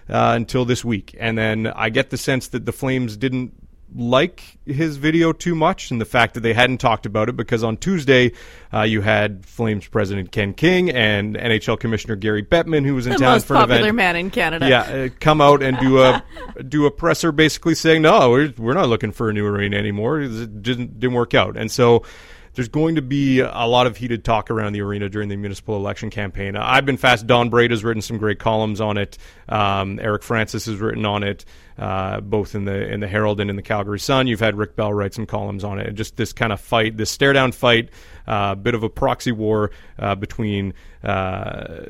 uh, 0.10 0.34
until 0.36 0.66
this 0.66 0.84
week. 0.84 1.16
And 1.20 1.38
then 1.38 1.68
I 1.68 1.90
get 1.90 2.10
the 2.10 2.18
sense 2.18 2.50
that 2.50 2.66
the 2.66 2.72
Flames 2.72 3.18
didn't 3.18 3.61
like 3.94 4.58
his 4.66 4.98
video 4.98 5.34
too 5.34 5.54
much 5.54 5.92
and 5.92 6.00
the 6.00 6.06
fact 6.06 6.36
that 6.36 6.42
they 6.42 6.54
hadn't 6.54 6.78
talked 6.78 7.06
about 7.06 7.30
it 7.30 7.36
because 7.36 7.64
on 7.64 7.78
Tuesday 7.78 8.32
uh, 8.74 8.82
you 8.82 9.02
had 9.02 9.46
Flames 9.46 9.88
president 9.88 10.32
Ken 10.32 10.54
King 10.54 10.90
and 10.90 11.36
NHL 11.36 11.80
commissioner 11.80 12.16
Gary 12.16 12.44
Bettman 12.44 12.86
who 12.86 12.96
was 12.96 13.06
in 13.06 13.14
the 13.14 13.20
town 13.20 13.40
for 13.42 13.56
an 13.56 13.64
event. 13.64 13.80
popular 13.80 13.94
man 13.94 14.16
in 14.16 14.30
Canada. 14.30 14.70
Yeah, 14.70 14.82
uh, 14.82 15.10
come 15.20 15.42
out 15.42 15.62
and 15.62 15.78
do 15.80 16.02
a 16.02 16.24
do 16.68 16.86
a 16.86 16.92
presser 16.92 17.32
basically 17.32 17.76
saying 17.76 18.02
no, 18.02 18.30
we're, 18.30 18.54
we're 18.58 18.74
not 18.74 18.88
looking 18.88 19.12
for 19.12 19.30
a 19.30 19.34
new 19.34 19.46
arena 19.46 19.78
anymore. 19.78 20.22
It 20.22 20.62
didn't 20.62 21.00
didn't 21.00 21.16
work 21.16 21.34
out, 21.34 21.58
and 21.58 21.70
so 21.70 22.04
there's 22.54 22.68
going 22.68 22.96
to 22.96 23.02
be 23.02 23.40
a 23.40 23.66
lot 23.66 23.88
of 23.88 23.98
heated 23.98 24.24
talk 24.24 24.52
around 24.52 24.74
the 24.74 24.82
arena 24.82 25.10
during 25.10 25.30
the 25.30 25.36
municipal 25.36 25.76
election 25.76 26.10
campaign. 26.10 26.56
I've 26.56 26.86
been 26.86 26.98
fast. 26.98 27.28
Don 27.28 27.50
Braid 27.50 27.72
has 27.72 27.84
written 27.84 28.02
some 28.02 28.18
great 28.18 28.40
columns 28.40 28.82
on 28.82 28.98
it. 28.98 29.18
Um, 29.48 30.00
Eric 30.02 30.24
Francis 30.24 30.66
has 30.66 30.78
written 30.78 31.06
on 31.06 31.24
it, 31.24 31.46
uh, 31.78 32.20
both 32.22 32.56
in 32.56 32.66
the 32.66 32.92
in 32.92 33.00
the 33.00 33.08
Herald 33.08 33.40
and 33.40 33.50
in 33.50 33.56
the 33.56 33.62
Calgary 33.62 34.00
Sun. 34.00 34.28
You've 34.28 34.40
had 34.40 34.58
Rick 34.58 34.76
Bell 34.76 34.94
write 34.94 35.14
some 35.14 35.26
columns 35.26 35.64
on 35.64 35.80
it. 35.80 35.94
Just 35.94 36.18
this 36.18 36.34
kind 36.34 36.52
of 36.52 36.60
fight, 36.60 36.98
this 36.98 37.10
stare 37.10 37.34
down 37.34 37.52
fight, 37.52 37.90
a 38.28 38.32
uh, 38.32 38.56
bit 38.56 38.76
of 38.76 38.84
a 38.84 38.90
proxy 38.90 39.32
war 39.32 39.72
uh, 39.98 40.16
between 40.16 40.74
uh, 41.04 41.86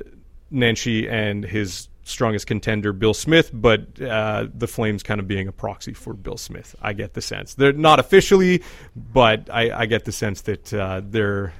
Nenshi 0.51 1.09
and 1.09 1.43
his 1.43 1.87
strongest 2.03 2.47
contender, 2.47 2.93
Bill 2.93 3.13
Smith, 3.13 3.51
but 3.53 4.01
uh, 4.01 4.47
the 4.53 4.67
Flames 4.67 5.03
kind 5.03 5.19
of 5.19 5.27
being 5.27 5.47
a 5.47 5.51
proxy 5.51 5.93
for 5.93 6.13
Bill 6.13 6.37
Smith. 6.37 6.75
I 6.81 6.93
get 6.93 7.13
the 7.13 7.21
sense 7.21 7.53
they're 7.53 7.73
not 7.73 7.99
officially, 7.99 8.63
but 8.95 9.49
I, 9.51 9.81
I 9.81 9.85
get 9.85 10.05
the 10.05 10.11
sense 10.11 10.41
that 10.41 10.73
uh, 10.73 11.01
they're, 11.03 11.53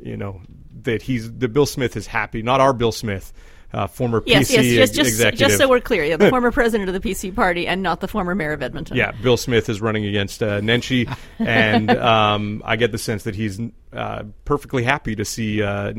you 0.00 0.16
know, 0.16 0.40
that 0.82 1.02
he's 1.02 1.32
the 1.32 1.48
Bill 1.48 1.66
Smith 1.66 1.96
is 1.96 2.06
happy, 2.06 2.42
not 2.42 2.60
our 2.60 2.72
Bill 2.72 2.92
Smith. 2.92 3.32
Uh, 3.72 3.86
former 3.86 4.22
Yes, 4.26 4.50
PC 4.50 4.54
yes, 4.54 4.90
just, 4.90 4.94
just, 4.94 5.08
executive. 5.08 5.38
just 5.38 5.58
so 5.58 5.68
we're 5.68 5.80
clear, 5.80 6.04
yeah, 6.04 6.16
the 6.16 6.28
former 6.34 6.50
president 6.50 6.90
of 6.90 7.00
the 7.00 7.08
PC 7.08 7.34
party 7.34 7.66
and 7.66 7.82
not 7.82 8.00
the 8.00 8.08
former 8.08 8.34
mayor 8.34 8.52
of 8.52 8.62
Edmonton. 8.62 8.96
Yeah, 8.96 9.12
Bill 9.12 9.36
Smith 9.36 9.68
is 9.68 9.80
running 9.80 10.04
against 10.04 10.42
uh, 10.42 10.60
Nenshi, 10.60 11.14
and 11.38 11.90
um, 11.90 12.62
I 12.64 12.76
get 12.76 12.92
the 12.92 12.98
sense 12.98 13.24
that 13.24 13.34
he's 13.34 13.58
uh, 13.92 14.24
perfectly 14.44 14.82
happy 14.82 15.16
to 15.16 15.24
see 15.24 15.62
uh, 15.62 15.68
uh, 15.68 15.92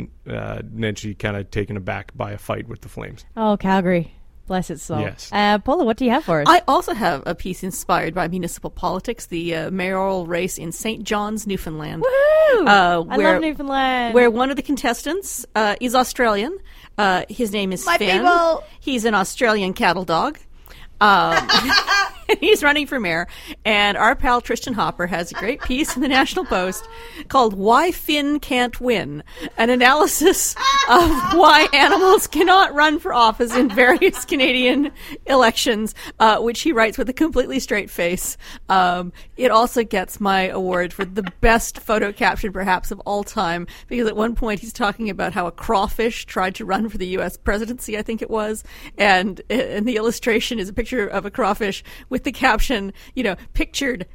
Nenshi 0.61 1.17
kind 1.17 1.35
of 1.35 1.49
taken 1.49 1.75
aback 1.77 2.15
by 2.15 2.31
a 2.31 2.37
fight 2.37 2.67
with 2.67 2.81
the 2.81 2.89
Flames. 2.89 3.25
Oh, 3.35 3.57
Calgary. 3.57 4.13
Bless 4.45 4.69
its 4.69 4.83
soul. 4.83 4.99
Yes. 4.99 5.29
Uh, 5.31 5.57
Paula, 5.59 5.85
what 5.85 5.95
do 5.95 6.03
you 6.03 6.11
have 6.11 6.25
for 6.25 6.41
us? 6.41 6.47
I 6.49 6.61
also 6.67 6.93
have 6.93 7.23
a 7.25 7.33
piece 7.33 7.63
inspired 7.63 8.13
by 8.13 8.27
municipal 8.27 8.69
politics, 8.69 9.27
the 9.27 9.55
uh, 9.55 9.71
mayoral 9.71 10.27
race 10.27 10.57
in 10.57 10.73
St. 10.73 11.03
John's, 11.03 11.47
Newfoundland. 11.47 12.01
Woo! 12.01 12.65
Uh, 12.65 13.05
I 13.09 13.15
love 13.15 13.41
Newfoundland. 13.41 14.13
where 14.13 14.29
one 14.29 14.49
of 14.49 14.57
the 14.57 14.61
contestants 14.61 15.45
uh, 15.55 15.75
is 15.79 15.95
Australian. 15.95 16.57
Uh, 16.97 17.23
his 17.29 17.51
name 17.51 17.71
is 17.73 17.85
My 17.85 17.97
Finn. 17.97 18.19
people! 18.21 18.63
He's 18.79 19.05
an 19.05 19.15
Australian 19.15 19.73
cattle 19.73 20.05
dog. 20.05 20.37
Um, 21.01 21.35
he's 22.39 22.63
running 22.63 22.87
for 22.87 22.99
mayor, 22.99 23.27
and 23.65 23.97
our 23.97 24.15
pal 24.15 24.41
Tristan 24.41 24.73
Hopper 24.73 25.07
has 25.07 25.31
a 25.31 25.35
great 25.35 25.61
piece 25.61 25.95
in 25.95 26.01
the 26.01 26.07
National 26.07 26.45
Post 26.45 26.87
called 27.27 27.53
"Why 27.53 27.91
Finn 27.91 28.39
Can't 28.39 28.79
Win," 28.79 29.23
an 29.57 29.69
analysis 29.69 30.53
of 30.89 31.09
why 31.33 31.67
animals 31.73 32.27
cannot 32.27 32.73
run 32.73 32.99
for 32.99 33.13
office 33.13 33.55
in 33.55 33.69
various 33.69 34.25
Canadian 34.33 34.91
elections, 35.25 35.95
uh, 36.19 36.39
which 36.39 36.61
he 36.61 36.71
writes 36.71 36.97
with 36.97 37.09
a 37.09 37.13
completely 37.13 37.59
straight 37.59 37.89
face. 37.89 38.37
Um, 38.69 39.13
it 39.37 39.51
also 39.51 39.83
gets 39.83 40.19
my 40.19 40.47
award 40.47 40.93
for 40.93 41.05
the 41.05 41.23
best 41.41 41.79
photo 41.79 42.11
caption, 42.11 42.51
perhaps 42.51 42.91
of 42.91 42.99
all 43.01 43.23
time, 43.23 43.67
because 43.87 44.07
at 44.07 44.15
one 44.15 44.35
point 44.35 44.59
he's 44.59 44.73
talking 44.73 45.09
about 45.09 45.33
how 45.33 45.47
a 45.47 45.51
crawfish 45.51 46.25
tried 46.25 46.55
to 46.55 46.65
run 46.65 46.89
for 46.89 46.97
the 46.97 47.07
U.S. 47.07 47.37
presidency, 47.37 47.97
I 47.97 48.01
think 48.01 48.21
it 48.21 48.29
was, 48.29 48.63
and 48.97 49.41
and 49.49 49.87
the 49.87 49.97
illustration 49.97 50.59
is 50.59 50.69
a 50.69 50.73
picture 50.73 51.07
of 51.07 51.25
a 51.25 51.31
crawfish 51.31 51.83
with 52.09 52.22
the 52.23 52.31
caption, 52.31 52.93
you 53.15 53.23
know, 53.23 53.35
pictured 53.53 54.07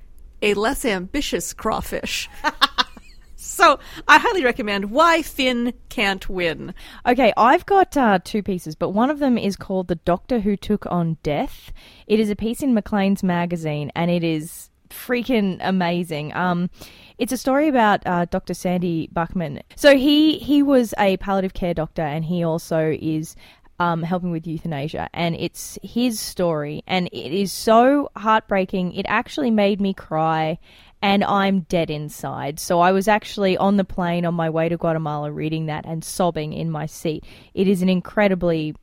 a 0.43 0.55
less 0.55 0.85
ambitious 0.85 1.53
crawfish. 1.53 2.29
so 3.37 3.79
I 4.07 4.19
highly 4.19 4.45
recommend 4.45 4.91
Why 4.91 5.23
Finn 5.23 5.73
Can't 5.89 6.29
Win. 6.29 6.75
Okay, 7.07 7.33
I've 7.37 7.67
got 7.67 7.97
uh, 7.97 8.19
two 8.23 8.43
pieces, 8.43 8.75
but 8.75 8.91
one 8.91 9.11
of 9.11 9.19
them 9.19 9.37
is 9.37 9.57
called 9.57 9.89
The 9.89 9.97
Doctor 9.97 10.41
Who 10.41 10.57
Took 10.57 10.87
on 10.87 11.19
Death. 11.23 11.73
It 12.07 12.21
is 12.21 12.31
a 12.31 12.37
piece 12.37 12.63
in 12.63 12.75
Maclean's 12.75 13.23
magazine, 13.23 13.91
and 13.95 14.11
it 14.11 14.23
is 14.23 14.71
freaking 14.91 15.59
amazing. 15.61 16.35
Um, 16.35 16.71
it's 17.19 17.33
a 17.33 17.37
story 17.37 17.69
about 17.69 18.07
uh, 18.07 18.27
Dr. 18.27 18.55
Sandy 18.55 19.09
Buchman. 19.13 19.63
So 19.77 19.97
he 19.97 20.39
he 20.39 20.63
was 20.63 20.95
a 20.99 21.17
palliative 21.19 21.55
care 21.55 21.75
doctor, 21.75 22.03
and 22.03 22.25
he 22.25 22.45
also 22.45 22.97
is 23.01 23.35
um, 23.79 24.03
helping 24.03 24.31
with 24.31 24.47
euthanasia, 24.47 25.09
and 25.13 25.37
it's 25.37 25.79
his 25.83 26.19
story, 26.19 26.83
and 26.87 27.09
it 27.13 27.33
is 27.33 27.53
so 27.53 28.11
heartbreaking. 28.17 28.93
It 28.95 29.07
actually 29.09 29.51
made 29.51 29.81
me 29.81 29.95
cry, 29.95 30.59
and 31.01 31.23
I'm 31.23 31.61
dead 31.61 31.91
inside. 31.91 32.59
So 32.59 32.81
I 32.81 32.93
was 32.93 33.07
actually 33.07 33.57
on 33.57 33.77
the 33.77 33.85
plane 33.85 34.27
on 34.27 34.35
my 34.35 34.51
way 34.51 34.69
to 34.69 34.77
Guatemala 34.77 35.31
reading 35.31 35.67
that 35.67 35.87
and 35.87 36.05
sobbing 36.05 36.53
in 36.53 36.71
my 36.71 36.87
seat. 36.87 37.25
It 37.55 37.69
is 37.69 37.83
an 37.83 37.89
incredibly 37.89 38.75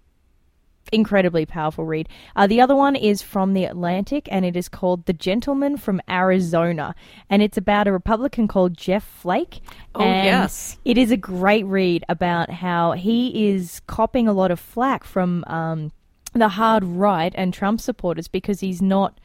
incredibly 0.91 1.45
powerful 1.45 1.85
read. 1.85 2.09
Uh, 2.35 2.47
the 2.47 2.61
other 2.61 2.75
one 2.75 2.95
is 2.95 3.21
from 3.21 3.53
the 3.53 3.65
Atlantic, 3.65 4.27
and 4.31 4.45
it 4.45 4.55
is 4.55 4.69
called 4.69 5.05
"The 5.05 5.13
Gentleman 5.13 5.77
from 5.77 6.01
Arizona," 6.09 6.95
and 7.29 7.41
it's 7.41 7.57
about 7.57 7.87
a 7.87 7.91
Republican 7.91 8.47
called 8.47 8.77
Jeff 8.77 9.03
Flake. 9.03 9.61
Oh, 9.93 10.01
and 10.01 10.25
yes. 10.25 10.77
it 10.85 10.97
is 10.97 11.11
a 11.11 11.17
great 11.17 11.65
read 11.65 12.03
about 12.09 12.49
how 12.49 12.93
he 12.93 13.49
is 13.49 13.81
copping 13.87 14.27
a 14.27 14.33
lot 14.33 14.51
of 14.51 14.59
flack 14.59 15.03
from 15.03 15.43
um, 15.47 15.91
the 16.33 16.49
hard 16.49 16.83
right 16.83 17.33
and 17.35 17.53
Trump 17.53 17.79
supporters 17.81 18.27
because 18.27 18.59
he's 18.59 18.81
not 18.81 19.19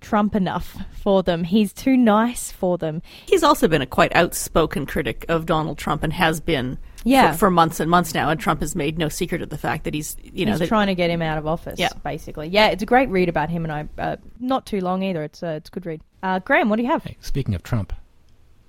Trump 0.00 0.34
enough 0.34 0.76
for 0.92 1.22
them. 1.22 1.44
He's 1.44 1.72
too 1.72 1.96
nice 1.96 2.50
for 2.50 2.78
them. 2.78 3.02
He's 3.26 3.42
also 3.42 3.68
been 3.68 3.82
a 3.82 3.86
quite 3.86 4.14
outspoken 4.14 4.86
critic 4.86 5.24
of 5.28 5.46
Donald 5.46 5.78
Trump 5.78 6.02
and 6.02 6.12
has 6.12 6.40
been 6.40 6.78
Yeah. 7.04 7.32
for, 7.32 7.38
for 7.38 7.50
months 7.50 7.80
and 7.80 7.90
months 7.90 8.12
now. 8.14 8.28
And 8.30 8.38
Trump 8.38 8.60
has 8.60 8.74
made 8.76 8.98
no 8.98 9.08
secret 9.08 9.40
of 9.42 9.48
the 9.48 9.58
fact 9.58 9.84
that 9.84 9.94
he's, 9.94 10.16
you 10.22 10.44
know, 10.44 10.52
He's 10.52 10.60
that, 10.60 10.68
trying 10.68 10.88
to 10.88 10.94
get 10.94 11.10
him 11.10 11.22
out 11.22 11.38
of 11.38 11.46
office. 11.46 11.78
Yeah. 11.78 11.88
basically. 12.04 12.48
Yeah, 12.48 12.68
it's 12.68 12.82
a 12.82 12.86
great 12.86 13.08
read 13.08 13.28
about 13.28 13.48
him, 13.50 13.64
and 13.64 13.72
I 13.72 13.88
uh, 14.02 14.16
not 14.38 14.66
too 14.66 14.80
long 14.80 15.02
either. 15.02 15.22
It's 15.24 15.42
uh, 15.42 15.54
it's 15.58 15.68
a 15.68 15.72
good 15.72 15.86
read. 15.86 16.00
Uh, 16.22 16.38
Graham, 16.40 16.68
what 16.68 16.76
do 16.76 16.82
you 16.82 16.90
have? 16.90 17.02
Hey, 17.04 17.16
speaking 17.20 17.54
of 17.54 17.62
Trump, 17.62 17.92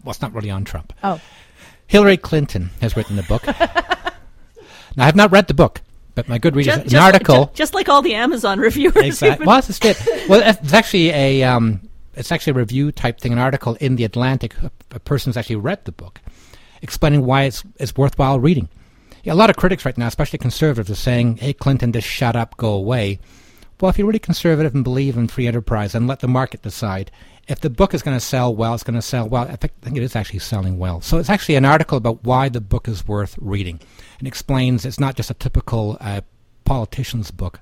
well, 0.04 0.12
it's 0.12 0.22
not 0.22 0.34
really 0.34 0.50
on 0.50 0.64
Trump. 0.64 0.94
Oh, 1.04 1.20
Hillary 1.88 2.16
Clinton 2.18 2.70
has 2.80 2.96
written 2.96 3.20
a 3.20 3.24
book. 3.24 3.46
now, 3.48 3.54
I 4.98 5.06
have 5.06 5.16
not 5.16 5.32
read 5.32 5.48
the 5.48 5.54
book, 5.54 5.82
but 6.16 6.28
my 6.30 6.38
good 6.38 6.56
readers, 6.56 6.76
just, 6.76 6.84
an 6.86 6.90
just- 6.92 7.04
article. 7.04 7.46
ju- 7.48 7.52
just 7.54 7.74
like 7.74 7.90
all 7.90 8.02
the 8.02 8.16
Amazon 8.16 8.60
reviewers. 8.60 8.96
Exactly. 9.04 9.46
Well, 9.46 9.58
it's 9.60 9.68
just 9.68 9.84
it. 9.86 10.30
Well, 10.30 10.42
it's 10.44 10.74
actually 10.74 11.10
a 11.10 11.44
um, 11.44 11.82
it's 12.16 12.32
actually 12.32 12.52
a 12.52 12.56
review 12.56 12.92
type 12.92 13.20
thing, 13.20 13.34
an 13.34 13.40
article 13.40 13.76
in 13.82 13.98
the 13.98 14.04
Atlantic. 14.06 14.54
A, 14.62 14.72
a 14.92 15.00
person's 15.00 15.36
actually 15.36 15.58
read 15.58 15.84
the 15.86 15.92
book, 15.92 16.22
explaining 16.82 17.26
why 17.26 17.44
it's 17.44 17.64
it's 17.78 17.96
worthwhile 17.96 18.40
reading. 18.40 18.70
Yeah, 19.24 19.34
a 19.34 19.36
lot 19.36 19.50
of 19.50 19.56
critics 19.56 19.86
right 19.86 19.98
now, 19.98 20.08
especially 20.08 20.40
conservatives, 20.40 20.90
are 20.90 20.96
saying, 20.96 21.38
"Hey, 21.38 21.54
Clinton, 21.54 21.92
just 21.92 22.08
shut 22.08 22.36
up, 22.36 22.58
go 22.58 22.74
away." 22.74 23.20
Well, 23.80 23.90
if 23.90 23.98
you're 23.98 24.08
really 24.08 24.20
conservative 24.20 24.76
and 24.76 24.84
believe 24.84 25.18
in 25.18 25.28
free 25.28 25.48
enterprise, 25.48 25.96
and 25.96 26.08
let 26.08 26.20
the 26.20 26.28
market 26.28 26.62
decide. 26.62 27.12
If 27.48 27.60
the 27.60 27.72
book 27.72 27.94
is 27.94 28.04
going 28.04 28.16
to 28.16 28.24
sell 28.24 28.56
well, 28.56 28.76
it's 28.76 28.84
going 28.84 28.96
to 28.96 29.02
sell 29.02 29.28
well. 29.28 29.44
I 29.44 29.56
think, 29.56 29.74
I 29.82 29.86
think 29.86 29.98
it 29.98 30.04
is 30.04 30.16
actually 30.16 30.40
selling 30.40 30.78
well. 30.78 31.02
So 31.02 31.18
it's 31.18 31.30
actually 31.30 31.56
an 31.56 31.66
article 31.66 31.98
about 31.98 32.24
why 32.24 32.48
the 32.50 32.62
book 32.62 32.88
is 32.88 33.08
worth 33.08 33.36
reading, 33.42 33.80
and 34.20 34.28
explains 34.28 34.86
it's 34.86 35.00
not 35.00 35.16
just 35.16 35.32
a 35.32 35.34
typical 35.34 35.98
uh, 36.00 36.22
politician's 36.64 37.32
book 37.32 37.60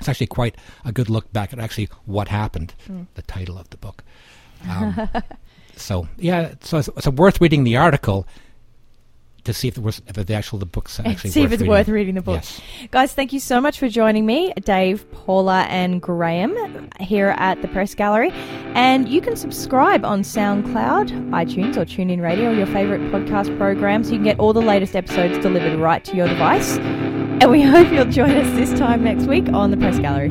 it's 0.00 0.08
actually 0.08 0.26
quite 0.26 0.56
a 0.84 0.92
good 0.92 1.10
look 1.10 1.32
back 1.32 1.52
at 1.52 1.58
actually 1.58 1.88
what 2.06 2.28
happened. 2.28 2.74
The 3.14 3.22
title 3.22 3.58
of 3.58 3.70
the 3.70 3.76
book. 3.76 4.02
Um, 4.68 5.08
so 5.80 6.08
yeah, 6.18 6.54
so 6.60 6.78
it's, 6.78 6.88
it's 6.96 7.08
worth 7.08 7.40
reading 7.40 7.64
the 7.64 7.76
article 7.76 8.26
to 9.44 9.54
see 9.54 9.68
if 9.68 9.78
it 9.78 9.82
was 9.82 10.02
if 10.06 10.14
the 10.14 10.34
actual 10.34 10.58
the 10.58 10.66
book's 10.66 11.00
actually 11.04 11.30
see 11.30 11.42
if 11.42 11.52
it's 11.52 11.60
reading. 11.60 11.70
worth 11.70 11.88
reading 11.88 12.14
the 12.14 12.22
book. 12.22 12.36
Yes. 12.36 12.60
Guys, 12.90 13.12
thank 13.12 13.32
you 13.32 13.40
so 13.40 13.60
much 13.60 13.78
for 13.78 13.88
joining 13.88 14.26
me, 14.26 14.52
Dave, 14.64 15.10
Paula, 15.12 15.62
and 15.62 16.00
Graham 16.00 16.90
here 17.00 17.34
at 17.38 17.60
the 17.62 17.68
Press 17.68 17.94
Gallery. 17.94 18.30
And 18.74 19.08
you 19.08 19.20
can 19.20 19.36
subscribe 19.36 20.04
on 20.04 20.22
SoundCloud, 20.22 21.30
iTunes, 21.30 21.76
or 21.76 21.84
TuneIn 21.84 22.22
Radio, 22.22 22.50
your 22.50 22.66
favorite 22.66 23.00
podcast 23.12 23.56
program, 23.56 24.04
so 24.04 24.10
you 24.10 24.16
can 24.16 24.24
get 24.24 24.38
all 24.38 24.52
the 24.52 24.62
latest 24.62 24.94
episodes 24.94 25.38
delivered 25.38 25.78
right 25.78 26.04
to 26.04 26.16
your 26.16 26.28
device. 26.28 26.76
And 26.78 27.50
we 27.50 27.62
hope 27.74 27.90
you'll 27.92 28.04
join 28.04 28.30
us 28.32 28.52
this 28.56 28.78
time 28.78 29.02
next 29.02 29.24
week 29.24 29.48
on 29.48 29.70
the 29.70 29.76
Press 29.76 29.98
Gallery. 29.98 30.28